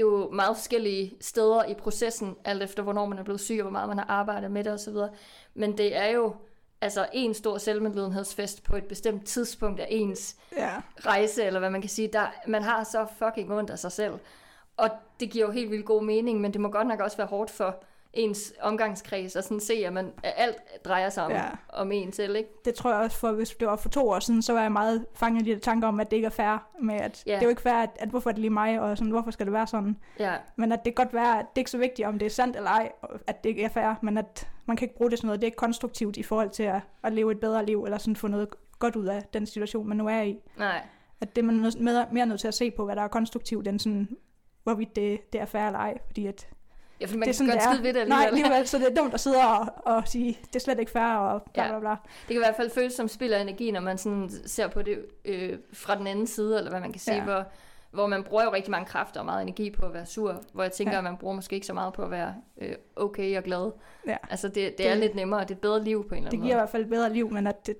jo 0.00 0.30
meget 0.32 0.56
forskellige 0.56 1.12
steder 1.20 1.64
i 1.64 1.74
processen, 1.74 2.36
alt 2.44 2.62
efter 2.62 2.82
hvornår 2.82 3.06
man 3.06 3.18
er 3.18 3.22
blevet 3.22 3.40
syg 3.40 3.56
og 3.58 3.62
hvor 3.62 3.70
meget 3.70 3.88
man 3.88 3.98
har 3.98 4.06
arbejdet 4.08 4.50
med 4.50 4.64
det 4.64 4.72
osv. 4.72 4.94
Men 5.54 5.78
det 5.78 5.96
er 5.96 6.06
jo 6.06 6.34
altså 6.82 7.06
en 7.12 7.34
stor 7.34 7.58
selvmedlidenhedsfest 7.58 8.62
på 8.64 8.76
et 8.76 8.84
bestemt 8.84 9.26
tidspunkt 9.26 9.80
af 9.80 9.86
ens 9.90 10.36
Ja, 10.56 10.82
rejse, 11.06 11.44
eller 11.44 11.60
hvad 11.60 11.70
man 11.70 11.80
kan 11.80 11.90
sige. 11.90 12.08
Der, 12.12 12.26
man 12.46 12.62
har 12.62 12.84
så 12.84 13.06
fucking 13.18 13.52
ondt 13.52 13.70
af 13.70 13.78
sig 13.78 13.92
selv. 13.92 14.14
Og 14.76 14.90
det 15.20 15.30
giver 15.30 15.46
jo 15.46 15.52
helt 15.52 15.70
vildt 15.70 15.86
god 15.86 16.02
mening, 16.02 16.40
men 16.40 16.52
det 16.52 16.60
må 16.60 16.68
godt 16.68 16.86
nok 16.86 17.00
også 17.00 17.16
være 17.16 17.26
hårdt 17.26 17.50
for 17.50 17.84
ens 18.12 18.52
omgangskreds 18.60 19.36
at 19.36 19.44
sådan 19.44 19.60
se, 19.60 19.74
at, 19.74 19.92
man, 19.92 20.12
at 20.22 20.32
alt 20.36 20.56
drejer 20.84 21.10
sig 21.10 21.24
om, 21.24 21.30
Ja. 21.30 21.44
om 21.68 21.92
en 21.92 22.12
selv, 22.12 22.36
ikke? 22.36 22.48
det 22.64 22.74
tror 22.74 22.90
jeg 22.90 23.00
også, 23.00 23.16
for 23.16 23.32
hvis 23.32 23.50
det 23.50 23.68
var 23.68 23.76
for 23.76 23.88
to 23.88 24.08
år 24.08 24.18
siden, 24.18 24.42
så 24.42 24.52
var 24.52 24.62
jeg 24.62 24.72
meget 24.72 25.06
fanget 25.14 25.48
i 25.48 25.54
de 25.54 25.58
tanker 25.60 25.88
om, 25.88 26.00
at 26.00 26.10
det 26.10 26.16
ikke 26.16 26.26
er 26.26 26.30
fair, 26.30 26.66
med 26.82 26.94
at 26.94 27.22
Ja. 27.26 27.32
det 27.32 27.38
er 27.38 27.42
jo 27.44 27.48
ikke 27.48 27.62
fair, 27.62 27.74
at, 27.74 27.90
at 27.94 28.08
hvorfor 28.08 28.30
er 28.30 28.34
det 28.34 28.40
lige 28.40 28.50
mig, 28.50 28.80
og 28.80 28.98
sådan, 28.98 29.10
hvorfor 29.10 29.30
skal 29.30 29.46
det 29.46 29.52
være 29.52 29.66
sådan. 29.66 29.96
Ja, 30.18 30.34
Men 30.56 30.72
at 30.72 30.78
det 30.84 30.94
kan 30.96 31.04
godt 31.04 31.14
være, 31.14 31.38
at 31.38 31.46
det 31.54 31.60
ikke 31.60 31.68
er 31.68 31.70
så 31.70 31.78
vigtigt, 31.78 32.08
om 32.08 32.18
det 32.18 32.26
er 32.26 32.30
sandt 32.30 32.56
eller 32.56 32.70
ej, 32.70 32.92
at 33.26 33.44
det 33.44 33.50
ikke 33.50 33.64
er 33.64 33.68
fair, 33.68 33.94
men 34.02 34.18
at 34.18 34.48
man 34.66 34.76
kan 34.76 34.84
ikke 34.84 34.96
bruge 34.96 35.10
det 35.10 35.18
sådan 35.18 35.26
noget, 35.26 35.40
det 35.40 35.44
er 35.46 35.48
ikke 35.48 35.56
konstruktivt 35.56 36.16
i 36.16 36.22
forhold 36.22 36.50
til 36.50 36.62
at, 36.62 36.80
at 37.04 37.12
leve 37.12 37.32
et 37.32 37.40
bedre 37.40 37.66
liv, 37.66 37.84
eller 37.84 37.98
sådan 37.98 38.16
få 38.16 38.28
noget 38.28 38.48
godt 38.78 38.96
ud 38.96 39.06
af 39.06 39.22
den 39.34 39.46
situation, 39.46 39.88
man 39.88 39.96
nu 39.96 40.08
er 40.08 40.20
i. 40.22 40.38
nej. 40.58 40.82
At 41.20 41.36
det 41.36 41.42
er 41.42 41.46
man 41.46 41.54
nødt- 41.54 41.80
mere, 41.80 42.06
mere 42.12 42.26
nødt 42.26 42.40
til 42.40 42.48
at 42.48 42.54
se 42.54 42.70
på, 42.70 42.84
hvad 42.84 42.96
der 42.96 43.02
er 43.02 43.08
konstruktivt, 43.08 43.68
end 43.68 43.78
sådan, 43.80 44.08
hvorvidt 44.62 44.96
det, 44.96 45.32
det 45.32 45.40
er 45.40 45.44
fair 45.44 45.66
eller 45.66 45.78
ej, 45.78 45.98
fordi 46.06 46.26
at 46.26 46.48
Ja, 47.02 47.06
for 47.06 47.16
man 47.16 47.20
det 47.20 47.22
er 47.22 47.26
kan 47.26 47.34
sådan, 47.34 47.46
godt 47.52 47.60
det 47.60 47.66
er. 47.68 47.72
skide 47.74 47.82
ved 47.82 47.94
det 48.00 48.08
Nej, 48.08 48.24
alligevel. 48.26 48.44
alligevel, 48.52 48.68
så 48.68 48.78
det 48.78 48.86
er 48.90 48.94
dumt 48.94 49.14
at 49.14 49.20
sidde 49.20 49.36
og, 49.38 49.66
og 49.94 50.08
sige, 50.08 50.38
det 50.46 50.56
er 50.56 50.60
slet 50.60 50.78
ikke 50.78 50.90
fair, 50.92 51.02
og 51.16 51.42
bla 51.54 51.62
Ja. 51.64 51.68
bla 51.70 51.78
bla. 51.80 51.90
Det 51.90 51.98
kan 52.28 52.36
i 52.36 52.38
hvert 52.38 52.56
fald 52.56 52.70
føles 52.70 52.92
som 52.92 53.08
spild 53.08 53.32
af 53.32 53.40
energi, 53.40 53.70
når 53.70 53.80
man 53.80 53.98
sådan 53.98 54.30
ser 54.46 54.68
på 54.68 54.82
det 54.82 54.98
øh, 55.24 55.58
fra 55.72 55.98
den 55.98 56.06
anden 56.06 56.26
side, 56.26 56.58
eller 56.58 56.70
hvad 56.70 56.80
man 56.80 56.92
kan 56.92 57.00
sige, 57.00 57.14
Ja. 57.14 57.20
ja. 57.20 57.24
hvor, 57.24 57.44
hvor 57.90 58.06
man 58.06 58.24
bruger 58.24 58.44
jo 58.44 58.52
rigtig 58.52 58.70
mange 58.70 58.86
kræfter 58.86 59.20
og 59.20 59.26
meget 59.26 59.42
energi 59.42 59.70
på 59.70 59.86
at 59.86 59.94
være 59.94 60.06
sur, 60.06 60.42
hvor 60.52 60.62
jeg 60.62 60.72
tænker, 60.72 60.92
Ja. 60.92 60.96
ja. 60.96 60.98
at 60.98 61.04
man 61.04 61.16
bruger 61.16 61.34
måske 61.34 61.54
ikke 61.54 61.66
så 61.66 61.74
meget 61.74 61.92
på 61.92 62.02
at 62.02 62.10
være 62.10 62.34
øh, 62.60 62.74
okay 62.96 63.36
og 63.38 63.42
glad. 63.44 63.70
Ja. 64.06 64.16
Altså 64.30 64.48
det, 64.48 64.54
det 64.78 64.86
er 64.86 64.90
Det- 64.90 65.00
lidt 65.00 65.14
nemmere, 65.14 65.40
og 65.40 65.48
det 65.48 65.54
er 65.54 65.58
et 65.58 65.60
bedre 65.60 65.84
liv 65.84 66.08
på 66.08 66.14
en 66.14 66.18
eller 66.18 66.30
Det 66.30 66.36
anden 66.36 66.46
giver 66.46 66.54
i 66.54 66.56
måde. 66.56 66.60
hvert 66.62 66.70
fald 66.70 66.82
et 66.82 66.90
bedre 66.90 67.12
liv, 67.12 67.30
men 67.32 67.46
at 67.46 67.66
det, 67.66 67.76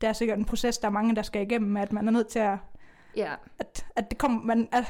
det 0.00 0.08
er 0.08 0.12
sikkert 0.12 0.38
en 0.38 0.44
proces, 0.44 0.78
der 0.78 0.88
er 0.88 0.92
mange, 0.92 1.16
der 1.16 1.22
skal 1.22 1.42
igennem, 1.42 1.76
at 1.76 1.92
man 1.92 2.06
er 2.08 2.12
nødt 2.12 2.28
til 2.28 2.38
at, 2.38 2.56
Ja, 3.16 3.32
at, 3.58 3.86
at 3.96 4.10
det 4.10 4.18
kommer, 4.18 4.42
man 4.42 4.68
er 4.72 4.82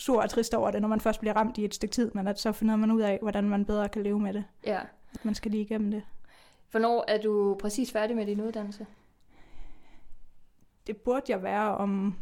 sur 0.00 0.22
og 0.22 0.30
trist 0.30 0.54
over 0.54 0.70
det, 0.70 0.80
når 0.82 0.88
man 0.88 1.00
først 1.00 1.20
bliver 1.20 1.32
ramt 1.36 1.58
i 1.58 1.64
et 1.64 1.74
stykke 1.74 1.92
tid, 1.92 2.10
men 2.14 2.28
at 2.28 2.40
så 2.40 2.52
finder 2.52 2.76
man 2.76 2.90
ud 2.90 3.00
af, 3.00 3.18
hvordan 3.22 3.44
man 3.48 3.64
bedre 3.64 3.88
kan 3.88 4.02
leve 4.02 4.20
med 4.20 4.32
det. 4.32 4.44
ja. 4.66 4.80
At 5.14 5.24
man 5.24 5.34
skal 5.34 5.50
lige 5.50 5.62
igennem 5.62 5.90
det. 5.90 6.02
Hvornår 6.70 7.04
er 7.08 7.22
du 7.22 7.56
præcis 7.60 7.92
færdig 7.92 8.16
med 8.16 8.26
din 8.26 8.40
uddannelse? 8.40 8.86
Det 10.86 10.96
burde 10.96 11.22
jeg 11.28 11.42
være 11.42 11.76
om 11.76 12.14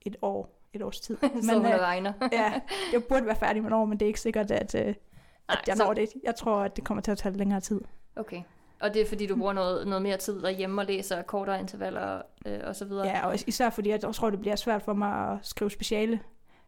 et 0.00 0.16
år, 0.22 0.60
et 0.72 0.82
års 0.82 1.00
tid. 1.00 1.16
Men, 1.22 1.42
så 1.48 1.58
Men, 1.58 1.66
øh, 1.72 1.78
regner. 1.80 2.12
ja, 2.32 2.60
jeg 2.92 3.04
burde 3.08 3.26
være 3.26 3.36
færdig 3.36 3.62
med 3.62 3.70
et 3.70 3.76
år, 3.76 3.84
men 3.84 3.98
det 4.00 4.06
er 4.06 4.08
ikke 4.08 4.20
sikkert, 4.20 4.50
at, 4.50 4.74
øh, 4.74 4.94
at 5.48 5.58
jeg 5.66 5.76
så- 5.76 5.84
når 5.84 5.94
det. 5.94 6.08
Jeg 6.24 6.34
tror, 6.34 6.56
at 6.60 6.76
det 6.76 6.84
kommer 6.84 7.02
til 7.02 7.10
at 7.10 7.18
tage 7.18 7.36
længere 7.36 7.60
tid. 7.60 7.80
Okay. 8.16 8.42
Og 8.80 8.94
det 8.94 9.02
er 9.02 9.06
fordi, 9.06 9.26
du 9.26 9.36
bruger 9.36 9.52
noget, 9.52 9.86
noget 9.86 10.02
mere 10.02 10.16
tid 10.16 10.42
derhjemme 10.42 10.80
og 10.80 10.86
læser 10.86 11.22
kortere 11.22 11.60
intervaller 11.60 12.22
øh, 12.46 12.58
og 12.64 12.76
så 12.76 12.84
videre? 12.84 13.06
Ja, 13.06 13.26
og 13.26 13.34
især 13.46 13.70
fordi, 13.70 13.90
jeg 13.90 14.00
tror, 14.00 14.30
det 14.30 14.40
bliver 14.40 14.56
svært 14.56 14.82
for 14.82 14.92
mig 14.92 15.32
at 15.32 15.38
skrive 15.42 15.70
speciale. 15.70 16.20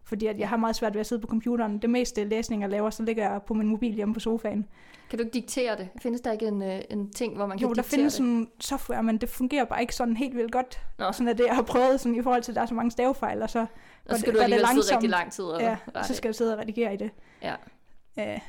Fordi 0.05 0.27
at 0.27 0.39
jeg 0.39 0.49
har 0.49 0.57
meget 0.57 0.77
svært 0.77 0.95
ved 0.95 1.01
at 1.01 1.07
sidde 1.07 1.21
på 1.23 1.27
computeren. 1.29 1.79
Det 1.79 1.91
meste 1.91 2.25
læsning, 2.25 2.63
jeg 2.63 2.71
laver, 2.71 2.91
så 2.91 3.03
ligger 3.03 3.31
jeg 3.31 3.43
på 3.43 3.55
min 3.55 3.67
mobil 3.69 3.93
hjemme 3.95 4.15
på 4.15 4.21
sofaen. 4.21 4.67
Kan 5.11 5.19
du 5.19 5.25
ikke 5.25 5.35
diktere 5.35 5.77
det? 5.77 5.89
Findes 6.03 6.21
der 6.21 6.33
ikke 6.33 6.47
en, 6.47 6.63
øh, 6.63 6.81
en 6.91 7.11
ting, 7.13 7.37
hvor 7.37 7.47
man 7.47 7.59
kan 7.59 7.63
Jo, 7.69 7.69
der 7.69 7.75
diktere 7.75 7.97
findes 7.99 8.13
det? 8.15 8.17
sådan 8.19 8.49
software, 8.61 9.03
men 9.03 9.19
det 9.19 9.29
fungerer 9.29 9.65
bare 9.65 9.81
ikke 9.81 9.95
sådan 9.95 10.17
helt 10.17 10.37
vildt 10.37 10.53
godt. 10.53 10.81
Nå. 10.99 11.13
Sådan 11.13 11.29
er 11.29 11.33
det, 11.33 11.47
jeg 11.47 11.55
har 11.55 11.63
prøvet 11.63 12.01
sådan, 12.01 12.15
i 12.19 12.23
forhold 12.23 12.43
til, 12.43 12.53
at 12.53 12.57
der 12.57 12.63
er 12.63 12.67
så 12.67 12.75
mange 12.75 12.91
stavefejl, 12.91 13.43
og 13.43 13.51
så, 13.51 13.61
Og 13.61 13.67
så 14.11 14.19
skal 14.21 14.33
det- 14.35 14.41
du 14.41 14.45
det 14.47 14.69
sidde 14.69 14.95
rigtig 14.95 15.11
lang 15.11 15.33
tid 15.33 15.45
og 15.45 15.61
ja, 15.61 15.77
rette. 15.97 16.09
så 16.09 16.15
skal 16.15 16.29
jeg 16.29 16.35
sidde 16.35 16.53
og 16.55 16.59
redigere 16.61 16.95
i 16.95 16.97
det. 16.97 17.11
Ja. 17.43 17.55
Øh, 18.19 18.41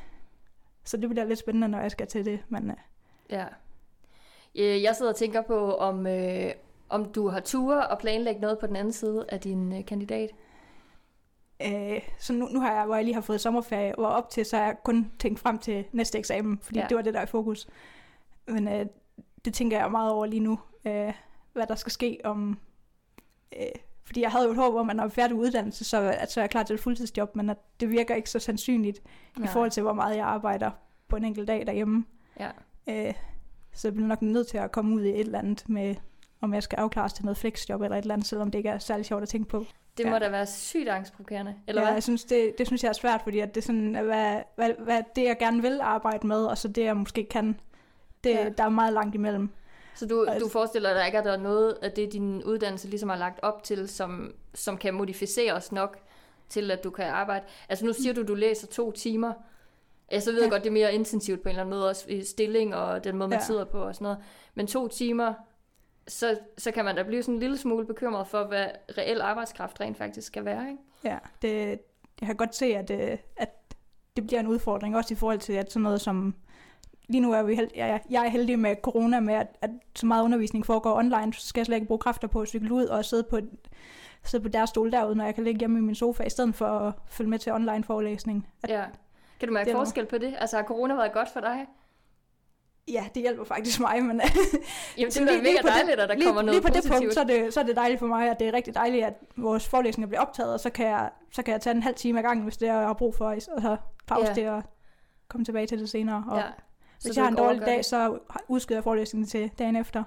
så 0.85 0.97
det 0.97 1.09
bliver 1.09 1.25
lidt 1.25 1.39
spændende, 1.39 1.67
når 1.67 1.79
jeg 1.79 1.91
skal 1.91 2.07
til 2.07 2.25
det. 2.25 2.39
Men 2.49 2.69
øh, 2.69 2.75
Ja. 3.31 3.45
Øh, 4.55 4.83
Jeg 4.83 4.95
sidder 4.95 5.11
og 5.11 5.17
tænker 5.17 5.41
på, 5.41 5.75
om, 5.75 6.07
øh, 6.07 6.51
om 6.89 7.05
du 7.11 7.27
har 7.27 7.39
ture 7.39 7.87
og 7.87 7.99
planlægge 7.99 8.41
noget 8.41 8.59
på 8.59 8.67
den 8.67 8.75
anden 8.75 8.93
side 8.93 9.25
af 9.29 9.39
din 9.39 9.73
øh, 9.77 9.85
kandidat. 9.85 10.29
øh, 11.65 12.01
så 12.19 12.33
nu, 12.33 12.45
nu 12.47 12.59
har 12.59 12.73
jeg, 12.73 12.85
hvor 12.85 12.95
jeg 12.95 13.03
lige 13.03 13.13
har 13.13 13.21
fået 13.21 13.41
sommerferie, 13.41 13.99
og 13.99 14.05
op 14.07 14.29
til, 14.29 14.45
så 14.45 14.57
har 14.57 14.63
jeg 14.63 14.75
kun 14.83 15.11
tænkt 15.19 15.39
frem 15.39 15.57
til 15.57 15.85
næste 15.91 16.17
eksamen, 16.19 16.59
fordi 16.63 16.77
Ja. 16.79 16.83
ja. 16.83 16.87
det 16.89 16.97
var 16.97 17.03
det, 17.03 17.13
der 17.13 17.19
er 17.19 17.23
i 17.23 17.27
fokus. 17.27 17.67
Men 18.47 18.67
øh, 18.67 18.85
det 19.45 19.53
tænker 19.53 19.79
jeg 19.79 19.91
meget 19.91 20.11
over 20.11 20.25
lige 20.25 20.39
nu, 20.39 20.59
øh, 20.85 21.13
hvad 21.53 21.67
der 21.67 21.75
skal 21.75 21.91
ske 21.91 22.19
om... 22.23 22.59
Øh, 23.57 23.65
fordi 24.05 24.21
jeg 24.21 24.31
havde 24.31 24.45
jo 24.45 24.51
et 24.51 24.57
håb 24.57 24.75
om, 24.75 24.89
at 24.89 24.95
når 24.95 25.03
jeg 25.03 25.07
er 25.09 25.13
færdig 25.13 25.35
uddannelse, 25.37 25.83
så, 25.85 26.01
at 26.19 26.31
så 26.31 26.39
er 26.39 26.43
jeg 26.43 26.49
klar 26.49 26.63
til 26.63 26.73
et 26.73 26.79
fuldtidsjob, 26.79 27.35
men 27.35 27.49
at 27.49 27.57
det 27.79 27.89
virker 27.89 28.15
ikke 28.15 28.29
så 28.29 28.39
sandsynligt 28.39 29.01
i 29.43 29.47
forhold 29.47 29.71
til, 29.71 29.83
hvor 29.83 29.93
meget 29.93 30.17
jeg 30.17 30.25
arbejder 30.25 30.71
på 31.07 31.15
en 31.15 31.25
enkelt 31.25 31.47
dag 31.47 31.65
derhjemme. 31.67 32.05
Ja. 32.39 32.49
Øh, 32.89 33.13
så 33.73 33.87
jeg 33.87 33.93
bliver 33.93 34.07
nok 34.07 34.21
nødt 34.21 34.47
til 34.47 34.57
at 34.57 34.71
komme 34.71 34.95
ud 34.95 35.01
i 35.03 35.09
et 35.09 35.19
eller 35.19 35.39
andet 35.39 35.69
med, 35.69 35.95
om 36.41 36.53
jeg 36.53 36.63
skal 36.63 36.77
afklares 36.77 37.13
til 37.13 37.25
noget 37.25 37.37
flexjob 37.37 37.81
eller 37.81 37.97
et 37.97 38.01
eller 38.01 38.13
andet, 38.13 38.27
selvom 38.27 38.51
det 38.51 38.59
ikke 38.59 38.69
er 38.69 38.77
særlig 38.77 39.05
sjovt 39.05 39.21
at 39.23 39.29
tænke 39.29 39.49
på. 39.49 39.65
Det 39.97 40.05
må 40.05 40.11
Ja. 40.13 40.19
da 40.19 40.29
være 40.29 40.45
sygt 40.45 40.89
angstprovokerende, 40.89 41.55
eller 41.67 41.81
ja, 41.81 41.85
hvad? 41.87 41.93
jeg 41.93 42.03
synes, 42.03 42.23
det, 42.23 42.53
det 42.57 42.67
synes 42.67 42.83
jeg 42.83 42.89
er 42.89 42.93
svært, 42.93 43.21
fordi 43.23 43.39
at 43.39 43.55
det 43.55 43.61
er 43.61 43.65
sådan, 43.65 43.95
hvad, 44.05 44.41
hvad, 44.55 44.69
hvad 44.79 45.03
det, 45.15 45.23
jeg 45.23 45.37
gerne 45.39 45.61
vil 45.61 45.79
arbejde 45.81 46.27
med, 46.27 46.45
og 46.45 46.57
så 46.57 46.67
det, 46.67 46.83
jeg 46.83 46.97
måske 46.97 47.23
kan, 47.25 47.59
det, 48.23 48.29
Ja. 48.29 48.49
der 48.57 48.63
er 48.63 48.69
meget 48.69 48.93
langt 48.93 49.15
imellem. 49.15 49.49
Så 49.95 50.05
du, 50.05 50.27
du 50.39 50.47
forestiller 50.49 50.93
dig 50.93 51.05
ikke, 51.05 51.17
at 51.17 51.23
der 51.25 51.31
er 51.31 51.37
noget 51.37 51.77
af 51.81 51.91
det, 51.91 52.13
din 52.13 52.43
uddannelse 52.43 52.87
ligesom 52.89 53.09
har 53.09 53.17
lagt 53.17 53.39
op 53.41 53.63
til, 53.63 53.89
som, 53.89 54.33
som 54.53 54.77
kan 54.77 54.93
modificeres 54.93 55.71
nok 55.71 55.97
til, 56.49 56.71
at 56.71 56.83
du 56.83 56.89
kan 56.89 57.05
arbejde? 57.05 57.45
Altså 57.69 57.85
nu 57.85 57.93
siger 57.93 58.13
du, 58.13 58.21
at 58.21 58.27
du 58.27 58.35
læser 58.35 58.67
to 58.67 58.91
timer. 58.91 59.33
Jeg 60.11 60.21
så 60.23 60.31
ved 60.31 60.43
Ja. 60.43 60.49
godt, 60.49 60.63
det 60.63 60.69
er 60.69 60.73
mere 60.73 60.93
intensivt 60.93 61.41
på 61.43 61.49
en 61.49 61.49
eller 61.49 61.61
anden 61.61 61.75
måde, 61.77 61.89
også 61.89 62.05
i 62.09 62.23
stilling 62.23 62.75
og 62.75 63.03
den 63.03 63.17
måde, 63.17 63.29
man 63.29 63.39
Ja. 63.39 63.45
sidder 63.45 63.65
på 63.65 63.77
og 63.77 63.95
sådan 63.95 64.05
noget. 64.05 64.17
Men 64.55 64.67
to 64.67 64.87
timer, 64.87 65.33
så, 66.07 66.37
så 66.57 66.71
kan 66.71 66.85
man 66.85 66.95
da 66.95 67.03
blive 67.03 67.23
sådan 67.23 67.33
en 67.33 67.39
lille 67.39 67.57
smule 67.57 67.85
bekymret 67.85 68.27
for, 68.27 68.43
hvad 68.43 68.65
reel 68.97 69.21
arbejdskraft 69.21 69.81
rent 69.81 69.97
faktisk 69.97 70.27
skal 70.27 70.45
være, 70.45 70.69
ikke? 70.69 70.81
Ja, 71.03 71.17
det, 71.41 71.79
jeg 72.21 72.27
kan 72.27 72.35
godt 72.35 72.55
se, 72.55 72.65
at, 72.65 72.91
øh, 72.91 73.17
at 73.37 73.49
det 74.15 74.27
bliver 74.27 74.39
en 74.39 74.47
udfordring, 74.47 74.95
også 74.97 75.13
i 75.13 75.17
forhold 75.17 75.39
til 75.39 75.53
at 75.53 75.71
sådan 75.71 75.83
noget 75.83 76.01
som, 76.01 76.35
lige 77.07 77.21
nu 77.21 77.31
er 77.33 77.43
vi 77.43 77.55
held, 77.55 77.69
jeg, 77.75 78.01
jeg 78.09 78.25
er 78.25 78.29
heldig 78.29 78.59
med 78.59 78.75
corona 78.83 79.19
med, 79.19 79.33
at, 79.33 79.47
at 79.61 79.69
så 79.95 80.05
meget 80.05 80.23
undervisning 80.23 80.65
foregår 80.65 80.97
online, 80.97 81.33
så 81.33 81.47
skal 81.47 81.59
jeg 81.59 81.65
slet 81.65 81.75
ikke 81.75 81.87
bruge 81.87 81.99
kræfter 81.99 82.27
på 82.27 82.41
at 82.41 82.47
cykle 82.47 82.73
ud 82.73 82.85
og 82.85 83.05
sidde 83.05 83.23
på, 83.23 83.39
sidde 84.23 84.43
på 84.43 84.49
deres 84.49 84.69
stol 84.69 84.91
derude, 84.91 85.15
når 85.15 85.25
jeg 85.25 85.35
kan 85.35 85.43
ligge 85.43 85.59
hjemme 85.59 85.79
i 85.79 85.81
min 85.81 85.95
sofa, 85.95 86.23
i 86.23 86.29
stedet 86.29 86.55
for 86.55 86.65
at 86.67 86.93
følge 87.07 87.29
med 87.29 87.39
til 87.39 87.51
online 87.51 87.83
forelæsning. 87.83 88.47
At, 88.63 88.69
Ja. 88.69 88.83
Kan 89.41 89.47
du 89.47 89.53
mærke 89.53 89.67
Det 89.69 89.75
forskel 89.77 90.05
på 90.05 90.17
det? 90.17 90.35
Altså 90.39 90.55
har 90.57 90.63
corona 90.63 90.95
været 90.95 91.13
godt 91.13 91.29
for 91.33 91.39
dig? 91.39 91.67
ja, 92.87 93.05
det 93.15 93.21
hjælper 93.21 93.43
faktisk 93.43 93.79
mig, 93.79 94.03
men 94.03 94.21
Jamen, 94.97 95.11
Så 95.11 95.19
det 95.21 95.29
er 95.37 95.41
mega 95.41 95.57
dejligt, 95.67 95.99
at 95.99 96.09
der 96.09 96.15
lige, 96.15 96.25
kommer 96.25 96.41
noget 96.41 96.55
lige 96.55 96.61
på 96.61 96.67
positivt. 96.67 96.93
det 96.93 97.01
punkt, 97.01 97.13
så 97.13 97.19
er 97.19 97.23
det, 97.23 97.53
så 97.53 97.59
er 97.59 97.63
det 97.63 97.75
dejligt 97.75 97.99
for 97.99 98.07
mig, 98.07 98.29
at 98.29 98.39
det 98.39 98.47
er 98.47 98.53
rigtig 98.53 98.75
dejligt, 98.75 99.05
at 99.05 99.13
vores 99.35 99.67
forelæsninger 99.67 100.07
bliver 100.07 100.21
optaget, 100.21 100.53
og 100.53 100.59
så 100.59 100.69
kan 100.69 100.87
jeg, 100.87 101.09
så 101.31 101.43
kan 101.43 101.51
jeg 101.51 101.61
tage 101.61 101.75
en 101.75 101.83
halv 101.83 101.95
time 101.95 102.19
ad 102.19 102.23
gangen, 102.23 102.43
hvis 102.43 102.57
det 102.57 102.69
er, 102.69 102.77
jeg 102.77 102.87
har 102.87 102.93
brug 102.93 103.15
for, 103.15 103.25
og 103.29 103.41
så 103.41 103.77
pause 104.07 104.27
Ja. 104.27 104.33
det 104.33 104.49
og 104.49 104.63
komme 105.27 105.45
tilbage 105.45 105.67
til 105.67 105.79
det 105.79 105.89
senere. 105.89 106.23
Og 106.29 106.37
ja. 106.37 106.43
hvis 107.01 107.15
du 107.15 107.19
jeg 107.19 107.23
har 107.23 107.29
en 107.31 107.37
dårlig 107.37 107.61
dag, 107.61 107.77
det. 107.77 107.85
så 107.85 108.19
udskyder 108.47 108.77
jeg 108.77 108.83
forelæsningen 108.83 109.27
til 109.27 109.51
dagen 109.59 109.75
efter. 109.75 110.03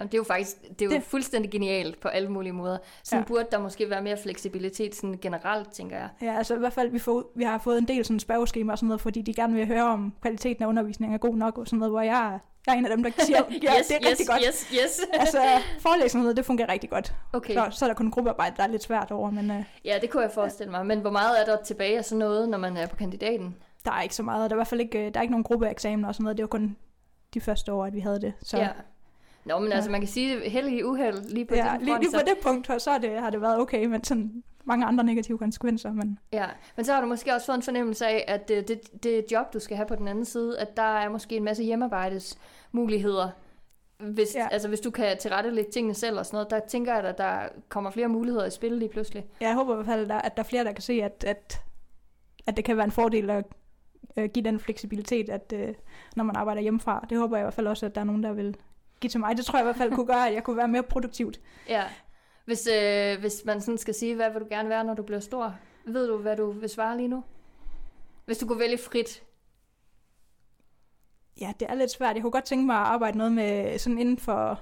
Jamen, 0.00 0.08
det 0.12 0.14
er 0.14 0.18
jo 0.18 0.24
faktisk 0.24 0.62
det 0.62 0.82
er 0.82 0.86
jo 0.86 0.90
det. 0.90 1.02
Fuldstændig 1.02 1.50
genialt 1.50 2.00
på 2.00 2.08
alle 2.08 2.28
mulige 2.28 2.52
måder. 2.52 2.78
Sådan 3.04 3.22
Ja. 3.22 3.28
burde 3.28 3.46
der 3.52 3.58
måske 3.58 3.90
være 3.90 4.02
mere 4.02 4.16
fleksibilitet 4.22 4.94
sådan 4.94 5.18
generelt, 5.22 5.72
tænker 5.72 5.96
jeg. 5.96 6.08
Ja, 6.22 6.36
altså 6.38 6.54
i 6.54 6.58
hvert 6.58 6.72
fald, 6.72 6.90
vi, 6.90 6.98
får, 6.98 7.32
vi 7.34 7.44
har 7.44 7.58
fået 7.58 7.78
en 7.78 7.88
del 7.88 8.04
sådan 8.04 8.20
spørgeskemaer 8.20 8.72
og 8.72 8.78
sådan 8.78 8.86
noget, 8.88 9.00
fordi 9.00 9.22
de 9.22 9.34
gerne 9.34 9.54
vil 9.54 9.66
høre, 9.66 9.84
om 9.84 10.12
kvaliteten 10.22 10.64
af 10.64 10.68
undervisningen 10.68 11.14
er 11.14 11.18
god 11.18 11.36
nok, 11.36 11.58
og 11.58 11.66
sådan 11.66 11.78
noget, 11.78 11.92
hvor 11.92 12.00
jeg, 12.00 12.26
er- 12.34 12.38
jeg 12.66 12.74
er 12.74 12.78
en 12.78 12.84
af 12.86 12.90
dem, 12.96 13.02
der 13.02 13.10
siger, 13.18 13.38
ja, 13.62 13.78
yes, 13.78 13.86
det 13.86 13.96
er 13.96 14.00
yes, 14.02 14.10
rigtig 14.10 14.26
godt. 14.26 14.42
yes, 14.48 14.68
yes. 14.72 15.00
Altså, 15.20 15.38
forelæsningen, 15.80 16.36
det 16.36 16.44
fungerer 16.44 16.68
rigtig 16.72 16.90
godt. 16.90 17.14
Okay, 17.32 17.54
Så, 17.54 17.66
så 17.70 17.84
er 17.84 17.88
der 17.88 17.94
kun 17.94 18.10
gruppearbejde, 18.10 18.54
der 18.56 18.62
er 18.62 18.66
lidt 18.66 18.82
svært 18.82 19.10
over, 19.10 19.30
men 19.30 19.50
uh, 19.50 19.56
ja, 19.84 19.98
det 20.00 20.10
kunne 20.10 20.22
jeg 20.22 20.30
forestille 20.30 20.70
mig. 20.70 20.86
Men 20.86 21.00
hvor 21.00 21.10
meget 21.10 21.40
er 21.40 21.44
der 21.44 21.62
tilbage 21.64 21.98
af 21.98 22.04
sådan 22.04 22.18
noget, 22.18 22.48
når 22.48 22.58
man 22.58 22.76
er 22.76 22.86
på 22.86 22.96
kandidaten? 22.96 23.56
der 23.84 23.92
er 23.92 24.02
ikke 24.02 24.14
så 24.14 24.22
meget. 24.22 24.50
Der 24.50 24.54
er 24.56 24.58
i 24.58 24.58
hvert 24.58 24.66
fald 24.66 24.80
ikke, 24.80 25.06
øh, 25.06 25.14
der 25.14 25.20
er 25.20 25.22
ikke 25.22 25.32
nogen 25.32 25.44
gruppeeksamener 25.44 26.08
og 26.08 26.14
sådan 26.14 26.24
noget. 26.24 26.36
Det 26.36 26.42
var 26.42 26.46
kun 26.48 26.76
de 27.34 27.40
første 27.40 27.72
år, 27.72 27.84
at 27.84 27.94
vi 27.94 28.00
havde 28.00 28.20
det. 28.20 28.32
Så 28.42 28.56
Ja. 28.58 28.68
Nå, 29.46 29.58
men 29.58 29.68
Ja. 29.68 29.74
altså, 29.74 29.90
man 29.90 30.00
kan 30.00 30.08
sige, 30.08 30.50
heldig 30.50 30.86
uheld 30.86 31.28
lige 31.28 31.44
på 31.44 31.54
ja, 31.54 31.70
den 31.72 31.80
lige, 31.80 31.90
front, 31.90 32.02
lige 32.02 32.10
så- 32.10 32.18
på 32.18 32.24
det 32.26 32.34
punkt, 32.42 32.82
så 32.82 32.98
det, 33.02 33.10
har 33.20 33.30
det 33.30 33.40
været 33.40 33.58
okay, 33.60 33.84
men 33.86 34.04
sådan 34.04 34.42
mange 34.64 34.86
andre 34.86 35.04
negative 35.04 35.38
konsekvenser. 35.38 35.92
Men 35.92 36.18
Ja, 36.32 36.46
men 36.76 36.84
så 36.84 36.92
har 36.94 37.00
du 37.00 37.06
måske 37.06 37.34
også 37.34 37.46
fået 37.46 37.56
en 37.56 37.62
fornemmelse 37.62 38.06
af, 38.06 38.24
at 38.28 38.50
øh, 38.54 38.68
det, 38.68 39.02
det 39.02 39.24
job, 39.32 39.52
du 39.52 39.58
skal 39.58 39.76
have 39.76 39.86
på 39.86 39.94
den 39.94 40.08
anden 40.08 40.24
side, 40.24 40.58
at 40.58 40.76
der 40.76 40.82
er 40.82 41.08
måske 41.08 41.36
en 41.36 41.44
masse 41.44 41.62
hjemmearbejdes 41.62 42.38
muligheder. 42.72 43.28
Hvis, 43.98 44.34
ja. 44.34 44.40
Ja. 44.40 44.48
altså, 44.50 44.68
hvis 44.68 44.80
du 44.80 44.90
kan 44.90 45.18
tilrettelægge 45.18 45.70
tingene 45.70 45.94
selv 45.94 46.18
og 46.18 46.26
sådan 46.26 46.36
noget, 46.36 46.50
der 46.50 46.60
tænker 46.68 46.94
jeg, 46.94 47.04
at 47.04 47.18
der 47.18 47.48
kommer 47.68 47.90
flere 47.90 48.08
muligheder 48.08 48.46
i 48.46 48.50
spil 48.50 48.72
lige 48.72 48.88
pludselig. 48.88 49.26
jeg 49.40 49.54
håber 49.54 49.72
i 49.72 49.76
hvert 49.76 49.86
fald, 49.86 50.02
at 50.02 50.08
der, 50.08 50.14
at 50.18 50.36
der 50.36 50.42
er 50.42 50.46
flere, 50.46 50.64
der 50.64 50.72
kan 50.72 50.82
se, 50.82 50.92
at, 51.02 51.24
at, 51.26 51.60
at 52.46 52.56
det 52.56 52.64
kan 52.64 52.76
være 52.76 52.84
en 52.84 52.90
fordel 52.90 53.30
at 53.30 53.44
øh, 54.16 54.28
give 54.34 54.44
den 54.44 54.60
fleksibilitet, 54.60 55.28
at 55.28 55.52
øh, 55.56 55.74
når 56.16 56.24
man 56.24 56.36
arbejder 56.36 56.62
hjemmefra. 56.62 57.06
Det 57.10 57.18
håber 57.18 57.36
jeg 57.36 57.42
i 57.42 57.44
hvert 57.44 57.54
fald 57.54 57.66
også, 57.66 57.86
at 57.86 57.94
der 57.94 58.00
er 58.00 58.04
nogen, 58.04 58.22
der 58.22 58.32
vil 58.32 58.56
give 59.00 59.10
til 59.10 59.20
mig. 59.20 59.36
Det 59.36 59.44
tror 59.44 59.58
jeg 59.58 59.62
i 59.62 59.66
hvert 59.66 59.76
fald 59.76 59.92
kunne 59.92 60.06
gøre, 60.06 60.28
at 60.28 60.34
jeg 60.34 60.44
kunne 60.44 60.56
være 60.56 60.68
mere 60.68 60.82
produktivt. 60.82 61.40
Ja. 61.68 61.84
Hvis, 62.44 62.68
øh, 62.74 63.20
hvis 63.20 63.42
man 63.44 63.60
sådan 63.60 63.78
skal 63.78 63.94
sige, 63.94 64.14
hvad 64.14 64.30
vil 64.30 64.40
du 64.40 64.46
gerne 64.50 64.68
være, 64.68 64.84
når 64.84 64.94
du 64.94 65.02
bliver 65.02 65.20
stor? 65.20 65.54
Ved 65.84 66.08
du, 66.08 66.16
hvad 66.16 66.36
du 66.36 66.50
vil 66.50 66.68
svare 66.68 66.96
lige 66.96 67.08
nu? 67.08 67.24
Hvis 68.24 68.38
du 68.38 68.46
kunne 68.46 68.58
vælge 68.58 68.78
frit. 68.78 69.22
Ja, 71.40 71.52
det 71.60 71.70
er 71.70 71.74
lidt 71.74 71.90
svært. 71.90 72.14
Jeg 72.14 72.22
kunne 72.22 72.30
godt 72.30 72.44
tænke 72.44 72.66
mig 72.66 72.76
at 72.76 72.86
arbejde 72.86 73.18
noget 73.18 73.32
med 73.32 73.78
sådan 73.78 73.98
inden 73.98 74.18
for 74.18 74.60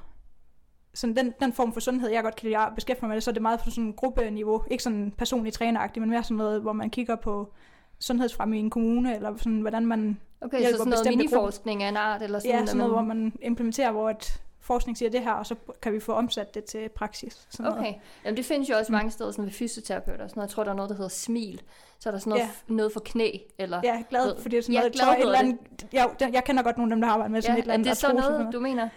sådan 0.95 1.17
den, 1.17 1.35
den 1.41 1.53
form 1.53 1.73
for 1.73 1.81
sundhed, 1.81 2.11
jeg 2.11 2.23
godt 2.23 2.37
kan 2.37 2.47
lide 2.47 2.59
at 2.59 2.75
beskæftige 2.75 3.07
mig 3.07 3.15
med, 3.15 3.21
så 3.21 3.31
er 3.31 3.33
det 3.33 3.43
meget 3.43 3.61
på 3.61 3.71
sådan 3.71 3.85
en 3.85 3.93
gruppeniveau. 3.93 4.65
Ikke 4.71 4.83
sådan 4.83 5.15
personligt 5.19 5.57
træneragtigt, 5.57 6.03
men 6.03 6.11
mere 6.11 6.23
sådan 6.23 6.37
noget, 6.37 6.61
hvor 6.61 6.73
man 6.73 6.91
kigger 6.91 7.17
på 7.17 7.53
sundhedsfremme 8.01 8.57
i 8.57 8.61
en 8.61 8.71
kommune, 8.71 9.15
eller 9.15 9.37
sådan, 9.37 9.61
hvordan 9.61 9.87
man, 9.87 10.21
Okay, 10.45 10.65
så 10.65 10.77
sådan 10.77 10.91
noget 10.91 11.07
miniforskning 11.09 11.83
af 11.83 11.89
en 11.89 11.97
art, 11.97 12.23
eller 12.23 12.39
sådan, 12.39 12.59
ja, 12.61 12.67
sådan 12.67 12.77
noget, 12.79 12.93
man- 12.93 13.07
hvor 13.07 13.15
man 13.15 13.33
implementerer, 13.43 13.91
hvor 13.93 14.11
et 14.11 14.41
forskning 14.61 14.99
siger 14.99 15.11
det 15.11 15.21
her, 15.21 15.33
og 15.33 15.47
så 15.47 15.55
kan 15.83 15.93
vi 15.93 16.01
få 16.01 16.13
omsat 16.13 16.55
det 16.55 16.65
til 16.65 16.89
praksis. 16.89 17.47
Sådan 17.51 17.65
noget. 17.73 17.79
Okay, 17.81 17.95
Jamen, 18.25 18.37
det 18.37 18.45
findes 18.45 18.71
jo 18.71 18.77
også 18.77 18.93
mange 18.93 19.11
steder 19.11 19.31
sådan 19.31 19.45
ved 19.45 19.53
fysioterapeuter 19.53 20.29
sådan 20.29 20.33
noget. 20.39 20.49
Jeg 20.49 20.55
tror, 20.55 20.65
der 20.65 20.71
er 20.71 20.75
noget, 20.75 20.89
der 20.89 20.97
hedder 20.97 21.09
smil. 21.09 21.63
Så 21.99 22.09
er 22.09 22.11
der 22.11 22.19
sådan 22.19 22.31
noget, 22.31 22.43
Ja. 22.43 22.75
noget 22.75 22.93
for 22.93 23.01
knæ, 23.05 23.31
eller... 23.59 23.81
Ja, 23.85 24.03
glad, 24.11 24.27
Ved- 24.27 24.37
fordi 24.43 24.57
det 24.57 24.59
er 24.59 24.63
sådan 24.63 24.73
Ja, 24.75 24.81
noget, 24.81 24.95
jeg, 24.95 25.01
tror, 25.07 25.13
et 25.13 25.21
eller 25.21 25.39
andet, 25.39 25.59
jeg, 25.93 26.11
den- 26.21 26.35
jeg 26.35 26.45
kender 26.45 26.63
godt 26.63 26.77
nogle 26.79 26.93
af 26.93 26.97
dem, 26.97 27.01
der 27.01 27.07
har 27.09 27.15
arbejdet 27.15 27.33
med 27.33 27.43
sådan 27.43 27.57
ja, 27.57 27.59
et 27.59 27.63
eller 27.63 27.73
er 27.73 27.75
andet 27.75 27.89
det 27.91 27.97
så 27.97 28.07
og 28.09 28.15
noget, 28.15 28.53
du 28.53 28.61
mener? 28.61 28.89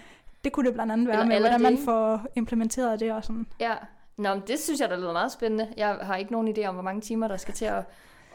Det 0.44 0.52
kunne 0.52 0.66
det 0.66 0.74
blandt 0.74 0.92
andet 0.92 1.08
være 1.08 1.16
Eller 1.16 1.26
med, 1.28 1.40
hvordan 1.40 1.62
man 1.62 1.78
får 1.86 2.22
implementeret 2.36 3.00
det 3.00 3.12
og 3.12 3.24
sådan. 3.24 3.48
Ja. 3.60 3.74
Nå, 4.18 4.34
men 4.34 4.44
det 4.48 4.60
synes 4.60 4.80
jeg, 4.82 4.90
der 4.90 4.98
lyder 4.98 5.14
meget 5.14 5.32
spændende. 5.32 5.68
Jeg 5.78 5.98
har 6.02 6.16
ikke 6.16 6.32
nogen 6.32 6.58
idé 6.58 6.66
om, 6.66 6.74
hvor 6.76 6.84
mange 6.84 7.02
timer, 7.02 7.28
der 7.28 7.38
skal 7.38 7.54
til 7.54 7.66
at, 7.66 7.84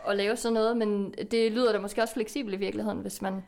at 0.09 0.17
lave 0.17 0.37
sådan 0.37 0.53
noget, 0.55 0.77
men 0.77 1.15
det 1.31 1.53
lyder 1.53 1.73
da 1.73 1.79
måske 1.79 2.03
også 2.03 2.15
fleksibelt 2.15 2.55
i 2.55 2.59
virkeligheden, 2.59 2.99
hvis 2.99 3.23
man... 3.23 3.45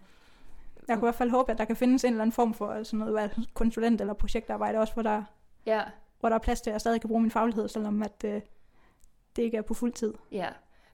Jeg 0.88 0.97
kunne 0.97 1.05
i 1.07 1.07
hvert 1.07 1.14
fald 1.14 1.31
håbe, 1.31 1.53
at 1.53 1.59
der 1.59 1.64
kan 1.64 1.77
findes 1.77 2.05
en 2.05 2.11
eller 2.11 2.23
anden 2.23 2.33
form 2.33 2.55
for 2.55 2.83
sådan 2.83 2.99
noget 2.99 3.14
hvad, 3.14 3.29
konsulent- 3.61 4.01
eller 4.01 4.12
projektarbejde 4.14 4.79
også, 4.79 4.93
hvor 4.93 5.03
der, 5.03 5.23
Ja, 5.67 5.83
hvor 6.21 6.29
der 6.29 6.37
er 6.37 6.40
plads 6.40 6.61
til, 6.61 6.71
at 6.71 6.73
jeg 6.73 6.81
stadig 6.81 7.01
kan 7.01 7.09
bruge 7.09 7.23
min 7.23 7.31
faglighed, 7.31 7.69
selvom 7.69 8.03
at, 8.03 8.25
øh, 8.25 8.40
det 9.37 9.43
ikke 9.43 9.57
er 9.57 9.62
på 9.62 9.75
fuld 9.75 9.93
tid. 9.93 10.14
ja. 10.33 10.49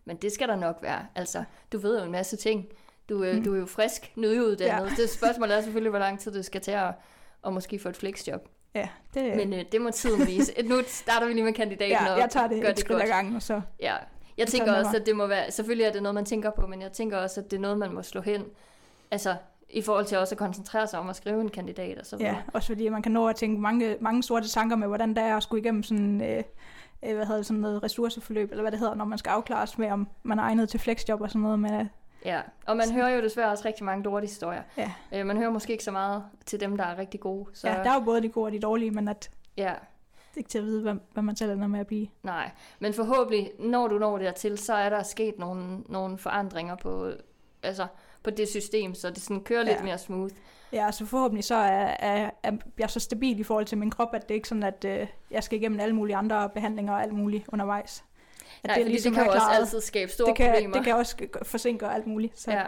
Men 0.04 0.16
det 0.16 0.32
skal 0.32 0.48
der 0.48 0.56
nok 0.56 0.78
være. 0.82 1.06
Altså, 1.14 1.44
du 1.72 1.78
ved 1.78 1.98
jo 1.98 2.04
en 2.04 2.12
masse 2.12 2.36
ting. 2.36 2.66
Du, 3.08 3.24
øh, 3.24 3.36
Mm. 3.36 3.44
du 3.44 3.54
er 3.54 3.58
jo 3.58 3.66
frisk, 3.66 4.12
nyuddannet. 4.16 4.90
Ja. 4.90 5.02
Det 5.02 5.10
spørgsmål 5.10 5.50
er 5.50 5.60
selvfølgelig, 5.60 5.90
hvor 5.90 5.98
lang 5.98 6.20
tid 6.20 6.32
det 6.32 6.44
skal 6.44 6.60
til 6.60 6.70
at, 6.70 6.94
at 7.46 7.52
måske 7.52 7.78
få 7.78 7.88
et 7.88 7.96
flexjob. 7.96 8.48
Ja, 8.74 8.88
det, 9.14 9.36
Men 9.36 9.52
øh, 9.52 9.64
det 9.72 9.80
må 9.80 9.90
tiden 9.90 10.26
vise. 10.26 10.52
Nu 10.64 10.80
starter 10.86 11.26
vi 11.26 11.32
lige 11.32 11.44
med 11.44 11.52
kandidaten 11.52 11.90
ja, 12.06 12.12
og 12.12 12.18
jeg 12.18 12.30
tager 12.30 12.46
det 12.48 12.62
gør 12.62 12.68
et 12.68 12.76
det 12.76 12.84
skridt 12.84 13.02
ad 13.02 13.06
gangen, 13.06 13.36
og 13.36 13.42
så 13.42 13.60
Ja, 13.80 13.96
jeg 14.40 14.48
tænker 14.48 14.72
med 14.72 14.84
også, 14.84 14.96
at 14.96 15.06
det 15.06 15.16
må 15.16 15.26
være, 15.26 15.50
selvfølgelig 15.50 15.84
er 15.84 15.92
det 15.92 16.02
noget, 16.02 16.14
man 16.14 16.24
tænker 16.24 16.50
på, 16.50 16.66
men 16.66 16.82
jeg 16.82 16.92
tænker 16.92 17.16
også, 17.18 17.40
at 17.40 17.50
det 17.50 17.56
er 17.56 17.60
noget, 17.60 17.78
man 17.78 17.92
må 17.92 18.02
slå 18.02 18.20
hen. 18.20 18.44
Altså, 19.10 19.36
i 19.70 19.82
forhold 19.82 20.04
til 20.04 20.18
også 20.18 20.34
at 20.34 20.38
koncentrere 20.38 20.86
sig 20.86 20.98
om 21.00 21.08
at 21.08 21.16
skrive 21.16 21.40
en 21.40 21.48
kandidat 21.48 21.98
og 21.98 22.06
så 22.06 22.16
videre. 22.16 22.32
Ja, 22.32 22.42
også 22.54 22.66
fordi 22.66 22.88
man 22.88 23.02
kan 23.02 23.12
nå 23.12 23.28
at 23.28 23.36
tænke 23.36 23.60
mange, 23.60 23.96
mange 24.00 24.22
sorte 24.22 24.48
tanker 24.48 24.76
med, 24.76 24.88
hvordan 24.88 25.08
det 25.08 25.18
er 25.18 25.36
at 25.36 25.42
skulle 25.42 25.62
igennem 25.62 25.82
sådan, 25.82 26.20
øh, 26.22 26.42
øh, 27.02 27.14
hvad 27.14 27.26
hedder 27.26 27.36
det, 27.36 27.46
sådan 27.46 27.60
noget 27.60 27.82
ressourceforløb, 27.82 28.50
eller 28.50 28.62
hvad 28.62 28.72
det 28.72 28.80
hedder, 28.80 28.94
når 28.94 29.04
man 29.04 29.18
skal 29.18 29.30
afklares 29.30 29.78
med, 29.78 29.90
om 29.90 30.08
man 30.22 30.38
er 30.38 30.42
egnet 30.42 30.68
til 30.68 30.80
flexjob 30.80 31.20
og 31.20 31.28
sådan 31.28 31.42
noget. 31.42 31.58
Men, 31.58 31.74
øh, 31.74 31.86
ja. 32.24 32.40
Og 32.66 32.76
man 32.76 32.92
hører 32.92 33.08
jo 33.08 33.22
desværre 33.22 33.50
også 33.50 33.64
rigtig 33.64 33.84
mange 33.84 34.04
dårlige 34.04 34.28
historier. 34.28 34.62
ja. 34.76 34.92
Øh, 35.12 35.26
man 35.26 35.36
hører 35.36 35.50
måske 35.50 35.72
ikke 35.72 35.84
så 35.84 35.90
meget 35.90 36.24
til 36.46 36.60
dem, 36.60 36.76
der 36.76 36.84
er 36.84 36.98
rigtig 36.98 37.20
gode. 37.20 37.46
Så, 37.52 37.68
ja, 37.68 37.74
der 37.74 37.90
er 37.90 37.94
jo 37.94 38.00
både 38.00 38.22
de 38.22 38.28
gode 38.28 38.46
og 38.46 38.52
de 38.52 38.60
dårlige, 38.60 38.90
men 38.90 39.08
at 39.08 39.30
ja, 39.56 39.72
det 40.30 40.36
er 40.36 40.38
ikke 40.38 40.50
til 40.50 40.58
at 40.58 40.64
vide, 40.64 40.82
hvad, 40.82 40.94
hvad 41.12 41.22
man 41.22 41.36
selv 41.36 41.50
ender 41.50 41.66
med 41.66 41.80
at 41.80 41.86
blive. 41.86 42.06
nej. 42.22 42.50
Men 42.78 42.94
forhåbentlig, 42.94 43.50
når 43.58 43.88
du 43.88 43.98
når 43.98 44.18
dertil, 44.18 44.58
så 44.58 44.74
er 44.74 44.88
der 44.88 45.02
sket 45.02 45.38
nogle, 45.38 45.78
nogle 45.88 46.18
forandringer 46.18 46.76
på, 46.76 47.10
altså, 47.62 47.86
på 48.22 48.30
det 48.30 48.48
system, 48.48 48.94
så 48.94 49.10
det 49.10 49.18
sådan 49.22 49.40
kører 49.44 49.62
lidt 49.62 49.76
Ja. 49.78 49.82
mere 49.82 49.98
smooth. 49.98 50.34
Ja, 50.72 50.90
så 50.92 51.06
forhåbentlig 51.06 51.44
så 51.44 51.54
er, 51.54 51.96
er, 51.98 52.30
er 52.42 52.52
jeg 52.78 52.90
så 52.90 53.00
stabil 53.00 53.40
i 53.40 53.42
forhold 53.42 53.66
til 53.66 53.78
min 53.78 53.90
krop, 53.90 54.14
at 54.14 54.28
det 54.28 54.34
ikke 54.34 54.44
er 54.44 54.48
sådan, 54.48 54.62
at 54.62 54.84
øh, 54.84 55.06
jeg 55.30 55.44
skal 55.44 55.58
igennem 55.58 55.80
alle 55.80 55.94
mulige 55.94 56.16
andre 56.16 56.48
behandlinger 56.48 56.92
og 56.92 57.02
alt 57.02 57.12
muligt 57.12 57.44
undervejs. 57.52 58.04
At 58.64 58.66
Nej, 58.68 58.76
det, 58.76 58.86
ligesom 58.86 59.12
det 59.12 59.22
kan 59.22 59.32
jo 59.32 59.34
også 59.36 59.50
altid 59.50 59.80
skabe 59.80 60.10
store 60.12 60.26
det 60.28 60.36
kan, 60.36 60.52
problemer. 60.52 60.74
det 60.76 60.84
kan 60.84 60.94
også 60.94 61.16
forsinke 61.42 61.86
og 61.86 61.94
alt 61.94 62.06
muligt. 62.06 62.40
Så. 62.40 62.50
Ja. 62.52 62.64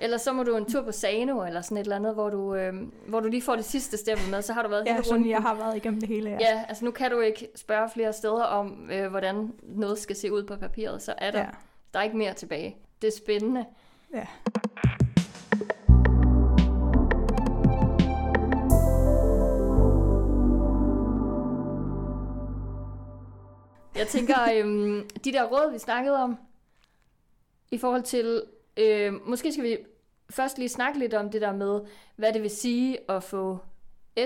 Eller 0.00 0.16
så 0.16 0.32
må 0.32 0.42
du 0.42 0.56
en 0.56 0.64
tur 0.64 0.82
på 0.82 0.92
Sano, 0.92 1.44
eller 1.46 1.60
sådan 1.60 1.76
et 1.76 1.80
eller 1.80 1.96
andet, 1.96 2.14
hvor 2.14 2.30
du, 2.30 2.54
øh, 2.54 2.74
hvor 3.06 3.20
du 3.20 3.28
lige 3.28 3.42
får 3.42 3.56
det 3.56 3.64
sidste 3.64 3.96
stemme 3.96 4.24
med, 4.30 4.42
så 4.42 4.52
har 4.52 4.62
du 4.62 4.68
været 4.68 4.86
ja, 4.86 4.92
hele 4.92 5.04
sådan 5.04 5.16
runden. 5.16 5.30
jeg 5.30 5.42
har 5.42 5.54
været 5.54 5.76
igennem 5.76 6.00
det 6.00 6.08
hele. 6.08 6.30
Ja. 6.30 6.36
Ja, 6.40 6.64
altså 6.68 6.84
nu 6.84 6.90
kan 6.90 7.10
du 7.10 7.20
ikke 7.20 7.48
spørge 7.54 7.90
flere 7.94 8.12
steder 8.12 8.44
om, 8.44 8.90
øh, 8.92 9.10
hvordan 9.10 9.52
noget 9.62 9.98
skal 9.98 10.16
se 10.16 10.32
ud 10.32 10.44
på 10.44 10.56
papiret, 10.56 11.02
så 11.02 11.14
er 11.18 11.30
der, 11.30 11.38
ja. 11.38 11.48
der 11.92 11.98
er 11.98 12.02
ikke 12.02 12.16
mere 12.16 12.34
tilbage. 12.34 12.76
Det 13.02 13.08
er 13.08 13.12
spændende. 13.16 13.64
ja. 14.14 14.26
Jeg 23.96 24.06
tænker, 24.08 24.36
øhm, 24.54 25.08
de 25.24 25.32
der 25.32 25.44
råd, 25.44 25.72
vi 25.72 25.78
snakkede 25.78 26.22
om, 26.22 26.38
i 27.70 27.78
forhold 27.78 28.02
til, 28.02 28.42
øh, 28.78 29.12
måske 29.28 29.52
skal 29.52 29.64
vi 29.64 29.78
først 30.30 30.58
lige 30.58 30.68
snakke 30.68 30.98
lidt 30.98 31.14
om 31.14 31.30
det 31.30 31.40
der 31.40 31.52
med, 31.52 31.80
hvad 32.16 32.32
det 32.32 32.42
vil 32.42 32.50
sige 32.50 32.98
at 33.10 33.22
få 33.22 33.58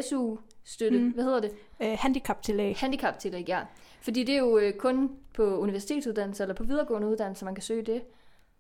SU-støtte. 0.01 0.99
Mm. 0.99 1.09
Hvad 1.11 1.25
hedder 1.25 1.41
det? 1.41 1.53
Øh, 1.83 1.97
handicaptillæg. 2.01 2.77
Handicaptillæg, 2.77 3.49
ja. 3.49 3.61
Fordi 4.01 4.25
det 4.25 4.35
er 4.35 4.39
jo 4.39 4.59
øh, 4.59 4.73
kun 4.73 5.11
på 5.35 5.59
universitetsuddannelser 5.59 6.45
eller 6.45 6.55
på 6.55 6.65
videregående 6.65 7.09
uddannelser, 7.09 7.45
man 7.45 7.55
kan 7.55 7.63
søge 7.63 7.83
det. 7.83 8.03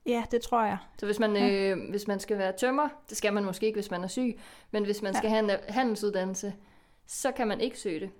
Ja, 0.06 0.24
det 0.30 0.40
tror 0.42 0.64
jeg. 0.64 0.78
Så 0.98 1.06
hvis 1.06 1.18
man, 1.18 1.36
Ja. 1.36 1.70
øh, 1.70 1.90
hvis 1.90 2.08
man 2.08 2.20
skal 2.20 2.38
være 2.38 2.52
tømmer, 2.52 2.88
det 3.08 3.16
skal 3.16 3.32
man 3.32 3.44
måske 3.44 3.66
ikke, 3.66 3.76
hvis 3.76 3.90
man 3.90 4.04
er 4.04 4.08
syg, 4.08 4.38
men 4.70 4.84
hvis 4.84 5.02
man 5.02 5.12
Ja. 5.12 5.18
skal 5.18 5.30
have 5.30 5.44
en 5.44 5.50
handelsuddannelse, 5.68 6.54
så 7.06 7.32
kan 7.32 7.48
man 7.48 7.60
ikke 7.60 7.78
søge 7.78 8.00
det. 8.00 8.10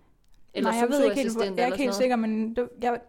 Eller 0.55 0.71
Nej, 0.71 0.81
jeg 0.81 0.89
ved 0.89 1.05
ikke 1.05 1.17
helt, 1.17 1.37
jeg 1.57 1.59
er 1.63 1.67
ikke 1.67 1.79
helt 1.79 1.95
sikker, 1.95 2.17
men 2.17 2.57
det, 2.57 2.69
jeg 2.83 3.01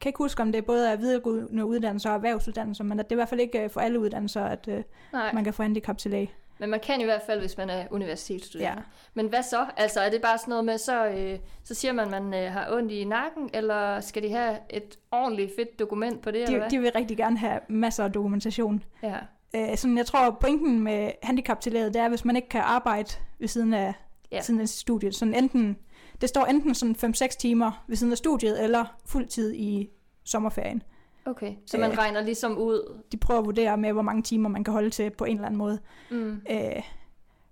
kan 0.00 0.08
ikke 0.08 0.18
huske, 0.18 0.42
om 0.42 0.52
det 0.52 0.64
både 0.64 0.88
er 0.90 0.96
videregående 0.96 1.64
uddannelser 1.64 2.10
og 2.10 2.16
erhvervsuddannelser, 2.16 2.84
men 2.84 3.00
at 3.00 3.10
det 3.10 3.12
er 3.12 3.16
i 3.16 3.18
hvert 3.18 3.28
fald 3.28 3.40
ikke 3.40 3.64
øh, 3.64 3.70
for 3.70 3.80
alle 3.80 4.00
uddannelser, 4.00 4.44
at 4.44 4.68
øh. 4.68 4.82
Nej. 5.12 5.32
man 5.32 5.44
kan 5.44 5.54
få 5.54 5.62
handicaptillæg. 5.62 6.34
Men 6.58 6.70
man 6.70 6.80
kan 6.80 7.00
i 7.00 7.04
hvert 7.04 7.22
fald, 7.26 7.40
hvis 7.40 7.56
man 7.56 7.70
er 7.70 7.84
universitetsstuderende. 7.90 8.82
Ja. 8.82 8.84
Men 9.14 9.26
hvad 9.26 9.42
så? 9.42 9.66
Altså 9.76 10.00
er 10.00 10.10
det 10.10 10.22
bare 10.22 10.38
sådan 10.38 10.50
noget 10.50 10.64
med, 10.64 10.78
så, 10.78 11.06
øh, 11.06 11.38
så 11.64 11.74
siger 11.74 11.92
man, 11.92 12.14
at 12.14 12.22
man 12.22 12.44
øh, 12.44 12.52
har 12.52 12.72
ondt 12.72 12.92
i 12.92 13.04
nakken, 13.04 13.50
eller 13.54 14.00
skal 14.00 14.22
de 14.22 14.30
have 14.30 14.56
et 14.70 14.98
ordentligt 15.12 15.52
fedt 15.56 15.78
dokument 15.78 16.22
på 16.22 16.30
det, 16.30 16.42
eller 16.42 16.52
De, 16.52 16.58
hvad? 16.58 16.70
de 16.70 16.78
vil 16.78 16.92
rigtig 16.92 17.16
gerne 17.16 17.38
have 17.38 17.60
masser 17.68 18.04
af 18.04 18.12
dokumentation. 18.12 18.82
Ja. 19.02 19.16
Øh, 19.54 19.76
sådan, 19.76 19.98
jeg 19.98 20.06
tror, 20.06 20.30
pointen 20.40 20.80
med 20.80 21.10
handicaptillæget, 21.22 21.94
det 21.94 22.02
er, 22.02 22.08
hvis 22.08 22.24
man 22.24 22.36
ikke 22.36 22.48
kan 22.48 22.60
arbejde 22.60 23.10
ved 23.38 23.48
siden 23.48 23.74
af, 23.74 23.94
ja. 24.32 24.40
siden 24.40 24.60
af 24.60 24.68
studiet. 24.68 25.14
Sådan 25.14 25.34
enten, 25.34 25.76
det 26.20 26.28
står 26.28 26.44
enten 26.44 26.74
sådan 26.74 27.14
5-6 27.14 27.26
timer 27.38 27.84
ved 27.88 27.96
siden 27.96 28.12
af 28.12 28.18
studiet, 28.18 28.64
eller 28.64 28.84
fuldtid 29.06 29.54
i 29.54 29.90
sommerferien. 30.24 30.82
Okay, 31.24 31.54
så 31.66 31.78
man 31.78 31.90
Øh. 31.90 31.98
regner 31.98 32.20
ligesom 32.20 32.58
ud. 32.58 33.00
De 33.12 33.16
prøver 33.16 33.40
at 33.40 33.46
vurdere 33.46 33.76
med, 33.76 33.92
hvor 33.92 34.02
mange 34.02 34.22
timer 34.22 34.48
man 34.48 34.64
kan 34.64 34.72
holde 34.72 34.90
til 34.90 35.10
på 35.10 35.24
en 35.24 35.36
eller 35.36 35.46
anden 35.46 35.58
måde. 35.58 35.78
Mm. 36.10 36.40
Øh, 36.50 36.82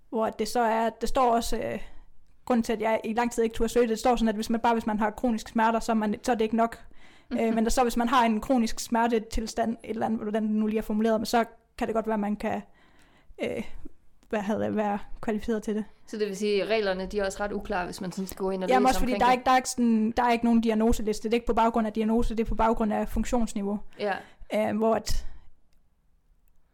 hvor 0.09 0.29
det 0.29 0.47
så 0.47 0.59
er, 0.59 0.89
det 0.89 1.09
står 1.09 1.31
også, 1.31 1.57
øh, 1.57 1.79
grund 2.45 2.63
til, 2.63 2.73
at 2.73 2.81
jeg 2.81 3.01
i 3.03 3.13
lang 3.13 3.31
tid 3.31 3.43
ikke 3.43 3.53
turde 3.55 3.69
søge 3.69 3.83
det, 3.83 3.89
det 3.89 3.99
står 3.99 4.15
sådan, 4.15 4.29
at 4.29 4.35
hvis 4.35 4.49
man, 4.49 4.59
bare 4.59 4.73
hvis 4.73 4.85
man 4.85 4.99
har 4.99 5.09
kronisk 5.09 5.49
smerter, 5.49 5.79
så 5.79 5.91
er, 5.91 5.95
man, 5.95 6.15
så 6.23 6.31
er 6.31 6.35
det 6.35 6.43
ikke 6.43 6.55
nok. 6.55 6.77
Mhm. 7.31 7.39
Øh, 7.39 7.55
men 7.55 7.63
der 7.63 7.69
så 7.69 7.83
hvis 7.83 7.97
man 7.97 8.09
har 8.09 8.25
en 8.25 8.41
kronisk 8.41 8.79
smertetilstand, 8.79 9.77
et 9.83 9.89
eller 9.89 10.05
andet, 10.05 10.21
hvordan 10.21 10.43
det 10.43 10.51
nu 10.51 10.67
lige 10.67 10.77
er 10.77 10.81
formuleret, 10.81 11.19
men 11.19 11.25
så 11.25 11.45
kan 11.77 11.87
det 11.87 11.95
godt 11.95 12.07
være, 12.07 12.13
at 12.13 12.19
man 12.19 12.35
kan 12.35 12.61
øh, 13.43 13.63
hvad 14.29 14.39
det, 14.59 14.75
være 14.75 14.99
kvalificeret 15.21 15.63
til 15.63 15.75
det. 15.75 15.85
Så 16.07 16.17
det 16.17 16.27
vil 16.27 16.37
sige, 16.37 16.63
at 16.63 16.69
reglerne 16.69 17.05
de 17.05 17.19
er 17.19 17.25
også 17.25 17.43
ret 17.43 17.51
uklare, 17.51 17.85
hvis 17.85 18.01
man 18.01 18.11
sådan 18.11 18.27
skal 18.27 18.37
gå 18.37 18.49
ind 18.49 18.63
og 18.63 18.69
Jamen 18.69 18.87
også 18.87 18.99
fordi, 18.99 19.13
der 19.13 19.25
er, 19.25 19.31
ikke, 19.31 19.43
der, 19.43 19.51
er 19.51 19.57
ikke 19.57 19.69
sådan, 19.69 20.13
der 20.17 20.23
er 20.23 20.31
ikke 20.31 20.45
nogen 20.45 20.61
diagnoseliste. 20.61 21.23
Det 21.23 21.33
er 21.33 21.35
ikke 21.35 21.45
på 21.45 21.53
baggrund 21.53 21.87
af 21.87 21.93
diagnose, 21.93 22.35
det 22.35 22.43
er 22.43 22.49
på 22.49 22.55
baggrund 22.55 22.93
af 22.93 23.07
funktionsniveau. 23.07 23.79
Ja, 23.99 24.13
Øh, 24.53 24.77
hvor 24.77 24.95
at 24.95 25.25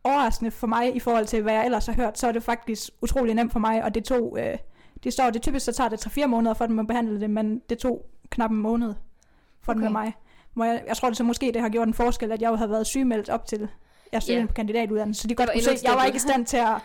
overraskende 0.03 0.51
for 0.51 0.67
mig 0.67 0.95
i 0.95 0.99
forhold 0.99 1.25
til, 1.25 1.41
hvad 1.41 1.53
jeg 1.53 1.65
ellers 1.65 1.85
har 1.85 1.93
hørt, 1.93 2.19
så 2.19 2.27
er 2.27 2.31
det 2.31 2.43
faktisk 2.43 2.89
utrolig 3.01 3.35
nemt 3.35 3.51
for 3.51 3.59
mig, 3.59 3.83
og 3.83 3.95
det 3.95 4.03
tog, 4.03 4.37
øh, 4.39 4.57
det 5.03 5.13
står, 5.13 5.29
det 5.29 5.41
typisk 5.41 5.65
så 5.65 5.71
tager 5.71 5.89
det 5.89 6.07
3-4 6.07 6.25
måneder 6.25 6.53
for 6.53 6.79
at 6.79 6.87
behandle 6.87 7.19
det, 7.19 7.29
men 7.29 7.61
det 7.69 7.77
tog 7.77 8.05
knap 8.29 8.51
en 8.51 8.57
måned 8.57 8.93
for 9.61 9.71
okay. 9.71 9.79
Okay. 9.79 9.83
med 9.83 9.91
mig. 9.91 10.13
Hvor 10.53 10.65
jeg, 10.65 10.83
jeg 10.87 10.97
tror 10.97 11.09
det 11.09 11.17
så 11.17 11.23
måske, 11.23 11.51
det 11.53 11.61
har 11.61 11.69
gjort 11.69 11.87
en 11.87 11.93
forskel, 11.93 12.31
at 12.31 12.41
jeg 12.41 12.49
jo 12.49 12.55
havde 12.55 12.69
været 12.71 12.87
sygemeldt 12.87 13.29
op 13.29 13.45
til, 13.45 13.67
jeg 14.11 14.21
Ja. 14.27 14.33
yeah. 14.33 14.47
på 14.47 14.53
kandidatuddannelse, 14.53 15.21
så 15.21 15.27
de 15.27 15.35
godt 15.35 15.49
kunne 15.51 15.61
se, 15.61 15.77
jeg 15.83 15.93
var 15.93 16.05
ikke 16.05 16.15
i 16.15 16.19
stand 16.19 16.45
til 16.45 16.57
at, 16.57 16.75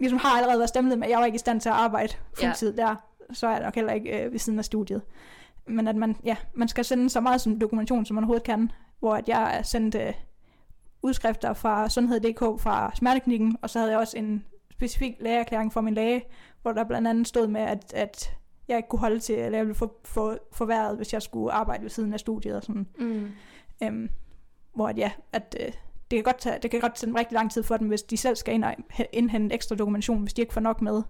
ligesom 0.00 0.18
har 0.18 0.36
allerede 0.36 0.58
været 0.58 0.68
stemplet, 0.68 0.98
men 0.98 1.10
jeg 1.10 1.18
var 1.18 1.24
ikke 1.24 1.36
i 1.36 1.38
stand 1.38 1.60
til 1.60 1.68
at 1.68 1.74
arbejde 1.74 2.12
Ja. 2.42 2.46
fuldtid 2.48 2.72
der, 2.76 2.94
så 3.32 3.46
er 3.46 3.50
jeg 3.52 3.62
nok 3.62 3.74
heller 3.74 3.92
ikke 3.92 4.24
øh, 4.24 4.32
ved 4.32 4.38
siden 4.38 4.58
af 4.58 4.64
studiet. 4.64 5.02
Men 5.66 5.88
at 5.88 5.96
man, 5.96 6.16
ja, 6.24 6.36
man 6.54 6.68
skal 6.68 6.84
sende 6.84 7.10
så 7.10 7.20
meget 7.20 7.40
som 7.40 7.58
dokumentation, 7.60 8.04
som 8.06 8.14
man 8.14 8.24
overhovedet 8.24 8.44
kan, 8.46 8.70
hvor 8.98 9.14
at 9.14 9.28
jeg 9.28 9.58
er 9.58 9.62
sendt 9.62 9.94
øh, 9.94 10.12
udskrifter 11.02 11.52
fra 11.52 11.88
Sundhed.dk 11.88 12.60
fra 12.60 12.92
smerteklinikken, 12.94 13.56
og 13.62 13.70
så 13.70 13.78
havde 13.78 13.90
jeg 13.92 13.98
også 14.00 14.18
en 14.18 14.44
specifik 14.70 15.16
lægeerklæring 15.20 15.72
fra 15.72 15.80
min 15.80 15.94
læge, 15.94 16.22
hvor 16.62 16.72
der 16.72 16.84
blandt 16.84 17.08
andet 17.08 17.26
stod 17.28 17.46
med, 17.46 17.60
at, 17.60 17.92
at 17.94 18.30
jeg 18.68 18.76
ikke 18.76 18.88
kunne 18.88 19.00
holde 19.00 19.18
til, 19.20 19.34
eller 19.38 19.58
jeg 19.58 19.66
ville 19.66 19.74
få, 19.78 20.00
få 20.04 20.36
forværret, 20.52 20.96
hvis 20.96 21.12
jeg 21.12 21.22
skulle 21.22 21.52
arbejde 21.52 21.82
ved 21.82 21.90
siden 21.90 22.12
af 22.12 22.20
studiet 22.20 22.56
og 22.56 22.62
sådan. 22.62 22.86
mm. 22.98 23.30
Øhm, 23.82 24.08
hvor 24.74 24.88
at, 24.88 24.98
ja, 24.98 25.10
at 25.32 25.56
øh, 25.60 25.72
det 26.10 26.16
kan, 26.16 26.22
godt 26.24 26.38
tage, 26.38 26.58
det 26.62 26.70
kan 26.70 26.80
godt 26.80 26.94
tage 26.94 27.14
rigtig 27.18 27.34
lang 27.34 27.52
tid 27.52 27.62
for 27.62 27.76
dem, 27.76 27.88
hvis 27.88 28.02
de 28.02 28.16
selv 28.16 28.36
skal 28.36 28.54
ind 28.54 28.64
og 28.64 28.74
he- 28.92 29.04
indhente 29.12 29.54
ekstra 29.54 29.76
dokumentation, 29.76 30.20
hvis 30.22 30.32
de 30.34 30.40
ikke 30.42 30.52
får 30.54 30.60
nok 30.60 30.82
med. 30.82 31.02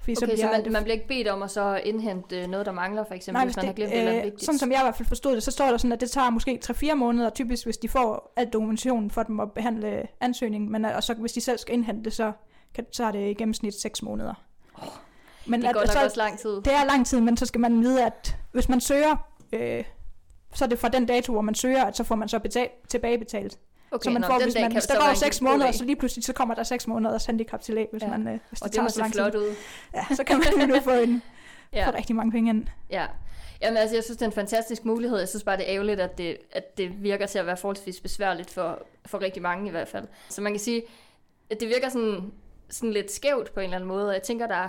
Fordi 0.00 0.12
Okay, 0.12 0.26
så, 0.26 0.26
bliver 0.32 0.50
man, 0.52 0.64
det- 0.64 0.72
man 0.72 0.82
bliver 0.82 0.94
ikke 0.94 1.08
bedt 1.08 1.28
om 1.28 1.42
at 1.42 1.50
så 1.50 1.80
indhente 1.84 2.40
øh, 2.42 2.46
noget, 2.48 2.66
der 2.66 2.72
mangler, 2.72 3.04
for 3.04 3.14
eksempel, 3.14 3.36
Nej, 3.38 3.44
hvis 3.44 3.54
hvis 3.54 3.56
man 3.56 3.66
har 3.66 3.72
det, 3.72 3.76
glemt 3.76 3.92
et 3.92 3.98
eller 3.98 4.10
andet 4.10 4.20
øh, 4.20 4.24
vigtigt. 4.24 4.44
sådan 4.44 4.58
som 4.58 4.72
jeg 4.72 4.80
i 4.80 4.84
hvert 4.84 4.96
fald 4.96 5.08
forstod 5.08 5.34
det, 5.34 5.42
så 5.42 5.50
står 5.50 5.66
der 5.66 5.76
sådan, 5.76 5.92
at 5.92 6.00
det 6.00 6.10
tager 6.10 6.30
måske 6.30 6.60
3-4 6.64 6.94
måneder, 6.94 7.30
typisk 7.30 7.64
hvis 7.64 7.76
de 7.76 7.88
får 7.88 8.32
al 8.36 8.46
dokumentationen 8.48 9.10
for 9.10 9.22
dem 9.22 9.40
at 9.40 9.52
behandle 9.52 10.06
ansøgningen, 10.20 10.72
men 10.72 10.84
øh, 10.84 10.96
og 10.96 11.02
så 11.02 11.14
hvis 11.14 11.32
de 11.32 11.40
selv 11.40 11.58
skal 11.58 11.74
indhente 11.74 12.04
det, 12.04 12.12
så, 12.12 12.32
kan, 12.74 12.86
så 12.92 13.04
er 13.04 13.12
det 13.12 13.30
i 13.30 13.34
gennemsnit 13.34 13.74
6 13.80 14.02
måneder. 14.02 14.34
men 15.46 15.60
det 15.62 15.68
er 15.68 15.72
godt 15.72 15.86
nok 15.86 15.92
så, 15.92 16.04
også 16.04 16.16
lang 16.16 16.38
tid. 16.38 16.50
det 16.56 16.72
er 16.72 16.84
lang 16.84 17.06
tid, 17.06 17.20
men 17.20 17.36
så 17.36 17.46
skal 17.46 17.60
man 17.60 17.80
vide, 17.80 18.04
at 18.06 18.36
hvis 18.52 18.68
man 18.68 18.80
søger, 18.80 19.16
øh, 19.52 19.84
så 20.54 20.64
er 20.64 20.68
det 20.68 20.78
fra 20.78 20.88
den 20.88 21.06
dato, 21.06 21.32
hvor 21.32 21.42
man 21.42 21.54
søger, 21.54 21.84
at 21.84 21.96
så 21.96 22.04
får 22.04 22.14
man 22.14 22.28
så 22.28 22.38
betalt, 22.38 22.70
tilbagebetalt. 22.88 23.58
Okay, 23.92 24.04
så 24.04 24.10
man 24.10 24.20
nå, 24.20 24.26
får, 24.26 24.40
hvis, 24.44 24.54
man, 24.54 24.72
hvis 24.72 24.86
der 24.86 24.94
går 24.94 25.02
være 25.02 25.10
en 25.10 25.16
6 25.16 25.38
god 25.40 25.44
måneder, 25.48 25.66
dag. 25.66 25.74
så 25.74 25.84
lige 25.84 25.96
pludselig 25.96 26.24
så 26.24 26.32
kommer 26.32 26.54
der 26.54 26.62
6 26.62 26.86
måneders 26.86 27.26
handicaptillæg, 27.26 27.88
hvis, 27.92 28.02
Ja. 28.02 28.08
man, 28.08 28.28
øh, 28.28 28.38
hvis 28.48 28.60
Og 28.62 28.64
det 28.64 28.72
det 28.72 28.74
tager 28.74 28.88
så 28.88 29.00
lang 29.00 29.12
flot 29.14 29.32
tid. 29.32 29.40
ud. 29.40 29.54
Ja, 29.94 30.14
så 30.14 30.24
kan 30.24 30.42
man 30.58 30.68
nu 30.68 30.80
få, 30.80 30.90
en, 30.90 31.22
Ja. 31.72 31.88
få 31.88 31.92
rigtig 31.94 32.16
mange 32.16 32.32
penge 32.32 32.50
ind. 32.50 32.66
Ja. 32.90 33.06
Jamen 33.62 33.76
altså, 33.76 33.96
jeg 33.96 34.04
synes, 34.04 34.16
det 34.16 34.22
er 34.22 34.26
en 34.26 34.32
fantastisk 34.32 34.84
mulighed. 34.84 35.18
Jeg 35.18 35.28
synes 35.28 35.44
bare, 35.44 35.56
det 35.56 35.68
er 35.70 35.74
ærgerligt, 35.74 36.00
at 36.00 36.18
det, 36.18 36.36
at 36.52 36.78
det 36.78 37.02
virker 37.02 37.26
til 37.26 37.38
at 37.38 37.46
være 37.46 37.56
forholdsvis 37.56 38.00
besværligt 38.00 38.50
for, 38.50 38.78
for 39.06 39.20
rigtig 39.20 39.42
mange 39.42 39.68
i 39.68 39.70
hvert 39.70 39.88
fald. 39.88 40.04
Så 40.28 40.40
man 40.42 40.52
kan 40.52 40.60
sige, 40.60 40.82
at 41.50 41.60
det 41.60 41.68
virker 41.68 41.88
sådan, 41.88 42.32
sådan 42.70 42.92
lidt 42.92 43.12
skævt 43.12 43.52
på 43.54 43.60
en 43.60 43.64
eller 43.64 43.76
anden 43.76 43.88
måde. 43.88 44.08
Og 44.08 44.14
jeg 44.14 44.22
tænker, 44.22 44.46
der 44.46 44.54
er, 44.54 44.68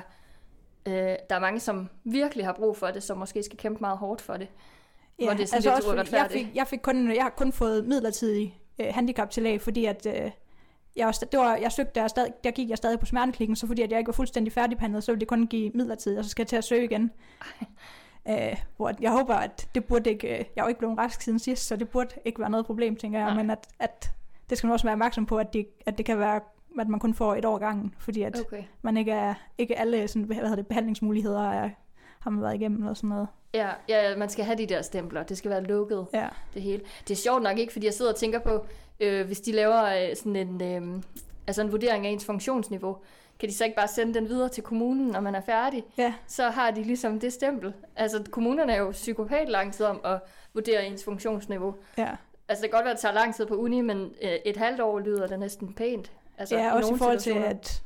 øh, 0.85 1.15
der 1.29 1.35
er 1.35 1.39
mange, 1.39 1.59
som 1.59 1.89
virkelig 2.03 2.45
har 2.45 2.53
brug 2.53 2.77
for 2.77 2.87
det, 2.87 3.03
som 3.03 3.17
måske 3.17 3.43
skal 3.43 3.57
kæmpe 3.57 3.79
meget 3.81 3.97
hårdt 3.97 4.21
for 4.21 4.37
det. 4.37 4.47
Hvor 5.17 5.33
det 5.33 5.41
er 5.41 5.47
sådan 5.47 5.61
lidt 5.63 5.73
også 5.73 6.15
jeg 6.17 6.27
fik, 6.31 6.47
jeg, 6.55 6.67
fik 6.67 6.79
kun, 6.79 7.15
jeg 7.15 7.23
har 7.23 7.29
kun 7.29 7.51
fået 7.51 7.85
midlertidig 7.87 8.60
øh, 8.79 8.87
handicaptillæg, 8.93 9.61
fordi 9.61 9.85
at 9.85 10.05
øh, 10.05 10.31
jeg, 10.95 11.13
det 11.31 11.39
var, 11.39 11.55
jeg 11.55 11.71
søgte 11.71 11.99
der, 11.99 12.07
stadig, 12.07 12.33
der 12.43 12.51
gik 12.51 12.69
jeg 12.69 12.77
stadig 12.77 12.99
på 12.99 13.05
smerteklikken, 13.05 13.55
så 13.55 13.67
fordi 13.67 13.81
at 13.81 13.91
jeg 13.91 13.99
ikke 13.99 14.07
var 14.07 14.13
fuldstændig 14.13 14.53
færdigbehandlet, 14.53 15.03
så 15.03 15.11
ville 15.11 15.19
det 15.19 15.27
kun 15.27 15.47
give 15.47 15.71
midlertidig, 15.75 16.17
og 16.19 16.23
så 16.23 16.29
skal 16.29 16.43
jeg 16.43 16.47
til 16.47 16.55
at 16.55 16.63
søge 16.63 16.83
igen. 16.83 17.11
Øh, 18.29 18.57
hvor 18.77 18.91
jeg 19.01 19.11
håber, 19.11 19.35
at 19.35 19.67
det 19.75 19.85
burde 19.85 20.09
ikke, 20.09 20.27
øh, 20.27 20.37
jeg 20.55 20.61
er 20.61 20.63
jo 20.63 20.67
ikke 20.67 20.79
blevet 20.79 20.97
rask 20.97 21.21
siden 21.21 21.39
sidst, 21.39 21.67
så 21.67 21.75
det 21.75 21.89
burde 21.89 22.15
ikke 22.25 22.39
være 22.39 22.49
noget 22.49 22.65
problem, 22.65 22.95
tænker 22.95 23.19
jeg, 23.19 23.27
Nej. 23.27 23.35
men 23.43 23.49
at, 23.49 23.67
at 23.79 24.11
det 24.49 24.57
skal 24.57 24.67
man 24.67 24.73
også 24.73 24.85
være 24.85 24.93
opmærksom 24.93 25.25
på, 25.25 25.37
at 25.37 25.53
det, 25.53 25.67
at 25.85 25.97
det 25.97 26.05
kan 26.05 26.19
være, 26.19 26.39
at 26.79 26.87
man 26.89 26.99
kun 26.99 27.13
får 27.13 27.35
et 27.35 27.45
år 27.45 27.57
gangen, 27.57 27.95
fordi 27.99 28.21
at 28.21 28.39
Okay. 28.39 28.63
man 28.81 28.97
ikke 28.97 29.11
er, 29.11 29.33
ikke 29.57 29.79
alle 29.79 30.07
sådan, 30.07 30.23
hvad 30.23 30.35
hedder 30.35 30.55
det, 30.55 30.67
behandlingsmuligheder 30.67 31.51
er, 31.51 31.69
har 32.21 32.31
man 32.31 32.41
været 32.41 32.55
igennem 32.55 32.81
eller 32.81 32.93
sådan 32.93 33.09
noget. 33.09 33.27
Ja, 33.53 33.69
ja, 33.89 34.15
man 34.17 34.29
skal 34.29 34.45
have 34.45 34.57
de 34.57 34.65
der 34.65 34.81
stempler. 34.81 35.23
Det 35.23 35.37
skal 35.37 35.51
være 35.51 35.63
lukket, 35.63 36.05
Ja. 36.13 36.27
det 36.53 36.61
hele. 36.61 36.83
Det 37.07 37.11
er 37.13 37.17
sjovt 37.17 37.43
nok 37.43 37.57
ikke, 37.57 37.73
fordi 37.73 37.85
jeg 37.85 37.93
sidder 37.93 38.11
og 38.11 38.17
tænker 38.17 38.39
på, 38.39 38.65
øh, 38.99 39.25
hvis 39.25 39.41
de 39.41 39.51
laver 39.51 39.83
øh, 40.09 40.15
sådan 40.15 40.35
en, 40.35 40.61
øh, 40.95 41.01
altså 41.47 41.61
en 41.61 41.71
vurdering 41.71 42.07
af 42.07 42.11
ens 42.11 42.25
funktionsniveau, 42.25 42.97
kan 43.39 43.49
de 43.49 43.53
så 43.53 43.63
ikke 43.63 43.75
bare 43.75 43.87
sende 43.87 44.13
den 44.13 44.29
videre 44.29 44.49
til 44.49 44.63
kommunen, 44.63 45.07
når 45.07 45.19
man 45.19 45.35
er 45.35 45.41
færdig? 45.41 45.83
Ja, 45.97 46.13
Så 46.27 46.49
har 46.49 46.71
de 46.71 46.83
ligesom 46.83 47.19
det 47.19 47.33
stempel. 47.33 47.73
Altså, 47.95 48.23
kommunerne 48.31 48.73
er 48.73 48.77
jo 48.79 48.91
psykopat 48.91 49.49
lang 49.49 49.73
tid 49.73 49.85
om 49.85 50.01
at 50.03 50.19
vurdere 50.53 50.85
ens 50.85 51.03
funktionsniveau. 51.03 51.75
ja. 51.97 52.09
Altså, 52.47 52.61
det 52.61 52.71
kan 52.71 52.77
godt 52.77 52.83
være, 52.85 52.91
at 52.91 52.95
det 52.97 53.01
tager 53.01 53.13
lang 53.13 53.35
tid 53.35 53.45
på 53.45 53.55
uni, 53.55 53.81
men 53.81 54.01
øh, 54.21 54.29
et 54.45 54.57
halvt 54.57 54.81
år 54.81 54.99
lyder 54.99 55.27
det 55.27 55.39
næsten 55.39 55.73
pænt. 55.73 56.11
Altså, 56.37 56.55
ja, 56.57 56.73
også 56.75 56.93
i 56.93 56.97
forhold 56.97 57.19
til, 57.19 57.31
at, 57.31 57.83